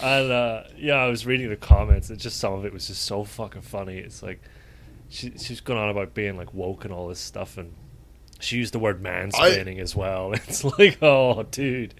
And 0.00 0.30
uh, 0.30 0.62
yeah, 0.76 0.94
I 0.94 1.08
was 1.08 1.26
reading 1.26 1.48
the 1.48 1.56
comments, 1.56 2.08
and 2.10 2.20
just 2.20 2.38
some 2.38 2.52
of 2.52 2.64
it 2.64 2.72
was 2.72 2.86
just 2.86 3.02
so 3.02 3.24
fucking 3.24 3.62
funny. 3.62 3.98
It's 3.98 4.22
like 4.22 4.40
she's 5.08 5.60
gone 5.60 5.76
on 5.76 5.88
about 5.88 6.14
being 6.14 6.36
like 6.36 6.54
woke 6.54 6.84
and 6.84 6.94
all 6.94 7.08
this 7.08 7.18
stuff, 7.18 7.58
and 7.58 7.74
she 8.38 8.56
used 8.56 8.72
the 8.74 8.78
word 8.78 9.02
mansplaining 9.02 9.78
as 9.78 9.94
well. 9.96 10.32
It's 10.34 10.64
like, 10.64 10.98
oh, 11.02 11.42
dude, 11.44 11.94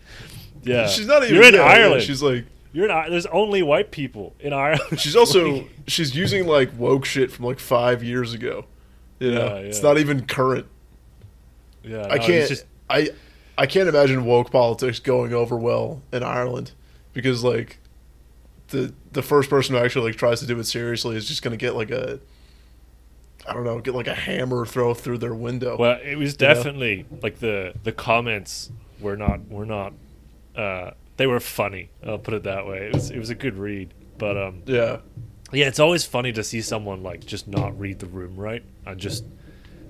yeah, 0.63 0.87
she's 0.89 1.07
not 1.07 1.23
even 1.25 1.35
You're 1.35 1.45
in 1.45 1.55
yeah, 1.55 1.61
yeah, 1.61 1.83
Ireland. 1.83 2.03
She's 2.03 2.23
like 2.23 2.45
You're 2.73 2.85
in. 2.87 2.91
I- 2.91 3.09
There's 3.09 3.27
only 3.27 3.63
white 3.63 3.91
people 3.91 4.35
in 4.41 4.53
Ireland. 4.53 5.01
she's 5.01 5.17
also 5.17 5.65
she's 5.87 6.15
using 6.17 6.47
like 6.47 6.71
woke 6.79 7.05
shit 7.05 7.31
from 7.31 7.45
like 7.47 7.59
5 7.59 8.03
years 8.05 8.35
ago. 8.35 8.65
You 9.19 9.33
know, 9.33 9.47
Yeah, 9.47 9.55
it's 9.69 9.83
not 9.83 9.99
even 9.99 10.27
current. 10.27 10.67
yeah, 11.83 12.07
I 12.09 12.19
can't 12.19 12.49
Just, 12.49 12.65
I 12.89 13.11
I 13.57 13.67
can't 13.67 13.89
imagine 13.89 14.25
woke 14.25 14.51
politics 14.51 14.99
going 15.01 15.33
over 15.35 15.57
well 15.57 16.03
in 16.13 16.23
Ireland 16.23 16.73
because 17.13 17.43
like 17.43 17.79
the 18.69 18.93
the 19.13 19.23
first 19.23 19.49
person 19.51 19.75
who 19.75 19.81
actually 19.83 20.11
like 20.11 20.19
tries 20.19 20.41
to 20.41 20.47
do 20.47 20.59
it 20.61 20.65
seriously 20.65 21.17
is 21.17 21.27
just 21.27 21.43
going 21.43 21.51
to 21.53 21.57
get 21.57 21.75
like 21.75 21.91
a 21.91 22.21
I 23.49 23.55
don't 23.55 23.65
know, 23.65 23.79
get 23.81 23.95
like 23.95 24.07
a 24.09 24.15
hammer 24.15 24.67
throw 24.67 24.95
through 24.95 25.19
their 25.19 25.35
window. 25.35 25.77
well, 25.77 25.99
it 26.03 26.17
was 26.17 26.37
You 26.41 26.47
know? 26.49 26.55
definitely 26.55 27.07
like 27.23 27.39
the 27.39 27.75
the 27.83 27.93
comments 27.93 28.71
were 29.01 29.17
not 29.17 29.49
were 29.49 29.67
not. 29.67 29.93
Uh, 30.55 30.91
they 31.17 31.27
were 31.27 31.41
funny. 31.41 31.91
I'll 32.07 32.19
put 32.19 32.35
it 32.35 32.45
that 32.45 32.67
way. 32.67 32.87
It 32.89 32.95
was 32.95 33.11
it 33.11 33.19
was 33.19 33.31
a 33.31 33.35
good 33.35 33.57
read, 33.57 33.93
but 34.19 34.37
um, 34.37 34.63
yeah. 34.67 34.99
yeah, 35.53 35.67
it's 35.67 35.81
always 35.81 36.05
funny 36.05 36.33
to 36.33 36.45
see 36.45 36.61
someone 36.61 37.03
like 37.03 37.25
just 37.27 37.49
not 37.49 37.79
read 37.79 37.99
the 37.99 38.07
room 38.07 38.37
right 38.37 38.63
and 38.87 38.99
just 39.01 39.25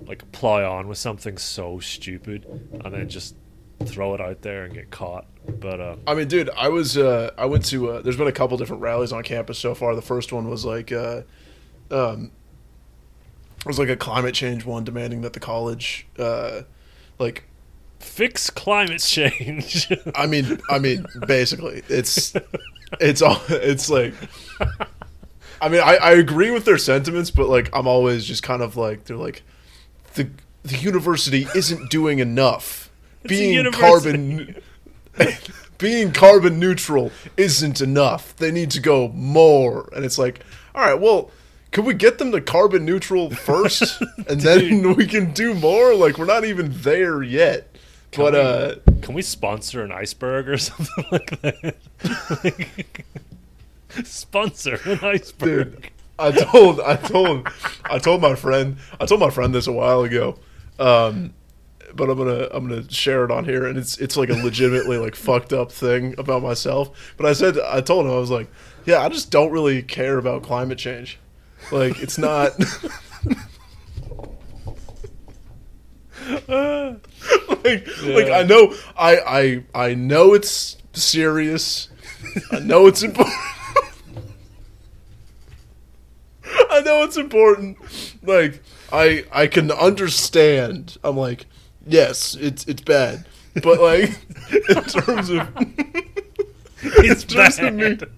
like 0.06 0.30
ply 0.32 0.62
on 0.62 0.88
with 0.88 0.96
something 0.98 1.36
so 1.36 1.80
stupid 1.80 2.46
and 2.84 2.94
then 2.94 3.08
just 3.08 3.34
throw 3.84 4.14
it 4.14 4.20
out 4.20 4.40
there 4.42 4.64
and 4.64 4.74
get 4.74 4.90
caught. 4.90 5.26
But 5.60 5.80
uh, 5.80 5.96
I 6.06 6.14
mean, 6.14 6.28
dude, 6.28 6.50
I 6.56 6.68
was 6.68 6.96
uh, 6.96 7.30
I 7.36 7.46
went 7.46 7.64
to 7.66 7.90
uh, 7.90 8.02
there's 8.02 8.16
been 8.16 8.26
a 8.28 8.32
couple 8.32 8.56
different 8.56 8.82
rallies 8.82 9.12
on 9.12 9.22
campus 9.22 9.58
so 9.58 9.74
far. 9.74 9.94
The 9.94 10.02
first 10.02 10.32
one 10.32 10.48
was 10.48 10.64
like 10.64 10.92
uh, 10.92 11.22
um, 11.90 12.30
was 13.68 13.78
like 13.78 13.88
a 13.88 13.96
climate 13.96 14.34
change 14.34 14.64
one 14.64 14.82
demanding 14.82 15.20
that 15.20 15.34
the 15.34 15.40
college 15.40 16.06
uh, 16.18 16.62
like 17.18 17.44
fix 18.00 18.50
climate 18.50 19.00
change. 19.00 19.92
I 20.14 20.26
mean, 20.26 20.58
I 20.68 20.78
mean, 20.78 21.06
basically, 21.26 21.82
it's 21.88 22.34
it's 23.00 23.22
all 23.22 23.40
it's 23.48 23.88
like. 23.88 24.14
I 25.60 25.68
mean, 25.68 25.80
I, 25.80 25.96
I 25.96 26.12
agree 26.12 26.52
with 26.52 26.64
their 26.64 26.78
sentiments, 26.78 27.32
but 27.32 27.48
like, 27.48 27.68
I'm 27.72 27.88
always 27.88 28.24
just 28.24 28.44
kind 28.44 28.62
of 28.62 28.76
like 28.76 29.04
they're 29.04 29.16
like, 29.16 29.42
the 30.14 30.30
the 30.62 30.76
university 30.76 31.46
isn't 31.54 31.90
doing 31.90 32.20
enough. 32.20 32.90
a 33.24 33.28
being 33.28 33.72
carbon, 33.72 34.54
being 35.78 36.12
carbon 36.12 36.60
neutral 36.60 37.10
isn't 37.36 37.80
enough. 37.80 38.36
They 38.36 38.52
need 38.52 38.70
to 38.72 38.80
go 38.80 39.08
more, 39.08 39.88
and 39.94 40.04
it's 40.04 40.18
like, 40.18 40.40
all 40.74 40.82
right, 40.82 40.98
well. 41.00 41.30
Could 41.70 41.84
we 41.84 41.94
get 41.94 42.18
them 42.18 42.32
to 42.32 42.40
carbon 42.40 42.84
neutral 42.84 43.30
first, 43.34 44.00
and 44.28 44.40
then 44.40 44.94
we 44.94 45.06
can 45.06 45.32
do 45.32 45.54
more? 45.54 45.94
Like 45.94 46.18
we're 46.18 46.24
not 46.24 46.44
even 46.44 46.70
there 46.80 47.22
yet. 47.22 47.76
Can 48.10 48.24
but 48.24 48.32
we- 48.32 48.40
uh, 48.40 48.74
Can 49.02 49.14
we 49.14 49.22
sponsor 49.22 49.82
an 49.84 49.92
iceberg 49.92 50.48
or 50.48 50.56
something 50.58 51.04
like 51.12 51.40
that? 51.42 51.76
Like, 52.44 53.04
sponsor 54.04 54.78
an 54.84 54.98
iceberg. 55.02 55.80
dude 55.82 55.90
i 56.18 56.30
told 56.30 56.78
i 56.80 56.94
told 56.94 57.48
i 57.84 57.98
told 57.98 58.20
my 58.20 58.34
friend 58.34 58.76
i 59.00 59.06
told 59.06 59.18
my 59.20 59.30
friend 59.30 59.54
this 59.54 59.66
a 59.66 59.72
while 59.72 60.02
ago 60.02 60.38
um 60.78 61.32
but 61.94 62.10
i'm 62.10 62.18
gonna 62.18 62.48
i'm 62.52 62.68
gonna 62.68 62.88
share 62.90 63.24
it 63.24 63.30
on 63.30 63.44
here 63.44 63.66
and 63.66 63.78
it's 63.78 63.96
it's 63.98 64.16
like 64.16 64.28
a 64.28 64.34
legitimately 64.34 64.98
like 64.98 65.14
fucked 65.16 65.52
up 65.52 65.72
thing 65.72 66.14
about 66.18 66.42
myself 66.42 67.14
but 67.16 67.24
i 67.26 67.32
said 67.32 67.58
i 67.68 67.80
told 67.80 68.04
him 68.04 68.12
i 68.12 68.16
was 68.16 68.30
like 68.30 68.48
yeah 68.84 69.00
i 69.00 69.08
just 69.08 69.30
don't 69.30 69.50
really 69.50 69.82
care 69.82 70.18
about 70.18 70.42
climate 70.42 70.78
change 70.78 71.18
like 71.70 72.00
it's 72.00 72.18
not 72.18 72.58
like 76.48 77.86
like 78.04 78.30
i 78.30 78.42
know 78.46 78.74
i 78.96 79.16
i 79.26 79.64
i 79.74 79.94
know 79.94 80.34
it's 80.34 80.76
serious 80.92 81.88
i 82.52 82.58
know 82.58 82.86
it's 82.86 83.02
important 83.02 83.34
I 86.70 86.80
know 86.80 87.02
it's 87.02 87.16
important. 87.16 87.76
Like 88.22 88.62
I 88.92 89.24
I 89.32 89.46
can 89.46 89.70
understand. 89.70 90.96
I'm 91.02 91.16
like, 91.16 91.46
yes, 91.86 92.36
it's 92.40 92.64
it's 92.66 92.82
bad. 92.82 93.26
But 93.62 93.80
like 93.80 94.10
in 94.68 94.82
terms 94.84 95.30
of 95.30 95.48
It's 96.82 97.22
in 97.24 97.28
terms 97.28 97.58
of 97.58 97.74
me 97.74 97.94
bad. 97.94 98.10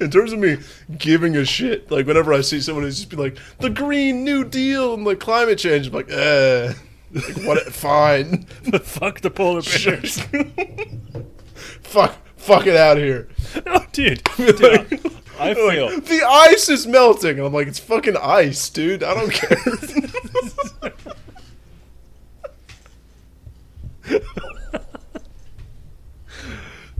In 0.00 0.10
terms 0.10 0.32
of 0.32 0.38
me 0.38 0.58
giving 0.98 1.36
a 1.36 1.44
shit, 1.44 1.90
like 1.90 2.06
whenever 2.06 2.32
I 2.32 2.40
see 2.40 2.60
someone 2.60 2.84
who's 2.84 2.96
just 2.96 3.10
be 3.10 3.16
like, 3.16 3.38
the 3.60 3.70
Green 3.70 4.24
New 4.24 4.44
Deal 4.44 4.94
and 4.94 5.04
like 5.04 5.20
climate 5.20 5.58
change, 5.58 5.88
I'm 5.88 5.92
like, 5.92 6.10
eh 6.10 6.72
like, 7.14 7.36
what 7.44 7.58
fine. 7.72 8.44
Fuck 8.82 9.20
the 9.20 9.30
polar 9.30 9.62
bears. 9.62 10.20
fuck 11.82 12.16
fuck 12.36 12.66
it 12.66 12.76
out 12.76 12.96
of 12.96 13.02
here. 13.02 13.28
No, 13.64 13.84
dude. 13.92 14.22
Dude 14.36 14.64
I, 14.64 15.50
I 15.50 15.54
feel. 15.54 15.94
like, 15.94 16.04
the 16.04 16.22
ice 16.22 16.68
is 16.68 16.86
melting. 16.86 17.38
And 17.38 17.46
I'm 17.46 17.52
like, 17.52 17.68
it's 17.68 17.78
fucking 17.78 18.16
ice, 18.16 18.68
dude. 18.68 19.02
I 19.02 19.14
don't 19.14 19.32
care. 19.32 19.56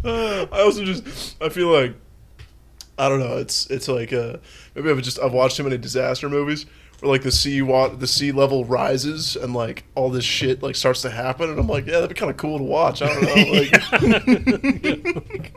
I 0.05 0.61
also 0.61 0.85
just 0.85 1.37
I 1.43 1.49
feel 1.49 1.69
like 1.69 1.95
I 2.99 3.09
don't 3.09 3.21
know. 3.21 3.39
It's 3.39 3.67
it's 3.71 3.89
like 3.89 4.13
uh, 4.13 4.37
maybe 4.75 4.91
I've 4.91 5.03
just 5.03 5.19
I've 5.21 5.33
watched 5.33 5.57
too 5.57 5.65
many 5.65 5.79
disaster 5.79 6.29
movies 6.29 6.65
where 7.01 7.11
like 7.11 7.23
the 7.23 7.33
sea 7.33 7.61
wa- 7.61 7.89
the 7.89 8.07
sea 8.07 8.31
level 8.31 8.65
rises 8.65 9.35
and 9.37 9.53
like 9.53 9.83
all 9.97 10.11
this 10.11 10.25
shit 10.25 10.63
like 10.63 10.77
starts 10.77 11.03
to 11.03 11.11
happen 11.11 11.51
and 11.51 11.59
I'm 11.59 11.67
like 11.67 11.87
yeah 11.87 11.95
that'd 11.95 12.09
be 12.11 12.15
kind 12.15 12.31
of 12.31 12.37
cool 12.37 12.59
to 12.59 12.65
watch. 12.65 13.03
I 13.03 13.07
don't 13.09 13.23
know. 13.23 13.35
Like, 14.05 15.53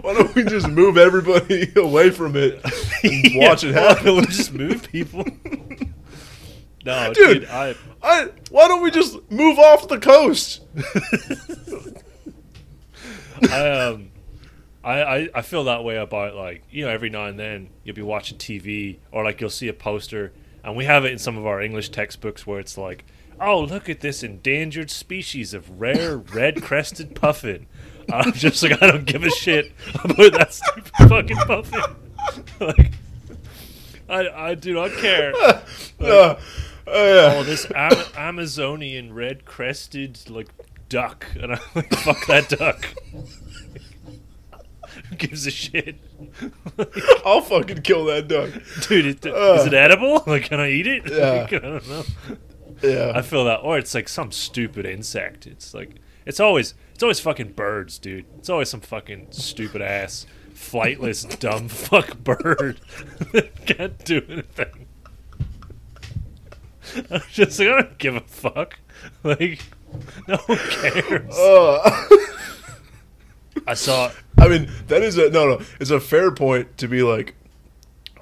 why 0.02 0.14
don't 0.14 0.34
we 0.34 0.42
just 0.44 0.68
move 0.68 0.98
everybody 0.98 1.70
away 1.76 2.10
from 2.10 2.34
it 2.36 2.60
and 3.04 3.34
watch 3.36 3.62
it 3.64 3.72
Yeah, 3.74 3.80
happen? 3.94 4.04
We'll 4.16 4.24
just 4.24 4.52
move 4.52 4.82
people. 4.90 5.24
No, 6.84 7.12
Dude. 7.12 7.40
dude. 7.42 7.48
I, 7.50 7.74
I, 8.02 8.28
why 8.50 8.66
don't 8.68 8.82
we 8.82 8.90
just 8.90 9.18
move 9.30 9.58
off 9.58 9.86
the 9.88 9.98
coast? 9.98 10.62
I 13.50 13.68
um 13.70 14.10
I, 14.82 15.02
I, 15.02 15.28
I 15.36 15.42
feel 15.42 15.64
that 15.64 15.84
way 15.84 15.96
about 15.96 16.34
like 16.34 16.62
you 16.70 16.84
know 16.84 16.90
every 16.90 17.10
now 17.10 17.26
and 17.26 17.38
then 17.38 17.68
you'll 17.84 17.96
be 17.96 18.02
watching 18.02 18.38
TV 18.38 18.96
or 19.12 19.24
like 19.24 19.40
you'll 19.40 19.50
see 19.50 19.68
a 19.68 19.74
poster 19.74 20.32
and 20.64 20.76
we 20.76 20.84
have 20.86 21.04
it 21.04 21.12
in 21.12 21.18
some 21.18 21.36
of 21.36 21.46
our 21.46 21.60
English 21.60 21.90
textbooks 21.90 22.46
where 22.46 22.58
it's 22.60 22.78
like 22.78 23.04
oh 23.40 23.60
look 23.60 23.88
at 23.88 24.00
this 24.00 24.22
endangered 24.22 24.90
species 24.90 25.52
of 25.54 25.80
rare 25.80 26.16
red 26.34 26.62
crested 26.62 27.14
puffin. 27.14 27.66
And 28.08 28.14
I'm 28.14 28.32
just 28.32 28.62
like 28.62 28.82
I 28.82 28.86
don't 28.90 29.04
give 29.04 29.22
a 29.22 29.30
shit 29.30 29.72
about 30.02 30.32
that 30.32 30.52
stupid 30.54 31.08
fucking 31.08 31.36
puffin. 31.36 31.80
Like 32.60 32.92
I 34.08 34.28
I 34.28 34.54
do 34.54 34.74
not 34.74 34.92
care. 34.92 35.32
Uh, 36.00 36.04
uh, 36.06 36.36
yeah. 36.86 37.34
oh 37.36 37.42
this 37.44 37.66
Am- 37.74 38.04
Amazonian 38.16 39.12
red 39.12 39.44
crested 39.44 40.18
like 40.30 40.48
duck 40.88 41.26
and 41.38 41.52
I'm 41.52 41.60
like 41.74 41.94
fuck 41.94 42.26
that 42.26 42.48
duck 42.48 42.88
who 45.10 45.16
gives 45.16 45.46
a 45.46 45.50
shit? 45.50 45.96
I'll 47.26 47.42
fucking 47.42 47.82
kill 47.82 48.06
that 48.06 48.28
duck. 48.28 48.50
dude 48.88 49.06
it, 49.06 49.26
Uh. 49.32 49.58
is 49.60 49.66
it 49.66 49.74
edible? 49.74 50.22
Like 50.26 50.44
can 50.44 50.60
I 50.60 50.70
eat 50.70 50.86
it? 50.86 51.02
Yeah. 51.10 51.46
I 51.50 51.58
don't 51.58 51.88
know. 51.88 52.04
Yeah. 52.82 53.12
I 53.14 53.20
feel 53.22 53.44
that 53.44 53.56
or 53.58 53.76
it's 53.78 53.94
like 53.94 54.08
some 54.08 54.32
stupid 54.32 54.86
insect. 54.86 55.46
It's 55.46 55.74
like 55.74 55.96
it's 56.24 56.40
always 56.40 56.74
it's 56.94 57.02
always 57.02 57.20
fucking 57.20 57.52
birds 57.52 57.98
dude. 57.98 58.24
It's 58.38 58.48
always 58.48 58.70
some 58.70 58.80
fucking 58.80 59.28
stupid 59.30 59.82
ass 59.82 60.26
flightless 60.54 61.38
dumb 61.38 61.68
fuck 61.68 62.18
bird 62.18 62.80
that 63.32 63.66
can't 63.66 64.02
do 64.04 64.22
anything. 64.28 64.86
I'm 67.10 67.22
just 67.30 67.58
like 67.58 67.68
I 67.68 67.82
don't 67.82 67.98
give 67.98 68.16
a 68.16 68.20
fuck. 68.20 68.78
Like 69.22 69.60
no 70.28 70.36
one 70.36 70.58
cares. 70.58 71.36
Uh, 71.36 72.06
I 73.66 73.74
saw 73.74 74.10
I 74.38 74.48
mean, 74.48 74.70
that 74.88 75.02
is 75.02 75.18
a 75.18 75.30
no, 75.30 75.46
no. 75.46 75.60
It's 75.78 75.90
a 75.90 76.00
fair 76.00 76.30
point 76.30 76.78
to 76.78 76.88
be 76.88 77.02
like, 77.02 77.34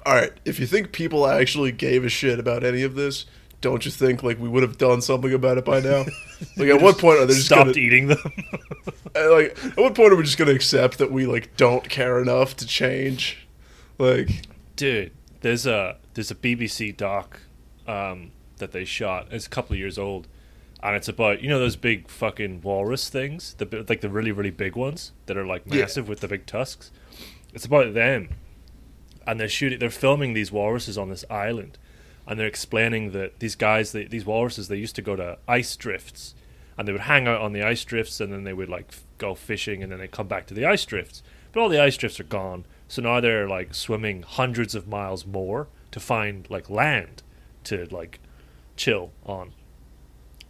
all 0.05 0.15
right. 0.15 0.31
If 0.45 0.59
you 0.59 0.67
think 0.67 0.91
people 0.91 1.27
actually 1.27 1.71
gave 1.71 2.03
a 2.05 2.09
shit 2.09 2.39
about 2.39 2.63
any 2.63 2.83
of 2.83 2.95
this, 2.95 3.25
don't 3.61 3.85
you 3.85 3.91
think 3.91 4.23
like 4.23 4.39
we 4.39 4.49
would 4.49 4.63
have 4.63 4.77
done 4.77 5.01
something 5.01 5.33
about 5.33 5.57
it 5.57 5.65
by 5.65 5.79
now? 5.79 6.05
Like, 6.55 6.69
at 6.69 6.81
what 6.81 6.97
point 6.97 7.19
are 7.19 7.25
they 7.25 7.33
just 7.33 7.47
stopped 7.47 7.65
gonna 7.65 7.79
eating 7.79 8.07
them 8.07 8.17
uh, 9.13 9.29
like? 9.29 9.61
At 9.65 9.77
what 9.77 9.93
point 9.93 10.13
are 10.13 10.15
we 10.15 10.23
just 10.23 10.37
gonna 10.37 10.53
accept 10.53 10.97
that 10.99 11.11
we 11.11 11.25
like 11.25 11.57
don't 11.57 11.89
care 11.89 12.21
enough 12.21 12.55
to 12.57 12.65
change? 12.65 13.45
Like, 13.97 14.47
dude 14.77 15.11
there's 15.41 15.65
a 15.65 15.97
there's 16.13 16.31
a 16.31 16.35
bbc 16.35 16.95
doc 16.95 17.41
um, 17.87 18.31
that 18.57 18.71
they 18.71 18.85
shot 18.85 19.27
it's 19.31 19.47
a 19.47 19.49
couple 19.49 19.73
of 19.73 19.79
years 19.79 19.97
old 19.97 20.27
and 20.81 20.95
it's 20.95 21.07
about 21.07 21.41
you 21.41 21.49
know 21.49 21.59
those 21.59 21.75
big 21.75 22.07
fucking 22.09 22.61
walrus 22.61 23.09
things? 23.09 23.55
The 23.57 23.85
like 23.87 24.01
the 24.01 24.09
really 24.09 24.31
really 24.31 24.51
big 24.51 24.75
ones 24.75 25.11
that 25.25 25.37
are 25.37 25.45
like 25.45 25.63
Yeah. 25.65 25.81
massive 25.81 26.07
with 26.07 26.19
the 26.21 26.27
big 26.27 26.45
tusks? 26.45 26.91
It's 27.53 27.65
about 27.65 27.93
them. 27.93 28.29
And 29.27 29.39
they're 29.39 29.49
shooting 29.49 29.79
they're 29.79 29.89
filming 29.89 30.33
these 30.33 30.51
walruses 30.51 30.97
on 30.97 31.09
this 31.09 31.25
island. 31.29 31.77
And 32.27 32.39
they're 32.39 32.47
explaining 32.47 33.11
that 33.11 33.39
these 33.39 33.55
guys 33.55 33.91
they, 33.91 34.05
these 34.05 34.25
walruses 34.25 34.67
they 34.67 34.77
used 34.77 34.95
to 34.95 35.01
go 35.01 35.15
to 35.15 35.37
ice 35.47 35.75
drifts. 35.75 36.35
And 36.77 36.87
they 36.87 36.91
would 36.93 37.01
hang 37.01 37.27
out 37.27 37.41
on 37.41 37.51
the 37.53 37.63
ice 37.63 37.83
drifts 37.83 38.21
and 38.21 38.31
then 38.31 38.43
they 38.45 38.53
would 38.53 38.69
like 38.69 38.93
go 39.17 39.35
fishing 39.35 39.83
and 39.83 39.91
then 39.91 39.99
they 39.99 40.07
come 40.07 40.27
back 40.27 40.45
to 40.47 40.53
the 40.53 40.65
ice 40.65 40.85
drifts. 40.85 41.21
But 41.51 41.61
all 41.61 41.69
the 41.69 41.81
ice 41.81 41.97
drifts 41.97 42.19
are 42.19 42.23
gone. 42.25 42.65
So 42.87 43.01
now 43.01 43.19
they're 43.19 43.49
like 43.49 43.73
swimming 43.75 44.21
hundreds 44.23 44.75
of 44.75 44.87
miles 44.87 45.25
more 45.25 45.67
to 45.91 45.99
find 45.99 46.47
like 46.49 46.69
land 46.69 47.23
to 47.65 47.85
like 47.91 48.19
chill 48.77 49.11
on 49.25 49.51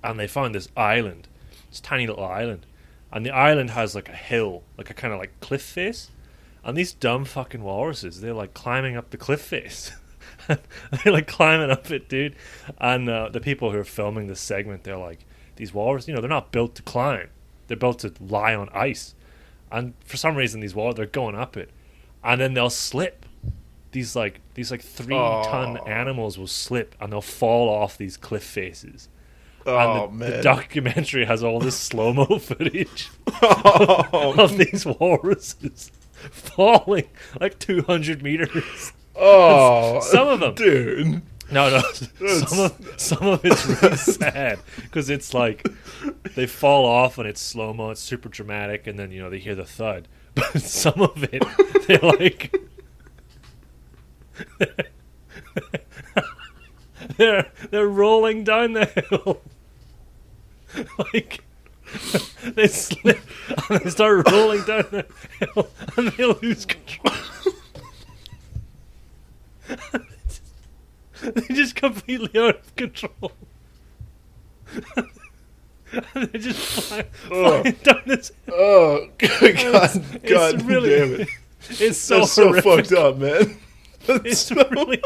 and 0.03 0.19
they 0.19 0.27
found 0.27 0.55
this 0.55 0.69
island 0.75 1.27
this 1.69 1.79
tiny 1.79 2.07
little 2.07 2.25
island 2.25 2.65
and 3.11 3.25
the 3.25 3.31
island 3.31 3.71
has 3.71 3.95
like 3.95 4.09
a 4.09 4.15
hill 4.15 4.63
like 4.77 4.89
a 4.89 4.93
kind 4.93 5.13
of 5.13 5.19
like 5.19 5.39
cliff 5.39 5.61
face 5.61 6.09
and 6.63 6.77
these 6.77 6.93
dumb 6.93 7.25
fucking 7.25 7.63
walruses 7.63 8.21
they're 8.21 8.33
like 8.33 8.53
climbing 8.53 8.95
up 8.95 9.09
the 9.09 9.17
cliff 9.17 9.41
face. 9.41 9.91
They're 10.47 11.13
like 11.13 11.27
climbing 11.27 11.71
up 11.71 11.89
it 11.91 12.09
dude. 12.09 12.35
And 12.79 13.09
uh, 13.09 13.29
the 13.29 13.39
people 13.39 13.71
who 13.71 13.77
are 13.77 13.83
filming 13.83 14.27
this 14.27 14.39
segment 14.39 14.83
they're 14.83 14.97
like 14.97 15.25
these 15.55 15.73
walruses 15.73 16.07
you 16.07 16.13
know 16.13 16.21
they're 16.21 16.29
not 16.29 16.51
built 16.51 16.75
to 16.75 16.81
climb. 16.81 17.29
They're 17.67 17.77
built 17.77 17.99
to 17.99 18.13
lie 18.19 18.55
on 18.55 18.69
ice. 18.73 19.15
And 19.71 19.93
for 20.03 20.17
some 20.17 20.35
reason 20.35 20.59
these 20.59 20.75
walls 20.75 20.95
they're 20.95 21.05
going 21.05 21.35
up 21.35 21.55
it. 21.55 21.69
And 22.23 22.41
then 22.41 22.53
they'll 22.53 22.69
slip. 22.69 23.25
These 23.91 24.15
like 24.15 24.41
these 24.53 24.69
like 24.69 24.81
three 24.81 25.15
ton 25.15 25.77
animals 25.87 26.37
will 26.37 26.47
slip 26.47 26.95
and 26.99 27.11
they'll 27.11 27.21
fall 27.21 27.69
off 27.69 27.97
these 27.97 28.17
cliff 28.17 28.43
faces 28.43 29.07
Oh 29.66 29.78
and 29.78 29.95
the, 29.95 30.01
oh, 30.01 30.12
man. 30.12 30.32
the 30.32 30.41
documentary 30.41 31.26
has 31.26 31.43
all 31.43 31.60
this 31.60 31.76
slow 31.76 32.14
mo 32.14 32.26
footage 32.39 33.10
oh, 33.41 34.36
of 34.38 34.57
these 34.57 34.86
walruses 34.86 35.91
falling 36.32 37.07
like 37.39 37.60
200 37.60 38.22
meters. 38.22 38.93
oh, 39.16 39.99
Some 40.01 40.28
of 40.28 40.39
them. 40.39 40.55
dude. 40.55 41.22
No, 41.51 41.70
no. 41.70 41.82
Some 42.28 42.60
of 42.60 42.93
some 42.97 43.28
of 43.28 43.41
it's 43.43 43.66
really 43.66 43.97
sad 43.97 44.60
because 44.76 45.10
it's 45.10 45.34
like 45.34 45.68
they 46.36 46.45
fall 46.45 46.86
off 46.86 47.18
and 47.18 47.28
it's 47.28 47.41
slow 47.41 47.74
mo. 47.74 47.89
It's 47.89 48.01
super 48.01 48.30
dramatic, 48.30 48.86
and 48.86 48.99
then 48.99 49.12
you 49.12 49.20
know 49.20 49.32
they 49.32 49.39
hear 49.39 49.55
the 49.55 49.66
thud. 49.66 50.07
But 50.36 50.62
some 50.62 51.01
of 51.01 51.24
it, 51.24 51.43
they're 51.88 51.97
like 51.97 52.53
they're 57.18 57.51
they're 57.72 57.88
rolling 57.88 58.43
down 58.43 58.74
the 58.74 58.86
hill, 58.86 59.41
like 61.14 61.43
they 62.55 62.68
slip 62.68 63.20
and 63.70 63.82
they 63.82 63.89
start 63.89 64.30
rolling 64.32 64.62
down 64.64 64.86
the 64.91 65.05
hill 65.39 65.68
and 65.97 66.07
they 66.10 66.26
lose 66.26 66.66
control. 66.66 67.16
they 71.24 71.55
just 71.55 71.76
completely 71.76 72.39
out 72.39 72.60
of 72.60 72.76
control. 72.76 73.32
they 76.14 76.39
just 76.39 76.60
fly, 76.60 76.99
Ugh. 76.99 77.05
flying 77.64 77.76
oh. 77.80 77.84
down 77.84 78.01
this. 78.05 78.32
Hill. 78.45 78.55
Oh 78.55 79.10
god, 79.18 79.43
It's- 79.43 79.97
god, 80.30 80.53
it's 80.55 80.64
really- 80.64 80.89
damn 80.89 81.22
it! 81.22 81.28
It's 81.72 81.97
so 81.97 82.24
so 82.26 82.53
fucked 82.62 82.91
up, 82.93 83.18
man. 83.18 83.57
That's 84.05 84.26
It's 84.26 84.39
so- 84.39 84.70
really. 84.70 85.01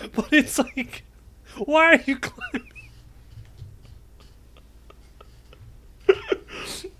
But 0.14 0.32
it's 0.32 0.58
like, 0.58 1.04
why 1.56 1.94
are 1.94 2.00
you 2.06 2.18
climbing? 2.18 2.72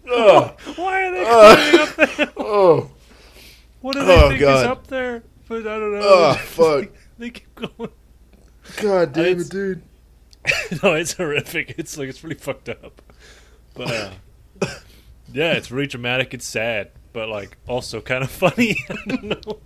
oh, 0.09 0.55
Why 0.76 1.03
are 1.07 1.11
they 1.12 1.24
Uh. 1.24 1.55
climbing 1.57 1.80
up 1.80 2.16
there? 2.16 2.32
oh, 2.36 2.90
What 3.80 3.94
do 3.94 4.05
they 4.05 4.14
Oh, 4.16 4.28
think 4.28 4.40
God. 4.40 4.57
is 4.59 4.62
up 4.70 4.86
there? 4.88 5.22
But 5.48 5.61
I 5.66 5.78
don't 5.78 5.92
know. 5.94 6.01
oh, 6.03 6.34
fuck! 6.34 6.90
They 7.18 7.30
keep 7.30 7.55
going. 7.55 7.90
God 8.80 9.12
damn 9.12 9.24
It's- 9.24 9.46
it, 9.46 9.51
dude. 9.51 9.82
no, 10.82 10.94
it's 10.94 11.14
horrific. 11.14 11.74
It's 11.76 11.98
like 11.98 12.09
it's 12.09 12.22
really 12.22 12.36
fucked 12.36 12.68
up. 12.68 13.03
But 13.74 13.90
uh, 14.62 14.66
yeah, 15.32 15.53
it's 15.53 15.70
really 15.70 15.86
dramatic. 15.88 16.32
It's 16.34 16.46
sad, 16.46 16.90
but 17.12 17.28
like 17.28 17.57
also 17.66 18.01
kind 18.01 18.22
of 18.24 18.30
funny. 18.30 18.76
I 18.88 18.94
don't 19.09 19.24
know. 19.46 19.59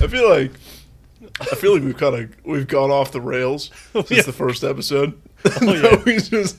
I 0.00 0.06
feel 0.08 0.28
like 0.28 0.52
I 1.40 1.54
feel 1.54 1.74
like 1.74 1.82
we've 1.84 1.96
kind 1.96 2.14
of 2.16 2.36
we've 2.44 2.66
gone 2.66 2.90
off 2.90 3.12
the 3.12 3.20
rails 3.20 3.70
since 3.92 4.10
Yeah. 4.10 4.22
the 4.22 4.32
first 4.32 4.64
episode. 4.64 5.20
Oh, 5.62 5.72
yeah. 5.72 6.02
we 6.06 6.18
just 6.18 6.58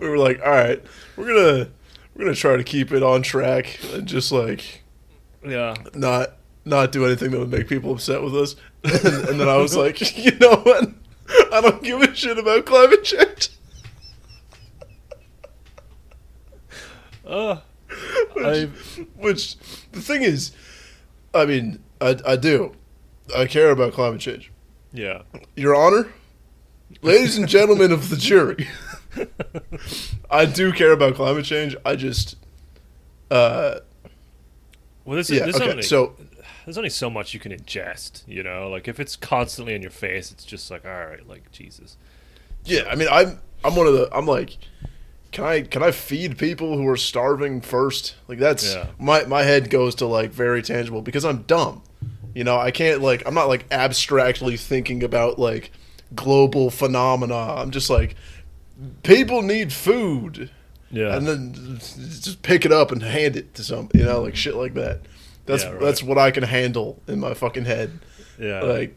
we 0.00 0.08
were 0.08 0.16
like, 0.18 0.40
all 0.42 0.50
right, 0.50 0.82
we're 1.16 1.26
gonna 1.26 1.68
we're 2.14 2.24
gonna 2.24 2.34
try 2.34 2.56
to 2.56 2.64
keep 2.64 2.92
it 2.92 3.02
on 3.02 3.20
track 3.22 3.78
and 3.92 4.06
just 4.06 4.32
like 4.32 4.82
Yeah. 5.46 5.74
not 5.94 6.32
not 6.64 6.92
do 6.92 7.04
anything 7.04 7.30
that 7.32 7.38
would 7.38 7.50
make 7.50 7.68
people 7.68 7.92
upset 7.92 8.22
with 8.22 8.34
us. 8.34 8.56
And, 8.84 9.28
and 9.28 9.40
then 9.40 9.48
I 9.48 9.56
was 9.58 9.76
like, 9.76 10.00
you 10.16 10.32
know 10.38 10.56
what? 10.56 10.90
I 11.52 11.60
don't 11.60 11.82
give 11.82 12.00
a 12.00 12.14
shit 12.14 12.38
about 12.38 12.64
climate 12.66 13.04
change. 13.04 13.50
Uh, 17.26 17.56
Which, 18.34 18.68
which 19.16 19.56
the 19.92 20.00
thing 20.00 20.22
is, 20.22 20.52
I 21.34 21.44
mean, 21.46 21.82
I, 22.00 22.16
I 22.26 22.36
do. 22.36 22.72
I 23.34 23.46
care 23.46 23.70
about 23.70 23.92
climate 23.92 24.20
change. 24.20 24.50
yeah. 24.92 25.22
Your 25.56 25.74
Honor, 25.74 26.12
ladies 27.02 27.38
and 27.38 27.48
gentlemen 27.48 27.92
of 27.92 28.10
the 28.10 28.16
jury, 28.16 28.68
I 30.30 30.44
do 30.46 30.72
care 30.72 30.92
about 30.92 31.14
climate 31.14 31.44
change. 31.44 31.76
I 31.84 31.96
just, 31.96 32.36
uh, 33.30 33.80
Well, 35.04 35.16
this 35.16 35.30
is 35.30 35.38
yeah, 35.38 35.44
there's 35.44 35.56
okay. 35.56 35.70
only 35.70 35.82
So, 35.82 36.14
there's 36.64 36.76
only 36.78 36.90
so 36.90 37.08
much 37.10 37.32
you 37.34 37.40
can 37.40 37.52
ingest. 37.52 38.22
You 38.26 38.42
know, 38.42 38.68
like 38.68 38.88
if 38.88 39.00
it's 39.00 39.16
constantly 39.16 39.74
in 39.74 39.82
your 39.82 39.90
face, 39.90 40.30
it's 40.30 40.44
just 40.44 40.70
like 40.70 40.84
all 40.84 41.06
right, 41.06 41.26
like 41.28 41.50
Jesus. 41.52 41.96
yeah, 42.64 42.82
I 42.90 42.94
mean, 42.94 43.08
I'm, 43.10 43.40
I'm 43.64 43.74
one 43.76 43.86
of 43.86 43.94
the, 43.94 44.08
I'm 44.14 44.26
like, 44.26 44.56
can 45.32 45.44
I, 45.44 45.62
can 45.62 45.82
I 45.82 45.90
feed 45.90 46.38
people 46.38 46.76
who 46.76 46.86
are 46.88 46.96
starving 46.96 47.60
first? 47.60 48.14
Like 48.28 48.38
that's 48.38 48.74
Yeah. 48.74 48.86
my, 48.98 49.24
my 49.24 49.42
head 49.42 49.70
goes 49.70 49.94
to 49.96 50.06
like 50.06 50.30
very 50.30 50.62
tangible 50.62 51.02
because 51.02 51.24
I'm 51.24 51.42
dumb. 51.42 51.82
You 52.36 52.44
know, 52.44 52.58
I 52.58 52.70
can't 52.70 53.00
like, 53.00 53.22
I'm 53.26 53.32
not 53.32 53.48
like 53.48 53.64
abstractly 53.70 54.58
thinking 54.58 55.02
about 55.02 55.38
like 55.38 55.70
global 56.14 56.70
phenomena. 56.70 57.34
I'm 57.34 57.70
just 57.70 57.88
like, 57.88 58.14
people 59.02 59.40
need 59.40 59.72
food. 59.72 60.50
Yeah. 60.90 61.16
and 61.16 61.26
then 61.26 61.78
just 61.80 62.42
pick 62.42 62.66
it 62.66 62.72
up 62.72 62.92
and 62.92 63.02
hand 63.02 63.36
it 63.36 63.54
to 63.54 63.64
some, 63.64 63.88
you 63.94 64.04
know, 64.04 64.20
like 64.20 64.36
shit 64.36 64.54
like 64.54 64.74
that. 64.74 65.00
That's 65.46 65.64
Yeah, 65.64 65.70
right. 65.70 65.80
that's 65.80 66.02
what 66.02 66.18
I 66.18 66.30
can 66.30 66.42
handle 66.42 67.00
in 67.08 67.20
my 67.20 67.32
fucking 67.32 67.64
head. 67.64 67.98
yeah. 68.38 68.60
Like, 68.60 68.94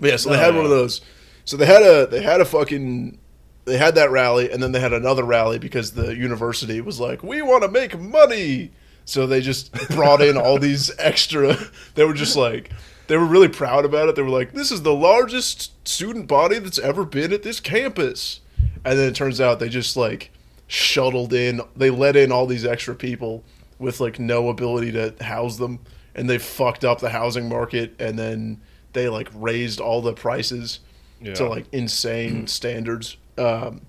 yeah. 0.00 0.16
So 0.16 0.30
they 0.30 0.36
No, 0.36 0.42
had 0.42 0.54
one 0.56 0.64
of 0.64 0.70
those. 0.70 1.02
So 1.44 1.58
they 1.58 1.66
had 1.66 1.82
a 1.82 2.06
they 2.06 2.22
had 2.22 2.40
a 2.40 2.46
fucking 2.46 3.18
they 3.66 3.76
had 3.76 3.94
that 3.96 4.10
rally, 4.10 4.50
and 4.50 4.62
then 4.62 4.72
they 4.72 4.80
had 4.80 4.94
another 4.94 5.22
rally 5.22 5.58
because 5.58 5.92
the 5.92 6.16
university 6.16 6.80
was 6.80 6.98
like, 6.98 7.22
we 7.22 7.42
want 7.42 7.62
to 7.62 7.68
make 7.68 7.98
money. 7.98 8.70
So 9.04 9.26
they 9.26 9.40
just 9.40 9.72
brought 9.90 10.22
in 10.22 10.36
all 10.36 10.58
these 10.60 10.90
extra. 10.98 11.56
They 11.94 12.04
were 12.04 12.14
just 12.14 12.36
like. 12.36 12.70
They 13.08 13.16
were 13.16 13.26
really 13.26 13.48
proud 13.48 13.84
about 13.84 14.08
it. 14.08 14.16
They 14.16 14.22
were 14.22 14.30
like, 14.30 14.52
"This 14.52 14.70
is 14.70 14.82
the 14.82 14.94
largest 14.94 15.86
student 15.86 16.28
body 16.28 16.58
that's 16.58 16.78
ever 16.78 17.04
been 17.04 17.32
at 17.32 17.42
this 17.42 17.60
campus," 17.60 18.40
and 18.84 18.98
then 18.98 19.08
it 19.08 19.14
turns 19.14 19.40
out 19.40 19.58
they 19.58 19.68
just 19.68 19.96
like 19.96 20.30
shuttled 20.66 21.32
in. 21.32 21.60
They 21.76 21.90
let 21.90 22.16
in 22.16 22.32
all 22.32 22.46
these 22.46 22.64
extra 22.64 22.94
people 22.94 23.44
with 23.78 24.00
like 24.00 24.18
no 24.18 24.48
ability 24.48 24.92
to 24.92 25.14
house 25.20 25.58
them, 25.58 25.80
and 26.14 26.30
they 26.30 26.38
fucked 26.38 26.84
up 26.84 27.00
the 27.00 27.10
housing 27.10 27.48
market. 27.48 27.94
And 27.98 28.18
then 28.18 28.60
they 28.92 29.08
like 29.08 29.28
raised 29.34 29.80
all 29.80 30.00
the 30.00 30.14
prices 30.14 30.80
yeah. 31.20 31.34
to 31.34 31.48
like 31.48 31.66
insane 31.72 32.46
standards 32.46 33.16
um, 33.38 33.82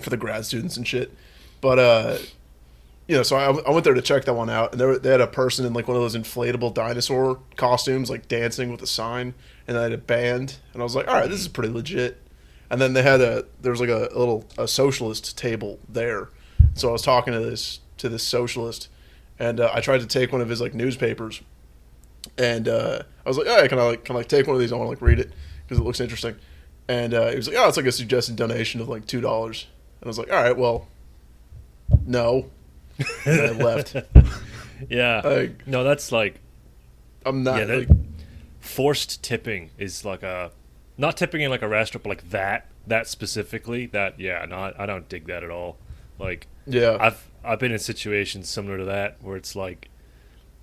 for 0.00 0.10
the 0.10 0.16
grad 0.16 0.44
students 0.44 0.76
and 0.76 0.86
shit. 0.86 1.14
But 1.60 1.78
uh, 1.78 2.18
you 3.08 3.16
know, 3.16 3.22
so 3.22 3.36
I, 3.36 3.50
I 3.68 3.70
went 3.70 3.84
there 3.84 3.94
to 3.94 4.02
check 4.02 4.24
that 4.24 4.34
one 4.34 4.50
out, 4.50 4.72
and 4.72 4.80
there, 4.80 4.98
they 4.98 5.10
had 5.10 5.20
a 5.20 5.26
person 5.28 5.64
in 5.64 5.72
like 5.72 5.86
one 5.86 5.96
of 5.96 6.02
those 6.02 6.16
inflatable 6.16 6.74
dinosaur 6.74 7.38
costumes, 7.56 8.10
like 8.10 8.26
dancing 8.26 8.70
with 8.70 8.82
a 8.82 8.86
sign, 8.86 9.34
and 9.66 9.76
they 9.76 9.82
had 9.82 9.92
a 9.92 9.98
band, 9.98 10.56
and 10.72 10.82
I 10.82 10.84
was 10.84 10.96
like, 10.96 11.06
all 11.06 11.14
right, 11.14 11.30
this 11.30 11.40
is 11.40 11.48
pretty 11.48 11.72
legit. 11.72 12.20
And 12.68 12.80
then 12.80 12.94
they 12.94 13.02
had 13.02 13.20
a 13.20 13.44
there 13.60 13.70
was 13.70 13.80
like 13.80 13.90
a, 13.90 14.08
a 14.12 14.18
little 14.18 14.44
a 14.58 14.66
socialist 14.66 15.38
table 15.38 15.78
there, 15.88 16.30
so 16.74 16.88
I 16.88 16.92
was 16.92 17.02
talking 17.02 17.32
to 17.32 17.38
this 17.38 17.78
to 17.98 18.08
this 18.08 18.24
socialist, 18.24 18.88
and 19.38 19.60
uh, 19.60 19.70
I 19.72 19.80
tried 19.80 20.00
to 20.00 20.06
take 20.06 20.32
one 20.32 20.40
of 20.40 20.48
his 20.48 20.60
like 20.60 20.74
newspapers, 20.74 21.42
and 22.36 22.66
uh, 22.66 23.02
I 23.24 23.28
was 23.28 23.38
like, 23.38 23.46
"Hey, 23.46 23.68
can 23.68 23.78
I 23.78 23.82
like 23.82 24.04
can 24.04 24.16
I 24.16 24.18
like 24.18 24.28
take 24.28 24.48
one 24.48 24.56
of 24.56 24.60
these? 24.60 24.72
I 24.72 24.76
want 24.76 24.86
to 24.86 24.90
like 24.90 25.00
read 25.00 25.20
it 25.20 25.32
because 25.62 25.78
it 25.78 25.84
looks 25.84 26.00
interesting." 26.00 26.34
And 26.88 27.14
uh, 27.14 27.30
he 27.30 27.36
was 27.36 27.46
like, 27.46 27.56
"Oh, 27.56 27.68
it's 27.68 27.76
like 27.76 27.86
a 27.86 27.92
suggested 27.92 28.34
donation 28.34 28.80
of 28.80 28.88
like 28.88 29.06
two 29.06 29.20
dollars." 29.20 29.68
And 30.00 30.06
I 30.06 30.08
was 30.08 30.18
like, 30.18 30.32
"All 30.32 30.42
right, 30.42 30.56
well, 30.56 30.88
no." 32.04 32.50
And 33.24 33.40
I 33.40 33.50
left. 33.50 33.96
yeah. 34.88 35.20
Like, 35.24 35.66
no, 35.66 35.84
that's 35.84 36.12
like 36.12 36.40
I'm 37.24 37.42
not 37.42 37.58
yeah. 37.58 37.64
That, 37.64 37.78
like, 37.88 37.98
forced 38.60 39.22
tipping 39.22 39.70
is 39.78 40.04
like 40.04 40.22
a 40.22 40.50
not 40.98 41.16
tipping 41.16 41.42
in 41.42 41.50
like 41.50 41.62
a 41.62 41.68
restaurant, 41.68 42.04
but 42.04 42.10
like 42.10 42.30
that 42.30 42.68
that 42.86 43.06
specifically. 43.06 43.86
That 43.86 44.18
yeah, 44.18 44.44
no, 44.44 44.56
I, 44.56 44.74
I 44.78 44.86
don't 44.86 45.08
dig 45.08 45.26
that 45.26 45.44
at 45.44 45.50
all. 45.50 45.76
Like 46.18 46.46
yeah, 46.66 46.96
I've 47.00 47.28
I've 47.44 47.58
been 47.58 47.72
in 47.72 47.78
situations 47.78 48.48
similar 48.48 48.78
to 48.78 48.84
that 48.84 49.16
where 49.20 49.36
it's 49.36 49.54
like 49.54 49.88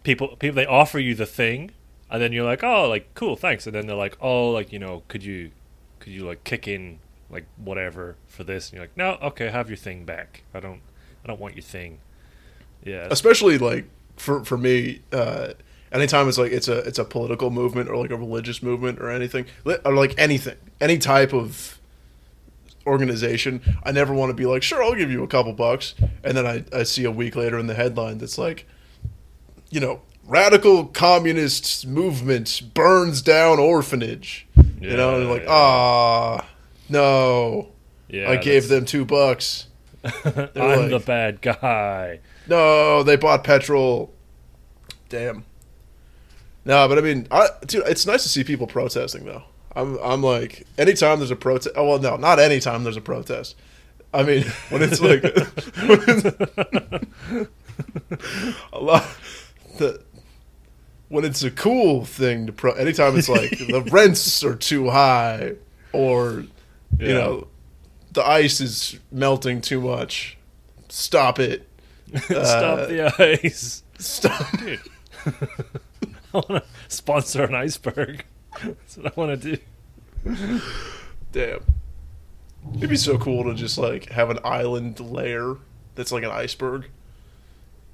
people 0.03 0.35
people 0.35 0.55
they 0.55 0.65
offer 0.65 0.99
you 0.99 1.15
the 1.15 1.25
thing 1.25 1.71
and 2.09 2.21
then 2.21 2.31
you're 2.31 2.45
like 2.45 2.63
oh 2.63 2.87
like 2.87 3.13
cool 3.15 3.35
thanks 3.35 3.65
and 3.65 3.75
then 3.75 3.87
they're 3.87 3.95
like 3.95 4.17
oh 4.21 4.49
like 4.49 4.71
you 4.71 4.79
know 4.79 5.03
could 5.07 5.23
you 5.23 5.51
could 5.99 6.11
you 6.13 6.25
like 6.25 6.43
kick 6.43 6.67
in 6.67 6.99
like 7.29 7.45
whatever 7.57 8.15
for 8.27 8.43
this 8.43 8.67
and 8.69 8.73
you're 8.75 8.83
like 8.83 8.97
no 8.97 9.17
okay 9.21 9.49
have 9.49 9.69
your 9.69 9.77
thing 9.77 10.03
back 10.03 10.43
I 10.53 10.59
don't 10.59 10.81
I 11.23 11.27
don't 11.27 11.39
want 11.39 11.55
your 11.55 11.63
thing 11.63 11.99
yeah 12.85 13.07
especially 13.11 13.57
like 13.57 13.85
for 14.17 14.43
for 14.45 14.57
me. 14.57 15.01
Uh, 15.11 15.53
anytime 15.91 16.27
it's 16.27 16.37
like 16.39 16.51
it's 16.51 16.67
a 16.67 16.79
it's 16.79 16.97
a 16.99 17.05
political 17.05 17.49
movement 17.51 17.87
or 17.89 17.95
like 17.97 18.09
a 18.11 18.15
religious 18.17 18.63
movement 18.63 18.99
or 18.99 19.09
anything 19.11 19.45
or 19.65 19.93
like 19.93 20.15
anything, 20.17 20.55
any 20.81 20.97
type 20.97 21.33
of 21.33 21.79
organization, 22.85 23.61
I 23.83 23.91
never 23.91 24.13
want 24.13 24.29
to 24.29 24.33
be 24.33 24.45
like, 24.45 24.61
sure, 24.63 24.83
I'll 24.83 24.95
give 24.95 25.09
you 25.11 25.23
a 25.23 25.27
couple 25.27 25.53
bucks, 25.53 25.95
and 26.23 26.35
then 26.35 26.45
I, 26.45 26.65
I 26.77 26.83
see 26.83 27.05
a 27.05 27.11
week 27.11 27.35
later 27.35 27.57
in 27.57 27.67
the 27.67 27.73
headline 27.75 28.17
that's 28.17 28.37
like, 28.37 28.67
you 29.69 29.79
know, 29.79 30.01
radical 30.27 30.85
communist 30.87 31.87
movement 31.87 32.61
burns 32.73 33.21
down 33.21 33.59
orphanage. 33.59 34.47
you 34.81 34.97
know, 34.97 35.15
and 35.15 35.25
Yeah, 35.25 35.31
like, 35.31 35.43
yeah. 35.43 35.49
ah, 35.51 36.45
no, 36.89 37.69
yeah 38.09 38.29
I 38.29 38.35
gave 38.35 38.63
that's- 38.63 38.69
them 38.69 38.85
two 38.85 39.05
bucks. 39.05 39.67
I'm 40.03 40.33
like- 40.55 40.89
the 40.89 41.03
bad 41.05 41.41
guy 41.41 42.19
No, 42.47 43.03
they 43.03 43.15
bought 43.15 43.43
petrol. 43.43 44.13
Damn. 45.09 45.45
No, 46.65 46.87
but 46.87 46.97
I 46.97 47.01
mean, 47.01 47.27
I, 47.31 47.47
dude, 47.65 47.83
it's 47.87 48.05
nice 48.05 48.23
to 48.23 48.29
see 48.29 48.43
people 48.43 48.67
protesting 48.67 49.25
though. 49.25 49.43
I'm 49.75 49.97
I'm 50.03 50.21
like 50.21 50.65
anytime 50.77 51.19
there's 51.19 51.31
a 51.31 51.35
protest. 51.35 51.75
Oh 51.75 51.87
well, 51.89 51.99
no, 51.99 52.15
not 52.15 52.39
anytime 52.39 52.83
there's 52.83 52.97
a 52.97 53.01
protest. 53.01 53.55
I 54.13 54.23
mean, 54.23 54.43
when 54.69 54.81
it's 54.83 55.01
like 55.01 55.23
when 55.23 55.99
it's, 56.07 57.49
a 58.73 58.79
lot 58.79 59.05
the 59.77 60.01
when 61.09 61.25
it's 61.25 61.43
a 61.43 61.51
cool 61.51 62.05
thing 62.05 62.45
to 62.47 62.53
pro. 62.53 62.71
Anytime 62.73 63.17
it's 63.17 63.29
like 63.29 63.49
the 63.51 63.87
rents 63.91 64.43
are 64.43 64.55
too 64.55 64.89
high, 64.89 65.53
or 65.91 66.45
you 66.97 67.07
Yeah. 67.07 67.13
know, 67.13 67.47
the 68.11 68.25
ice 68.25 68.61
is 68.61 68.99
melting 69.11 69.61
too 69.61 69.81
much. 69.81 70.37
Stop 70.89 71.39
it. 71.39 71.67
Stop 72.25 72.79
Uh, 72.79 72.85
the 72.87 73.41
ice. 73.43 73.83
Stop. 73.97 74.57
Dude. 74.59 74.79
I 75.25 75.31
want 76.33 76.47
to 76.49 76.63
sponsor 76.87 77.43
an 77.43 77.55
iceberg. 77.55 78.25
That's 78.63 78.97
what 78.97 79.07
I 79.07 79.11
want 79.19 79.41
to 79.41 79.55
do. 79.55 80.59
Damn. 81.31 81.59
It'd 82.77 82.89
be 82.89 82.95
so 82.95 83.17
cool 83.17 83.43
to 83.45 83.53
just 83.53 83.77
like 83.77 84.09
have 84.09 84.29
an 84.29 84.39
island 84.43 84.99
layer 84.99 85.57
that's 85.95 86.11
like 86.11 86.23
an 86.23 86.31
iceberg. 86.31 86.89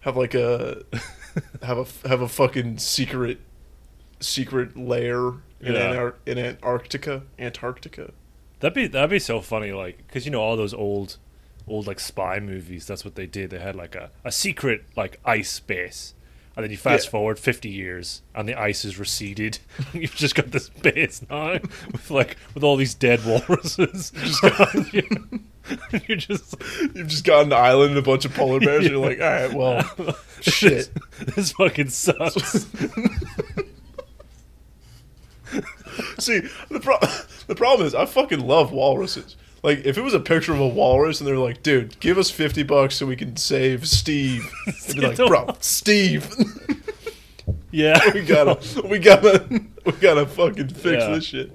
Have 0.01 0.15
like 0.15 0.33
a 0.35 0.83
have 1.63 1.77
a 1.77 2.07
have 2.07 2.21
a 2.21 2.27
fucking 2.27 2.77
secret 2.77 3.39
secret 4.19 4.77
layer 4.77 5.29
in 5.61 5.73
Yeah. 5.73 5.93
Anar- 5.93 6.13
in 6.25 6.37
Antarctica, 6.37 7.23
Antarctica. 7.37 8.11
That'd 8.59 8.75
be 8.75 8.87
that'd 8.87 9.09
be 9.09 9.19
so 9.19 9.41
funny, 9.41 9.71
like 9.71 9.97
because 10.07 10.25
you 10.25 10.31
know 10.31 10.41
all 10.41 10.55
those 10.55 10.73
old, 10.73 11.17
old 11.69 11.87
like 11.87 11.99
spy 11.99 12.39
movies. 12.39 12.85
That's 12.87 13.05
what 13.05 13.15
they 13.15 13.25
did. 13.27 13.49
They 13.51 13.59
had 13.59 13.75
like 13.75 13.95
a, 13.95 14.11
a 14.23 14.31
secret 14.31 14.83
like 14.95 15.19
ice 15.23 15.59
base, 15.59 16.13
and 16.55 16.63
then 16.63 16.71
you 16.71 16.77
fast 16.77 17.05
Yeah. 17.05 17.11
forward 17.11 17.39
fifty 17.39 17.69
years, 17.69 18.21
and 18.35 18.47
the 18.47 18.55
ice 18.59 18.83
is 18.85 18.97
receded. 18.99 19.59
You've 19.93 20.15
just 20.15 20.35
got 20.35 20.51
this 20.51 20.69
base 20.69 21.21
now 21.29 21.59
with 21.91 22.09
like 22.11 22.37
with 22.53 22.63
all 22.63 22.75
these 22.75 22.93
dead 22.93 23.23
walruses. 23.25 24.11
You 24.91 25.03
you're 26.07 26.17
just 26.17 26.55
You've 26.95 27.07
just 27.09 27.23
got 27.25 27.45
an 27.45 27.53
island 27.53 27.91
and 27.91 27.99
a 27.99 28.01
bunch 28.01 28.25
of 28.25 28.33
polar 28.33 28.59
bears, 28.59 28.85
and 28.85 28.91
you're 28.95 29.05
like, 29.07 29.21
all 29.21 29.27
right, 29.27 29.53
well, 29.53 30.17
shit. 30.41 30.89
this 31.35 31.51
fucking 31.51 31.89
sucks. 31.89 32.65
See, 36.19 36.39
the 36.69 36.79
pro- 36.79 36.99
the 37.47 37.55
problem 37.55 37.85
is 37.87 37.93
I 37.95 38.05
fucking 38.05 38.39
love 38.39 38.71
walruses. 38.71 39.35
Like, 39.61 39.79
if 39.85 39.97
it 39.97 40.01
was 40.01 40.13
a 40.13 40.19
picture 40.19 40.53
of 40.53 40.59
a 40.59 40.67
walrus 40.67 41.19
and 41.19 41.27
they're 41.27 41.37
like, 41.37 41.61
dude, 41.63 41.99
give 41.99 42.17
us 42.17 42.31
50 42.31 42.63
bucks 42.63 42.95
so 42.95 43.05
we 43.05 43.15
can 43.17 43.35
save 43.35 43.87
Steve. 43.87 44.49
I'd 44.89 44.95
be 44.95 45.01
like, 45.01 45.17
bro, 45.17 45.47
Steve, 45.59 46.29
yeah, 47.71 47.99
we 48.13 48.21
gotta, 48.21 48.57
we 48.87 48.99
gotta, 48.99 49.45
we 49.85 49.91
gotta 49.93 50.25
fucking 50.25 50.69
fix 50.69 51.03
Yeah. 51.03 51.09
this 51.15 51.25
shit. 51.25 51.51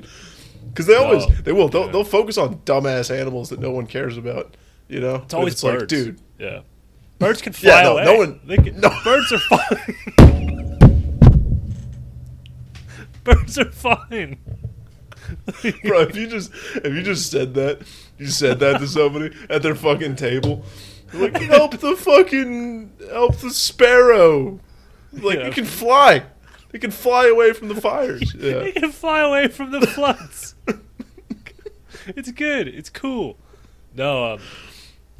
Because 0.69 0.87
they 0.87 0.97
always, 0.97 1.25
Oh, 1.25 1.31
they 1.45 1.53
will, 1.53 1.69
they'll, 1.69 1.87
yeah. 1.87 1.93
they'll 1.93 2.05
focus 2.05 2.37
on 2.37 2.57
dumbass 2.61 3.11
animals 3.17 3.49
that 3.51 3.61
no 3.61 3.71
one 3.71 3.87
cares 3.87 4.17
about, 4.19 4.55
you 4.89 5.01
know? 5.01 5.17
It's 5.25 5.33
always 5.35 5.63
like, 5.65 5.79
birds, 5.81 5.91
dude, 5.93 6.21
Yeah, 6.39 6.61
birds 7.19 7.41
can 7.41 7.53
fly 7.55 7.71
Yeah, 7.71 7.83
no, 7.85 7.93
away. 7.93 8.05
no 8.05 8.17
one- 8.17 8.41
They 8.45 8.57
can, 8.57 8.81
no. 8.81 8.91
birds 9.05 9.33
are 9.33 9.39
fine. 9.39 10.79
birds 13.25 13.59
are 13.59 13.71
fine. 13.73 14.39
bro, 15.85 16.01
if 16.03 16.17
you 16.17 16.27
just, 16.27 16.51
if 16.77 16.93
you 16.95 17.03
just 17.03 17.31
said 17.31 17.55
that, 17.55 17.83
you 18.19 18.27
said 18.27 18.59
that 18.61 18.79
to 18.79 18.87
somebody 18.89 19.35
at 19.51 19.63
their 19.63 19.75
fucking 19.75 20.17
table, 20.17 20.65
like, 21.13 21.37
help 21.43 21.79
the 21.79 21.97
fucking, 21.97 22.93
help 23.11 23.37
the 23.39 23.51
sparrow. 23.51 24.61
Like, 25.13 25.39
Yeah. 25.39 25.47
it 25.47 25.55
can 25.55 25.65
fly. 25.65 26.25
It 26.73 26.81
can 26.81 26.91
fly 26.91 27.29
away 27.29 27.53
from 27.53 27.69
the 27.69 27.81
fires. 27.81 28.35
Yeah. 28.39 28.59
They 28.61 28.73
can 28.73 28.91
fly 28.91 29.21
away 29.21 29.49
from 29.49 29.71
the 29.71 29.87
floods. 29.87 30.55
it's 32.09 32.31
good. 32.33 32.67
It's 32.69 32.91
cool. 32.91 33.37
No, 33.95 34.35
um, 34.35 34.41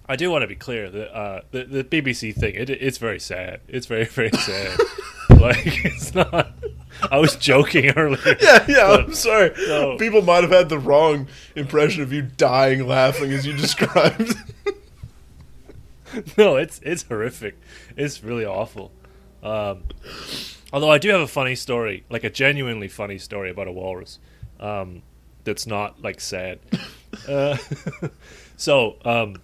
I 0.09 0.17
do 0.17 0.31
want 0.31 0.43
to 0.43 0.49
be 0.49 0.57
clear 0.57 0.91
that 0.91 1.17
uh, 1.17 1.41
the 1.53 1.65
the 1.65 1.85
BBC 1.85 2.35
thing 2.35 2.55
it, 2.57 2.69
it's 2.69 2.99
very 2.99 3.21
sad. 3.21 3.61
It's 3.69 3.87
very 3.87 4.05
very 4.05 4.31
sad. 4.33 4.79
like 5.41 5.85
it's 5.85 6.13
not. 6.15 6.53
I 7.11 7.19
was 7.19 7.37
joking 7.37 7.91
earlier. 7.97 8.37
Yeah, 8.41 8.65
yeah, 8.69 8.87
But- 8.89 9.01
I'm 9.07 9.15
sorry. 9.15 9.53
no. 9.67 9.97
People 9.99 10.23
might 10.23 10.43
have 10.43 10.51
had 10.53 10.69
the 10.69 10.79
wrong 10.79 11.29
impression 11.57 12.03
of 12.03 12.13
you 12.13 12.23
dying 12.23 12.87
laughing 12.87 13.33
as 13.33 13.47
you 13.47 13.53
described. 13.57 14.35
no, 16.39 16.57
it's 16.57 16.81
it's 16.83 17.03
horrific. 17.05 17.59
It's 17.97 18.23
really 18.23 18.45
awful. 18.45 18.93
Um, 19.43 19.83
although 20.73 20.91
I 20.91 20.99
do 20.99 21.09
have 21.11 21.21
a 21.21 21.27
funny 21.27 21.55
story, 21.55 22.05
like 22.09 22.25
a 22.25 22.31
genuinely 22.31 22.89
funny 22.89 23.19
story 23.19 23.51
about 23.51 23.69
a 23.69 23.73
walrus. 23.73 24.19
Um, 24.61 25.03
that's 25.45 25.67
not 25.67 26.01
like 26.03 26.21
sad. 26.21 26.59
uh, 27.29 27.57
so 28.57 28.97
um, 29.05 29.37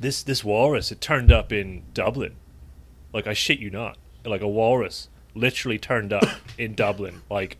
this 0.00 0.22
this 0.22 0.42
walrus 0.44 0.90
it 0.92 1.00
turned 1.00 1.30
up 1.32 1.52
in 1.52 1.84
Dublin. 1.94 2.34
Like 3.12 3.26
I 3.26 3.32
shit 3.32 3.58
you 3.58 3.70
not, 3.70 3.96
like 4.24 4.42
a 4.42 4.48
walrus 4.48 5.08
literally 5.38 5.78
turned 5.78 6.12
up 6.12 6.24
in 6.58 6.74
Dublin. 6.74 7.22
Like 7.30 7.58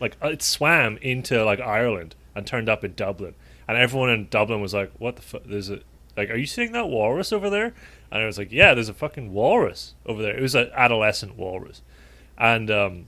like 0.00 0.16
uh, 0.22 0.28
it 0.28 0.42
swam 0.42 0.98
into 0.98 1.44
like 1.44 1.60
Ireland 1.60 2.14
and 2.34 2.46
turned 2.46 2.68
up 2.68 2.84
in 2.84 2.94
Dublin, 2.94 3.34
and 3.68 3.78
everyone 3.78 4.10
in 4.10 4.28
Dublin 4.28 4.60
was 4.60 4.74
like, 4.74 4.92
"What 4.98 5.16
the 5.16 5.22
fuck? 5.22 5.42
There's 5.44 5.70
a 5.70 5.80
like, 6.16 6.30
are 6.30 6.36
you 6.36 6.46
seeing 6.46 6.72
that 6.72 6.88
walrus 6.88 7.32
over 7.32 7.50
there?" 7.50 7.74
And 8.10 8.22
I 8.22 8.26
was 8.26 8.38
like, 8.38 8.52
"Yeah, 8.52 8.74
there's 8.74 8.88
a 8.88 8.94
fucking 8.94 9.32
walrus 9.32 9.94
over 10.06 10.22
there." 10.22 10.36
It 10.36 10.42
was 10.42 10.54
an 10.54 10.70
adolescent 10.74 11.36
walrus, 11.36 11.82
and 12.36 12.70
um, 12.70 13.06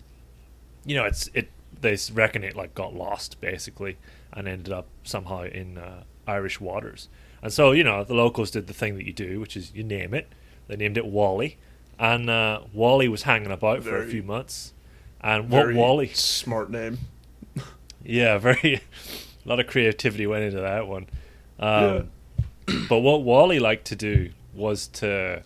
you 0.85 0.97
know, 0.97 1.05
it's 1.05 1.29
it. 1.35 1.51
They 1.79 1.97
reckon 2.13 2.43
it 2.43 2.57
like 2.57 2.75
got 2.75 2.95
lost 2.95 3.41
basically 3.41 3.99
and 4.33 4.49
ended 4.49 4.73
up 4.73 4.87
somehow 5.05 5.43
in 5.43 5.77
uh, 5.77 6.05
Irish 6.27 6.61
waters. 6.61 7.09
And 7.43 7.53
so 7.53 7.73
you 7.73 7.85
know, 7.85 8.03
the 8.05 8.15
locals 8.15 8.51
did 8.51 8.67
the 8.67 8.75
thing 8.75 8.97
that 8.97 9.07
you 9.07 9.13
do, 9.13 9.41
which 9.41 9.57
is 9.57 9.75
you 9.75 9.85
name 9.85 10.15
it. 10.15 10.29
They 10.69 10.77
named 10.77 10.97
it 10.97 11.07
Wally, 11.07 11.59
and 11.99 12.29
uh, 12.29 12.61
Wally 12.73 13.09
was 13.09 13.23
hanging 13.23 13.53
about 13.53 13.83
for 13.83 14.01
a 14.01 14.07
few 14.07 14.23
months. 14.23 14.73
And 15.21 15.51
what 15.51 15.63
Very 15.65 15.75
Wally 15.75 16.09
smart 16.09 16.71
name. 16.71 16.99
yeah, 18.05 18.39
very. 18.39 18.83
A 19.45 19.49
lot 19.49 19.61
of 19.61 19.69
creativity 19.69 20.27
went 20.27 20.43
into 20.43 20.61
that 20.61 20.89
one. 20.89 21.07
Um, 21.61 22.11
but 22.89 22.99
what 22.99 23.23
Wally 23.23 23.61
liked 23.61 23.87
to 23.87 23.97
do 23.97 24.31
was 24.53 24.89
to 24.89 25.43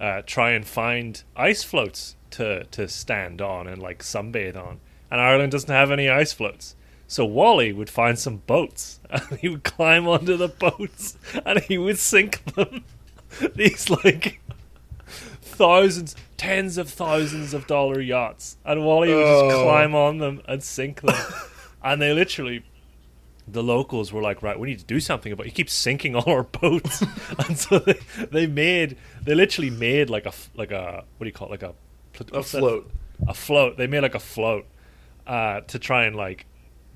uh, 0.00 0.22
try 0.24 0.50
and 0.52 0.66
find 0.66 1.22
ice 1.36 1.64
floats 1.64 2.16
to 2.30 2.64
to 2.64 2.88
stand 2.88 3.40
on 3.40 3.66
and 3.66 3.80
like 3.80 4.02
sunbathe 4.02 4.56
on. 4.56 4.80
And 5.10 5.20
Ireland 5.20 5.52
doesn't 5.52 5.70
have 5.70 5.90
any 5.90 6.08
ice 6.08 6.32
floats. 6.32 6.76
So 7.06 7.24
Wally 7.24 7.72
would 7.72 7.90
find 7.90 8.18
some 8.18 8.38
boats 8.38 9.00
and 9.10 9.38
he 9.38 9.48
would 9.48 9.64
climb 9.64 10.08
onto 10.08 10.36
the 10.36 10.48
boats 10.48 11.16
and 11.46 11.60
he 11.60 11.78
would 11.78 11.98
sink 11.98 12.44
them. 12.54 12.84
These 13.54 13.90
like 13.90 14.40
thousands, 15.54 16.14
tens 16.36 16.78
of 16.78 16.88
thousands 16.90 17.54
of 17.54 17.66
dollar 17.66 18.00
yachts. 18.00 18.56
And 18.64 18.84
Wally 18.84 19.14
would 19.14 19.24
just 19.24 19.54
Oh. 19.56 19.62
climb 19.64 19.94
on 19.94 20.18
them 20.18 20.42
and 20.46 20.62
sink 20.62 21.00
them. 21.02 21.16
and 21.82 22.00
they 22.02 22.12
literally 22.12 22.64
the 23.46 23.62
locals 23.62 24.10
were 24.10 24.22
like, 24.22 24.42
right, 24.42 24.58
we 24.58 24.68
need 24.68 24.78
to 24.78 24.86
do 24.86 24.98
something 25.00 25.30
about. 25.30 25.44
It. 25.44 25.50
You 25.50 25.54
keep 25.54 25.68
sinking 25.68 26.16
all 26.16 26.30
our 26.30 26.44
boats, 26.44 27.02
and 27.46 27.58
so 27.58 27.78
they, 27.78 27.98
they 28.30 28.46
made 28.46 28.96
they 29.22 29.34
literally 29.34 29.70
made 29.70 30.08
like 30.10 30.24
a 30.26 30.32
like 30.54 30.70
a 30.70 31.04
what 31.18 31.24
do 31.24 31.26
you 31.26 31.32
call 31.32 31.48
it 31.48 31.50
like 31.50 31.62
a 31.62 31.74
A 32.20 32.24
what's 32.36 32.52
that? 32.52 32.60
float. 32.60 32.90
a 33.28 33.34
float. 33.34 33.76
They 33.76 33.86
made 33.86 34.00
like 34.00 34.14
a 34.14 34.20
float 34.20 34.66
uh, 35.26 35.60
to 35.62 35.78
try 35.78 36.04
and 36.04 36.16
like 36.16 36.46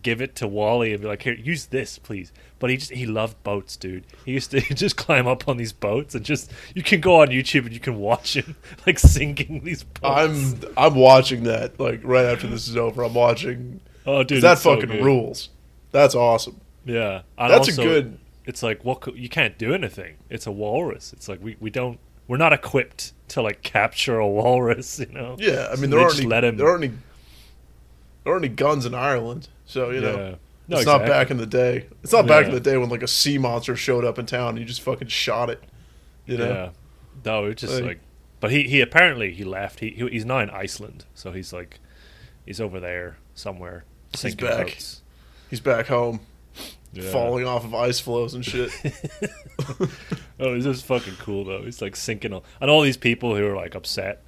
give 0.02 0.20
it 0.20 0.34
to 0.36 0.48
Wally 0.48 0.92
and 0.92 1.02
be 1.02 1.08
like, 1.08 1.22
here, 1.22 1.34
use 1.34 1.66
this, 1.66 1.98
please. 1.98 2.32
But 2.58 2.70
he 2.70 2.76
just 2.76 2.90
he 2.92 3.06
loved 3.06 3.42
boats, 3.42 3.76
dude. 3.76 4.04
He 4.24 4.32
used 4.32 4.50
to 4.50 4.60
just 4.74 4.96
climb 4.96 5.26
up 5.26 5.48
on 5.48 5.56
these 5.56 5.72
boats 5.72 6.14
and 6.14 6.24
just 6.24 6.50
you 6.74 6.82
can 6.82 7.00
go 7.00 7.20
on 7.22 7.28
YouTube 7.28 7.64
and 7.64 7.72
you 7.72 7.80
can 7.80 7.96
watch 7.98 8.36
him 8.36 8.56
like 8.86 8.98
sinking 8.98 9.62
these 9.64 9.84
boats. 9.84 10.02
I'm 10.04 10.72
I'm 10.76 10.94
watching 10.94 11.44
that 11.44 11.78
like 11.78 12.00
right 12.04 12.24
after 12.24 12.46
this 12.46 12.68
is 12.68 12.76
over. 12.76 13.02
I'm 13.02 13.14
watching. 13.14 13.80
oh, 14.06 14.22
dude, 14.24 14.42
that 14.42 14.52
it's 14.54 14.62
so 14.62 14.74
fucking 14.80 15.02
rules. 15.02 15.50
That's 15.90 16.14
awesome. 16.14 16.60
Yeah, 16.84 17.22
and 17.36 17.50
That's 17.50 17.68
also, 17.68 17.82
a 17.82 17.84
good. 17.84 18.18
It's 18.44 18.62
like 18.62 18.84
what 18.84 19.00
co- 19.00 19.14
you 19.14 19.28
can't 19.28 19.58
do 19.58 19.74
anything. 19.74 20.16
It's 20.30 20.46
a 20.46 20.50
walrus. 20.52 21.12
It's 21.12 21.28
like 21.28 21.42
we, 21.42 21.56
we 21.60 21.70
don't 21.70 21.98
we're 22.26 22.38
not 22.38 22.52
equipped 22.52 23.12
to 23.28 23.42
like 23.42 23.62
capture 23.62 24.18
a 24.18 24.28
walrus. 24.28 24.98
You 25.08 25.12
know. 25.12 25.36
Yeah, 25.38 25.68
I 25.70 25.76
mean 25.76 25.90
there 25.90 26.00
aren't 26.00 26.18
any, 26.18 26.26
let 26.26 26.44
him- 26.44 26.56
there 26.56 26.68
aren't 26.68 26.84
any 26.84 26.94
there 28.28 28.34
aren't 28.34 28.44
any 28.44 28.54
guns 28.54 28.84
in 28.84 28.94
Ireland, 28.94 29.48
so 29.64 29.90
you 29.90 30.00
know 30.02 30.16
Yeah. 30.16 30.34
No, 30.68 30.76
it's 30.76 30.86
not 30.86 31.06
back 31.06 31.30
in 31.30 31.38
the 31.38 31.46
day. 31.46 31.86
It's 32.02 32.12
not 32.12 32.26
back 32.26 32.44
in 32.44 32.52
the 32.52 32.60
day 32.60 32.76
when 32.76 32.90
like 32.90 33.02
a 33.02 33.08
sea 33.08 33.38
monster 33.38 33.74
showed 33.74 34.04
up 34.04 34.18
in 34.18 34.26
town 34.26 34.50
and 34.50 34.58
you 34.58 34.64
just 34.66 34.82
fucking 34.82 35.08
shot 35.08 35.48
it. 35.48 35.62
You 36.26 36.36
know, 36.36 36.48
Yeah. 36.50 36.70
No, 37.24 37.44
it's 37.46 37.62
just 37.62 37.72
Like- 37.76 37.84
like, 37.84 38.00
but 38.40 38.50
he, 38.50 38.64
he 38.64 38.82
apparently 38.82 39.32
he 39.32 39.44
left. 39.44 39.80
He, 39.80 39.88
he 39.90 40.06
he's 40.08 40.26
now 40.26 40.40
in 40.40 40.50
Iceland, 40.50 41.06
so 41.14 41.32
he's 41.32 41.52
like, 41.54 41.80
he's 42.44 42.60
over 42.60 42.78
there 42.80 43.16
somewhere. 43.34 43.84
He's 44.20 44.34
back. 44.34 44.66
boats. 44.66 45.00
he's 45.48 45.60
back 45.60 45.86
home, 45.86 46.20
Yeah. 46.92 47.10
falling 47.10 47.46
off 47.46 47.64
of 47.64 47.74
ice 47.74 47.98
floes 47.98 48.34
and 48.34 48.44
shit. 48.44 48.70
Oh, 50.40 50.54
it's 50.54 50.64
just 50.64 50.84
fucking 50.84 51.14
cool 51.18 51.44
though. 51.44 51.62
He's 51.62 51.82
like 51.82 51.96
sinking, 51.96 52.32
all, 52.32 52.44
and 52.60 52.70
all 52.70 52.82
these 52.82 52.96
people 52.96 53.34
who 53.34 53.44
are 53.46 53.56
like 53.56 53.74
upset. 53.74 54.22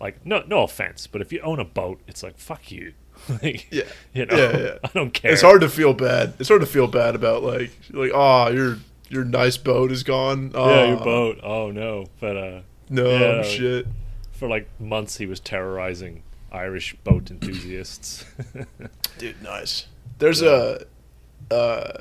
Like 0.00 0.24
no 0.26 0.42
no 0.48 0.62
offense, 0.64 1.06
but 1.06 1.20
if 1.20 1.32
you 1.32 1.40
own 1.40 1.60
a 1.60 1.64
boat, 1.64 2.00
it's 2.08 2.22
like 2.24 2.38
fuck 2.38 2.72
you. 2.72 2.94
like, 3.42 3.66
Yeah. 3.70 3.84
you 4.12 4.26
know, 4.26 4.36
Yeah, 4.36 4.56
yeah. 4.58 4.78
I 4.84 4.88
don't 4.94 5.12
care. 5.12 5.32
It's 5.32 5.42
hard 5.42 5.60
to 5.62 5.68
feel 5.68 5.94
bad. 5.94 6.34
It's 6.38 6.48
hard 6.48 6.60
to 6.60 6.66
feel 6.66 6.86
bad 6.86 7.14
about 7.14 7.42
like 7.42 7.70
like 7.90 8.10
oh 8.14 8.48
your 8.50 8.78
your 9.08 9.24
nice 9.24 9.56
boat 9.56 9.92
is 9.92 10.02
gone. 10.02 10.52
Oh, 10.54 10.68
Yeah, 10.70 10.86
your 10.88 10.96
boat. 11.04 11.38
Oh 11.42 11.70
no, 11.70 12.06
but 12.20 12.36
uh, 12.36 12.60
No 12.88 13.08
Yeah. 13.10 13.42
shit. 13.42 13.86
for 14.32 14.48
like 14.48 14.68
months 14.80 15.16
he 15.18 15.26
was 15.26 15.40
terrorizing 15.40 16.22
Irish 16.52 16.94
boat 17.04 17.30
enthusiasts. 17.30 18.24
Dude, 19.18 19.42
nice. 19.42 19.86
There's 20.18 20.42
a 20.42 20.86
uh, 21.50 21.92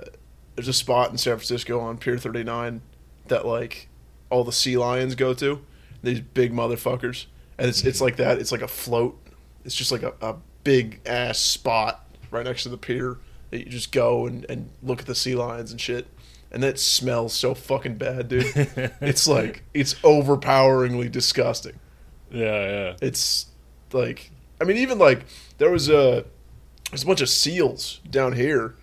there's 0.55 0.67
a 0.67 0.73
spot 0.73 1.11
in 1.11 1.17
San 1.17 1.35
Francisco 1.37 1.79
on 1.79 1.97
Pier 1.97 2.17
39 2.17 2.81
that 3.27 3.45
like 3.45 3.87
all 4.29 4.43
the 4.43 4.51
sea 4.51 4.77
lions 4.77 5.15
go 5.15 5.33
to. 5.35 5.61
These 6.03 6.19
big 6.21 6.51
motherfuckers, 6.53 7.27
and 7.57 7.69
it's 7.69 7.83
it's 7.83 8.01
like 8.01 8.17
that. 8.17 8.37
It's 8.37 8.51
like 8.51 8.61
a 8.61 8.67
float. 8.67 9.17
It's 9.63 9.73
just 9.75 9.91
like 9.91 10.03
a, 10.03 10.13
a 10.21 10.35
big 10.63 11.01
ass 11.05 11.39
spot 11.39 12.07
right 12.31 12.45
next 12.45 12.63
to 12.63 12.69
the 12.69 12.77
pier 12.77 13.17
that 13.51 13.59
you 13.59 13.65
just 13.65 13.91
go 13.91 14.25
and, 14.25 14.45
and 14.49 14.69
look 14.81 14.99
at 14.99 15.05
the 15.05 15.15
sea 15.15 15.35
lions 15.35 15.71
and 15.71 15.79
shit. 15.79 16.07
And 16.51 16.61
that 16.61 16.79
smells 16.79 17.33
so 17.33 17.55
fucking 17.55 17.97
bad, 17.97 18.27
dude. 18.27 18.45
it's 19.01 19.27
like 19.27 19.63
it's 19.73 19.95
overpoweringly 20.03 21.09
disgusting. 21.09 21.79
yeah, 22.31 22.69
yeah. 22.69 22.95
It's 23.01 23.47
like 23.91 24.31
I 24.61 24.65
mean, 24.65 24.77
even 24.77 24.97
like 24.97 25.25
there 25.57 25.69
was 25.69 25.89
a 25.89 26.25
there's 26.89 27.03
a 27.03 27.07
bunch 27.07 27.21
of 27.21 27.29
seals 27.29 27.99
down 28.09 28.33
here. 28.33 28.75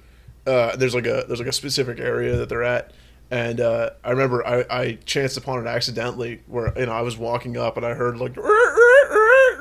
Uh, 0.47 0.75
there's 0.77 0.95
like 0.95 1.07
a 1.07 1.25
there's 1.27 1.39
like 1.39 1.49
a 1.49 1.53
specific 1.53 2.01
area 2.01 2.37
that 2.37 2.49
they're 2.49 2.65
at, 2.65 2.93
and 3.31 3.61
uh, 3.61 3.91
I 4.03 4.11
remember 4.11 4.47
I, 4.47 4.65
I 4.71 4.99
chanced 5.05 5.37
upon 5.37 5.65
it 5.65 5.69
accidentally 5.69 6.43
where 6.47 6.77
you 6.79 6.87
know 6.87 6.93
I 6.93 7.03
was 7.03 7.17
walking 7.17 7.57
up 7.57 7.77
and 7.77 7.87
I 7.87 7.95
heard 7.95 8.19
like 8.19 8.37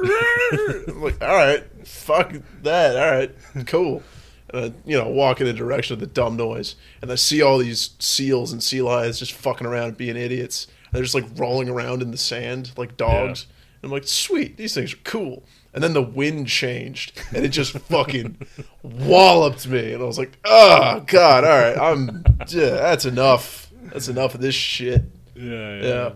I'm 0.01 1.01
like 1.01 1.21
all 1.21 1.35
right 1.35 1.63
fuck 1.87 2.33
that 2.63 2.95
all 2.95 3.11
right 3.11 3.67
cool. 3.67 4.03
And 4.51 4.65
I, 4.65 4.89
you 4.89 4.97
know 4.97 5.07
walk 5.09 5.41
in 5.41 5.47
the 5.47 5.53
direction 5.53 5.93
of 5.93 5.99
the 5.99 6.07
dumb 6.07 6.37
noise 6.37 6.75
and 7.01 7.11
I 7.11 7.15
see 7.15 7.41
all 7.41 7.57
these 7.57 7.91
seals 7.99 8.51
and 8.51 8.63
sea 8.63 8.81
lions 8.81 9.19
just 9.19 9.33
fucking 9.33 9.67
around 9.67 9.97
being 9.97 10.15
idiots. 10.15 10.67
They're 10.91 11.03
just 11.03 11.15
like 11.15 11.25
rolling 11.35 11.69
around 11.69 12.01
in 12.01 12.11
the 12.11 12.17
sand 12.17 12.71
like 12.77 12.97
dogs. 12.97 13.45
And 13.81 13.89
I'm 13.89 13.91
like 13.91 14.07
sweet 14.07 14.57
these 14.57 14.73
things 14.73 14.93
are 14.93 14.97
cool. 15.03 15.43
And 15.73 15.83
then 15.83 15.93
the 15.93 16.01
wind 16.01 16.47
changed 16.47 17.21
and 17.33 17.45
it 17.45 17.49
just 17.49 17.77
fucking 17.77 18.37
walloped 18.83 19.67
me. 19.67 19.93
And 19.93 20.01
I 20.01 20.05
was 20.05 20.17
like 20.17 20.37
oh 20.45 21.03
god 21.05 21.43
all 21.43 21.49
right 21.49 21.77
I'm 21.77 22.23
yeah 22.47 22.71
that's 22.71 23.05
enough. 23.05 23.71
That's 23.91 24.07
enough 24.07 24.35
of 24.35 24.41
this 24.41 24.55
shit. 24.55 25.03
Yeah, 25.35 25.43
yeah. 25.43 25.81
Yeah, 25.81 26.11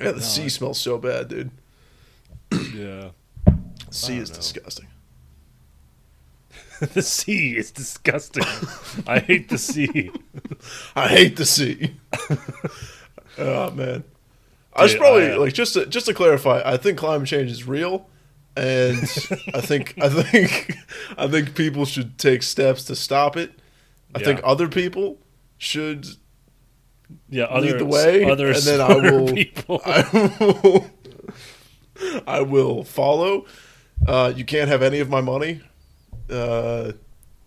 yeah 0.00 0.12
the 0.12 0.22
sea 0.22 0.48
smells 0.48 0.80
so 0.80 0.98
bad 0.98 1.28
dude 1.28 1.50
yeah. 2.50 3.10
the 3.44 3.54
sea 3.90 4.18
is 4.18 4.30
know. 4.30 4.36
disgusting 4.36 4.88
the 6.94 7.02
sea 7.02 7.56
is 7.56 7.70
disgusting. 7.70 8.44
I 9.06 9.20
hate 9.20 9.48
the 9.48 9.58
sea. 9.58 10.10
I 10.96 11.08
hate 11.08 11.36
the 11.36 11.46
sea. 11.46 11.96
oh 13.38 13.70
man, 13.70 14.04
I 14.74 14.86
should 14.86 14.98
probably 14.98 15.28
I, 15.28 15.32
uh, 15.32 15.40
like 15.40 15.54
just 15.54 15.74
to, 15.74 15.86
just 15.86 16.06
to 16.06 16.14
clarify. 16.14 16.62
I 16.64 16.76
think 16.76 16.98
climate 16.98 17.28
change 17.28 17.50
is 17.50 17.66
real, 17.66 18.08
and 18.56 18.98
I 19.54 19.60
think 19.60 19.94
I 20.00 20.08
think 20.08 20.76
I 21.16 21.28
think 21.28 21.54
people 21.54 21.86
should 21.86 22.18
take 22.18 22.42
steps 22.42 22.84
to 22.84 22.96
stop 22.96 23.36
it. 23.36 23.52
I 24.14 24.18
think 24.18 24.40
other 24.44 24.68
people 24.68 25.18
should 25.58 26.06
Yeah, 27.30 27.44
other 27.44 27.66
lead 27.66 27.78
the 27.78 27.86
way, 27.86 28.30
other 28.30 28.48
and 28.48 28.62
then 28.62 28.80
I 28.80 28.88
smarter 28.88 29.20
will 29.20 29.32
people. 29.32 29.80
I 29.84 30.36
will 30.40 30.90
I 32.26 32.40
will 32.42 32.84
follow. 32.84 33.46
Uh, 34.06 34.32
you 34.34 34.44
can't 34.44 34.68
have 34.68 34.82
any 34.82 35.00
of 35.00 35.08
my 35.08 35.20
money. 35.20 35.62
Uh, 36.30 36.92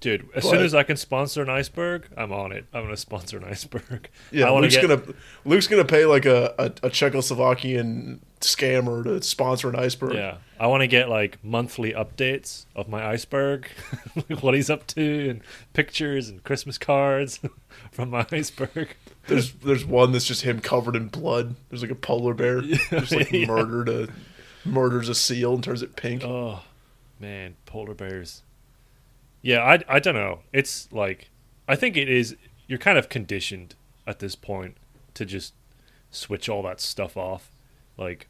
Dude, 0.02 0.30
as 0.34 0.44
But- 0.46 0.50
soon 0.52 0.62
as 0.62 0.74
I 0.74 0.84
can 0.84 0.96
sponsor 0.96 1.42
an 1.42 1.50
iceberg, 1.50 2.08
I'm 2.16 2.32
on 2.32 2.54
it. 2.54 2.64
I'm 2.74 2.84
gonna 2.84 2.96
sponsor 2.96 3.38
an 3.38 3.44
iceberg. 3.44 4.10
Yeah, 4.32 4.50
Luke's 4.52 4.76
get, 4.78 4.88
gonna 4.88 5.02
Luke's 5.44 5.68
gonna 5.68 5.84
pay 5.84 6.06
like 6.06 6.26
a, 6.26 6.54
a, 6.58 6.66
a 6.88 6.90
Czechoslovakian 6.90 8.20
scammer 8.40 9.04
to 9.04 9.22
sponsor 9.22 9.68
an 9.68 9.76
iceberg. 9.76 10.14
Yeah, 10.14 10.38
I 10.58 10.68
want 10.68 10.82
to 10.82 10.88
get 10.88 11.10
like 11.10 11.44
monthly 11.44 11.92
updates 11.92 12.66
of 12.78 12.88
my 12.88 13.06
iceberg, 13.06 13.68
what 14.40 14.54
he's 14.54 14.70
up 14.70 14.88
to, 14.88 15.30
and 15.32 15.42
pictures 15.74 16.30
and 16.30 16.42
Christmas 16.46 16.78
cards 16.78 17.42
from 17.92 18.10
my 18.12 18.26
iceberg. 18.32 18.96
There's 19.28 19.52
there's 19.52 19.84
one 19.86 20.14
that's 20.14 20.26
just 20.26 20.44
him 20.44 20.62
covered 20.62 20.96
in 20.96 21.10
blood. 21.10 21.56
There's 21.70 21.82
like 21.82 21.92
a 21.92 21.96
polar 21.96 22.34
bear 22.34 22.62
just 22.62 23.12
like 23.12 23.34
Yeah. 23.34 23.48
murdered 23.48 23.90
a 23.90 24.08
murders 24.66 25.10
a 25.10 25.16
seal 25.16 25.54
and 25.56 25.64
turns 25.64 25.82
it 25.82 25.96
pink. 25.96 26.24
Oh 26.24 26.62
man, 27.20 27.56
polar 27.66 27.94
bears. 27.94 28.44
Yeah, 29.42 29.64
I 29.64 29.80
I 29.88 30.00
don't 30.00 30.16
know. 30.16 30.40
It's 30.54 30.92
like 30.92 31.30
I 31.68 31.76
think 31.76 31.98
it 31.98 32.10
is. 32.10 32.36
You're 32.68 32.80
kind 32.80 32.98
of 32.98 33.10
conditioned 33.10 33.76
at 34.06 34.20
this 34.20 34.36
point 34.36 34.78
to 35.16 35.26
just 35.26 35.54
switch 36.12 36.50
all 36.50 36.64
that 36.64 36.82
stuff 36.82 37.18
off. 37.18 37.52
Like 37.98 38.28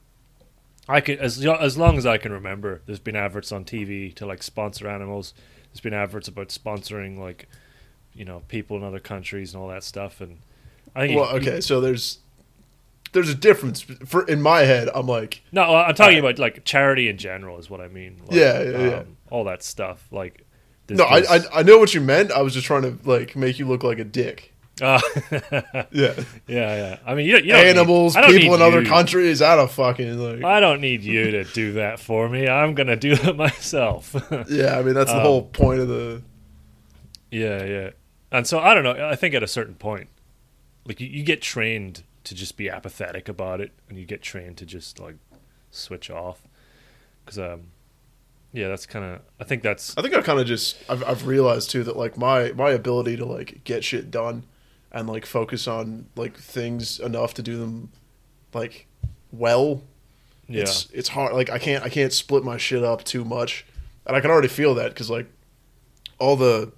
I 0.88 1.02
could 1.02 1.20
as 1.20 1.46
as 1.46 1.78
long 1.78 1.98
as 1.98 2.06
I 2.06 2.18
can 2.18 2.32
remember, 2.32 2.82
there's 2.86 3.00
been 3.00 3.16
adverts 3.16 3.52
on 3.52 3.66
TV 3.66 4.14
to 4.16 4.26
like 4.26 4.44
sponsor 4.44 4.88
animals. 4.88 5.34
There's 5.72 5.82
been 5.82 5.94
adverts 5.94 6.28
about 6.28 6.50
sponsoring 6.50 7.18
like 7.18 7.48
you 8.14 8.26
know 8.26 8.44
people 8.48 8.78
in 8.78 8.84
other 8.84 9.00
countries 9.00 9.54
and 9.54 9.62
all 9.62 9.70
that 9.70 9.84
stuff. 9.84 10.22
And 10.22 10.40
I 10.96 11.08
think 11.08 11.20
well, 11.20 11.36
okay, 11.38 11.62
so 11.62 11.80
there's 11.80 12.20
there's 13.12 13.30
a 13.30 13.36
difference. 13.36 13.82
For 13.82 14.24
in 14.28 14.41
my 14.41 14.62
head, 14.62 14.89
I'm 14.93 15.07
like, 15.07 15.41
No, 15.51 15.64
I'm 15.76 15.93
talking 15.95 16.20
about 16.20 16.39
like 16.39 16.64
charity 16.66 17.07
in 17.10 17.18
general 17.18 17.57
is 17.60 17.70
what 17.70 17.82
I 17.82 17.88
mean. 17.88 18.18
Like, 18.28 18.36
Yeah, 18.38 18.62
yeah, 18.64 18.78
yeah. 18.78 18.95
um, 18.99 19.18
All 19.30 19.43
that 19.45 19.64
stuff. 19.64 20.07
Like, 20.12 20.45
this- 20.88 20.97
no, 20.97 21.05
I, 21.05 21.20
this- 21.22 21.47
I 21.47 21.60
I 21.60 21.64
know 21.64 21.78
what 21.78 21.93
you 21.93 22.01
meant. 22.01 22.32
I 22.32 22.41
was 22.41 22.53
just 22.53 22.66
trying 22.68 22.82
to 22.84 22.97
like 23.10 23.36
make 23.36 23.60
you 23.60 23.68
look 23.68 23.84
like 23.84 23.99
a 23.99 24.03
dick. 24.05 24.53
Ah, 24.82 25.01
Yeah, 25.32 25.84
yeah, 25.91 26.16
yeah. 26.47 26.99
I 27.05 27.14
mean, 27.14 27.26
you, 27.26 27.34
don't- 27.34 27.43
you 27.43 27.51
don't 27.51 27.66
animals, 27.66 28.16
need, 28.16 28.24
I 28.24 28.28
people 28.32 28.53
in 28.53 28.60
need 28.62 28.66
other 28.66 28.82
you- 28.82 28.88
countries. 28.88 29.41
I 29.41 29.57
don't 29.57 29.70
fucking 29.70 30.18
like. 30.18 30.41
I 30.43 30.62
don't 30.62 30.80
need 30.80 31.01
you 31.03 31.32
to 31.32 31.43
do 31.43 31.74
that 31.74 31.99
for 31.99 32.30
me. 32.30 32.47
I'm 32.47 32.76
gonna 32.76 32.95
do 32.95 33.12
it 33.12 33.36
myself. 33.45 34.16
yeah, 34.49 34.80
I 34.80 34.82
mean 34.84 34.93
that's 34.93 35.12
the 35.12 35.18
Um, 35.18 35.24
whole 35.24 35.41
point 35.43 35.82
of 35.82 35.89
the. 35.89 36.22
yeah, 37.32 37.64
yeah. 37.66 37.89
And 38.32 38.47
so 38.47 38.60
I 38.60 38.74
don't 38.74 38.84
know. 38.84 39.10
I 39.10 39.16
think 39.18 39.34
at 39.36 39.43
a 39.43 39.47
certain 39.47 39.76
point, 39.76 40.07
like 40.86 41.01
you, 41.01 41.07
you 41.07 41.24
get 41.24 41.41
trained 41.41 42.03
to 42.30 42.36
just 42.36 42.58
be 42.58 42.70
apathetic 42.70 43.28
about 43.28 43.60
it, 43.60 43.72
and 43.90 43.98
you 43.98 44.06
get 44.06 44.22
trained 44.22 44.58
to 44.58 44.66
just 44.66 45.00
like 45.00 45.16
switch 45.72 46.12
off. 46.12 46.48
Because 47.26 47.40
um, 47.40 47.72
yeah, 48.54 48.68
that's 48.68 48.86
kind 48.86 49.04
of. 49.04 49.22
I 49.40 49.46
think 49.46 49.64
that's 49.64 49.98
I 49.98 50.04
think 50.04 50.14
I 50.14 50.22
kind 50.22 50.40
of 50.40 50.46
just 50.46 50.78
I've, 50.88 51.04
I've 51.04 51.26
realized 51.26 51.72
too 51.72 51.84
that 51.84 51.98
like 51.98 52.18
my 52.18 52.52
my 52.52 52.70
ability 52.70 53.18
to 53.18 53.26
like 53.26 53.64
get 53.64 53.84
shit 53.84 54.12
done 54.12 54.44
and 54.92 55.10
like 55.10 55.26
focus 55.26 55.68
on 55.68 56.06
like 56.16 56.38
things 56.38 57.00
enough 57.00 57.34
to 57.36 57.42
do 57.42 57.58
them 57.58 57.92
like 58.54 58.86
well 59.32 59.82
yeah. 60.48 60.62
it's 60.62 60.88
it's 60.94 61.10
hard 61.10 61.34
like 61.34 61.50
I 61.50 61.58
can't 61.58 61.84
I 61.84 61.90
can't 61.90 62.14
split 62.14 62.44
my 62.44 62.58
shit 62.58 62.84
up 62.84 63.04
too 63.04 63.26
much 63.26 63.66
and 64.06 64.16
I 64.16 64.22
can 64.22 64.30
already 64.32 64.48
feel 64.48 64.76
that 64.76 64.96
cuz 64.96 65.10
like 65.10 65.28
all 66.20 66.36
the 66.36 66.72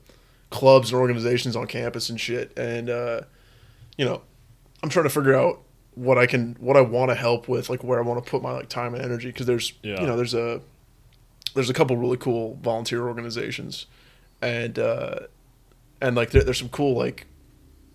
clubs 0.50 0.92
and 0.92 1.00
organizations 1.00 1.56
on 1.56 1.68
campus 1.68 2.10
and 2.10 2.20
shit 2.20 2.58
and 2.58 2.90
uh 2.90 3.22
you 3.98 4.06
know 4.06 4.22
I'm 4.84 4.90
trying 4.90 5.04
to 5.04 5.10
figure 5.10 5.36
out 5.36 5.62
what 5.96 6.18
I 6.18 6.26
can 6.26 6.56
what 6.60 6.78
I 6.78 6.82
want 6.82 7.10
to 7.12 7.16
help 7.16 7.48
with 7.48 7.70
like 7.70 7.84
where 7.84 8.00
I 8.00 8.02
want 8.02 8.24
to 8.24 8.30
put 8.30 8.42
my 8.42 8.52
like 8.52 8.70
time 8.70 8.94
and 8.96 9.04
energy 9.04 9.32
cuz 9.32 9.46
there's 9.46 9.74
Yeah. 9.84 10.00
you 10.02 10.08
know 10.08 10.16
there's 10.16 10.34
a 10.34 10.62
there's 11.54 11.70
a 11.70 11.74
couple 11.74 11.98
really 11.98 12.18
cool 12.18 12.58
volunteer 12.62 13.08
organizations 13.08 13.88
and 14.42 14.80
uh 14.80 15.20
and 16.02 16.16
like 16.16 16.32
there, 16.32 16.44
there's 16.44 16.60
some 16.60 16.70
cool 16.70 16.98
like 16.98 17.28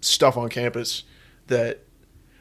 stuff 0.03 0.37
on 0.37 0.49
campus 0.51 1.05
that 1.47 1.81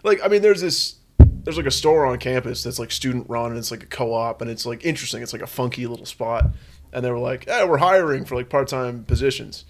like 0.03 0.19
I 0.23 0.27
mean 0.27 0.41
there's 0.41 0.61
this 0.61 0.95
there's 1.43 1.57
like 1.57 1.65
a 1.65 1.71
store 1.71 2.05
on 2.05 2.17
campus 2.17 2.63
that's 2.63 2.79
like 2.79 2.91
student 2.91 3.29
run 3.29 3.51
and 3.51 3.57
it's 3.57 3.71
like 3.71 3.83
a 3.83 3.87
co-op 3.87 4.41
and 4.41 4.49
it's 4.51 4.65
like 4.65 4.83
interesting. 4.83 5.21
It's 5.21 5.31
like 5.31 5.43
a 5.43 5.47
funky 5.47 5.85
little 5.87 6.05
spot. 6.05 6.49
And 6.91 7.03
they 7.05 7.11
were 7.11 7.19
like 7.19 7.45
hey 7.49 7.63
we're 7.65 7.77
hiring 7.77 8.25
for 8.25 8.35
like 8.35 8.49
part-time 8.49 9.03
positions 9.05 9.63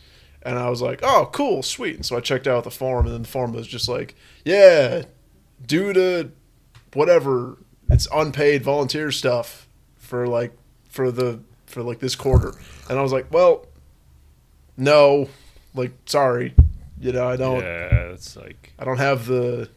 and 0.46 0.58
I 0.58 0.70
was 0.70 0.82
like 0.82 1.02
oh 1.04 1.30
cool 1.32 1.64
sweet 1.64 1.96
and 1.96 2.06
so 2.06 2.16
I 2.16 2.20
checked 2.22 2.48
out 2.48 2.64
the 2.64 2.72
form 2.72 3.06
and 3.06 3.14
then 3.14 3.24
the 3.24 3.28
form 3.28 3.52
was 3.54 3.68
just 3.68 3.90
like 3.90 4.16
yeah 4.46 5.04
due 5.66 5.92
to 5.94 6.32
whatever 6.94 7.58
it's 7.90 8.08
unpaid 8.14 8.64
volunteer 8.64 9.12
stuff 9.12 9.68
for 9.98 10.28
like 10.28 10.54
for 10.90 11.12
the 11.12 11.40
for 11.66 11.84
like 11.84 12.00
this 12.00 12.16
quarter 12.16 12.54
and 12.90 12.98
I 12.98 13.02
was 13.02 13.12
like 13.12 13.32
well 13.32 13.66
no 14.78 15.28
like 15.74 15.92
sorry 16.06 16.54
you 17.00 17.12
know 17.12 17.28
I 17.28 17.36
don't 17.36 17.62
yeah, 17.62 18.12
it's 18.12 18.36
like 18.38 18.74
I 18.80 18.86
don't 18.86 18.98
have 18.98 19.26
the 19.26 19.70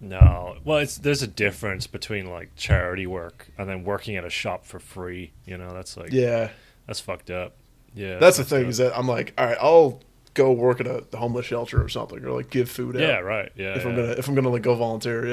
No, 0.00 0.56
well, 0.64 0.78
it's 0.78 0.98
there's 0.98 1.22
a 1.22 1.28
difference 1.28 1.86
between 1.86 2.26
like 2.26 2.56
charity 2.56 3.06
work 3.06 3.48
and 3.56 3.68
then 3.68 3.84
working 3.84 4.16
at 4.16 4.24
a 4.24 4.30
shop 4.30 4.64
for 4.64 4.80
free. 4.80 5.32
You 5.44 5.56
know, 5.58 5.72
that's 5.72 5.96
like 5.96 6.10
yeah 6.12 6.50
that's 6.86 6.98
fucked 6.98 7.30
up. 7.30 7.54
Yeah, 7.94 8.18
That's 8.18 8.36
the 8.38 8.44
thing 8.44 8.64
up. 8.64 8.70
is 8.70 8.78
that 8.78 8.96
I'm 8.96 9.06
like, 9.06 9.34
all 9.36 9.46
right, 9.46 9.58
I'll 9.60 10.00
go 10.34 10.50
work 10.52 10.80
at 10.80 10.86
a 10.86 11.04
homeless 11.16 11.46
shelter 11.46 11.82
or 11.82 11.88
something, 11.88 12.24
or 12.24 12.30
like 12.32 12.50
give 12.50 12.70
food 12.70 12.96
out. 12.96 13.02
yeah, 13.02 13.18
right. 13.18 13.50
Yeah, 13.54 13.74
If 13.76 13.84
I'm 13.84 13.94
gonna 13.94 14.12
if 14.12 14.28
I'm 14.28 14.34
gonna 14.34 14.48
like 14.48 14.62
go 14.62 14.74
volunteer, 14.74 15.26
yeah. 15.26 15.32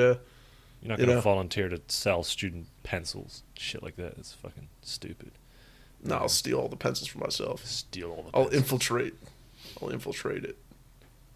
you're 0.81 0.89
not 0.89 0.99
you 0.99 1.05
gonna 1.05 1.15
know. 1.15 1.21
volunteer 1.21 1.69
to 1.69 1.81
sell 1.87 2.23
student 2.23 2.67
pencils, 2.83 3.43
shit 3.57 3.81
like 3.81 3.95
that. 3.95 4.13
It's 4.17 4.33
fucking 4.33 4.67
stupid. 4.81 5.31
No, 6.03 6.15
I'll 6.15 6.29
steal 6.29 6.59
all 6.59 6.67
the 6.69 6.75
pencils 6.77 7.07
for 7.09 7.19
myself. 7.19 7.65
Steal 7.65 8.11
all 8.11 8.23
the. 8.23 8.37
I'll 8.37 8.47
infiltrate. 8.49 9.13
I'll 9.81 9.89
infiltrate 9.89 10.43
it. 10.45 10.57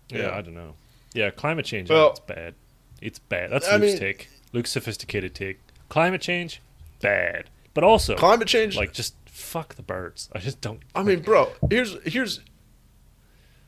yeah, 0.10 0.24
yeah. 0.24 0.36
I 0.38 0.42
don't 0.42 0.54
know. 0.56 0.74
Yeah, 1.14 1.30
climate 1.32 1.66
change. 1.66 1.90
Well- 1.90 2.12
it's 2.12 2.20
bad. 2.22 2.56
It's 3.02 3.20
bad. 3.20 3.52
That's 3.52 3.68
I 3.68 3.74
Luke's 3.78 3.94
mean- 3.94 4.00
take. 4.00 4.30
Luke's 4.54 4.72
sophisticated 4.72 5.34
take. 5.36 5.60
Climate 5.90 6.22
change, 6.22 6.62
bad. 7.02 7.50
But 7.74 7.84
also, 7.84 8.16
Climate 8.16 8.48
change. 8.48 8.76
like, 8.78 8.94
just 8.94 9.16
fuck 9.34 9.76
the 9.76 9.82
birds. 9.84 10.30
I 10.34 10.40
just 10.40 10.62
don't. 10.62 10.80
I 10.96 11.04
mean, 11.04 11.22
bro, 11.22 11.50
here's 11.70 11.98
here's 12.04 12.40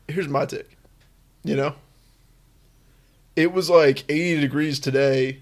here's 0.08 0.28
my 0.28 0.46
take. 0.46 0.78
You 1.44 1.56
know, 1.56 1.76
it 3.36 3.52
was 3.52 3.70
like 3.70 4.04
80 4.10 4.42
degrees 4.42 4.80
today, 4.80 5.42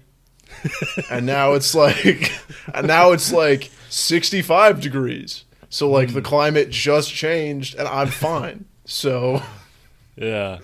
and 1.10 1.24
now 1.26 1.52
it's 1.52 1.74
like, 1.74 2.32
and 2.74 2.86
now 2.86 3.12
it's 3.12 3.32
like 3.32 3.70
65 3.90 4.80
degrees. 4.80 5.44
So 5.70 5.90
like 5.90 6.08
Hmm. 6.10 6.14
the 6.16 6.22
climate 6.22 6.70
just 6.70 7.12
changed, 7.12 7.74
and 7.76 7.86
I'm 7.88 8.08
fine. 8.08 8.64
So 8.84 9.42
Yeah. 10.16 10.58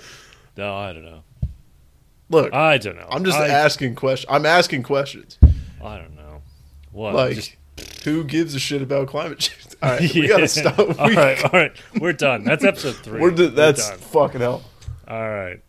No, 0.57 0.75
I 0.77 0.93
don't 0.93 1.05
know. 1.05 1.23
look, 2.29 2.53
I 2.53 2.77
don't 2.79 2.97
know. 2.97 3.07
I'm 3.11 3.25
just 3.25 3.39
I, 3.39 3.49
asking 3.49 3.95
questions. 3.95 4.27
I'm 4.31 4.45
asking 4.47 4.83
questions. 4.83 5.39
I 5.83 5.97
don't 5.99 6.15
know. 6.17 6.43
What? 6.93 7.15
Like, 7.15 7.35
Just- 7.37 7.57
who 8.05 8.25
gives 8.25 8.55
a 8.55 8.59
shit 8.59 8.83
about 8.83 9.09
climate 9.09 9.39
change? 9.39 9.57
All 9.83 9.91
right, 9.91 10.15
we 10.15 10.29
gotta 10.29 10.47
stop. 10.49 10.79
all 10.79 11.11
right, 11.11 11.43
all 11.45 11.51
right. 11.59 11.73
We're 11.99 12.13
done. 12.13 12.45
That's 12.45 12.65
episode 12.65 12.97
3 12.97 13.19
We're, 13.19 13.31
d- 13.31 13.47
that's 13.47 13.89
done. 13.89 13.99
fucking 13.99 14.41
hell. 14.43 14.63
All 15.09 15.31
right. 15.31 15.63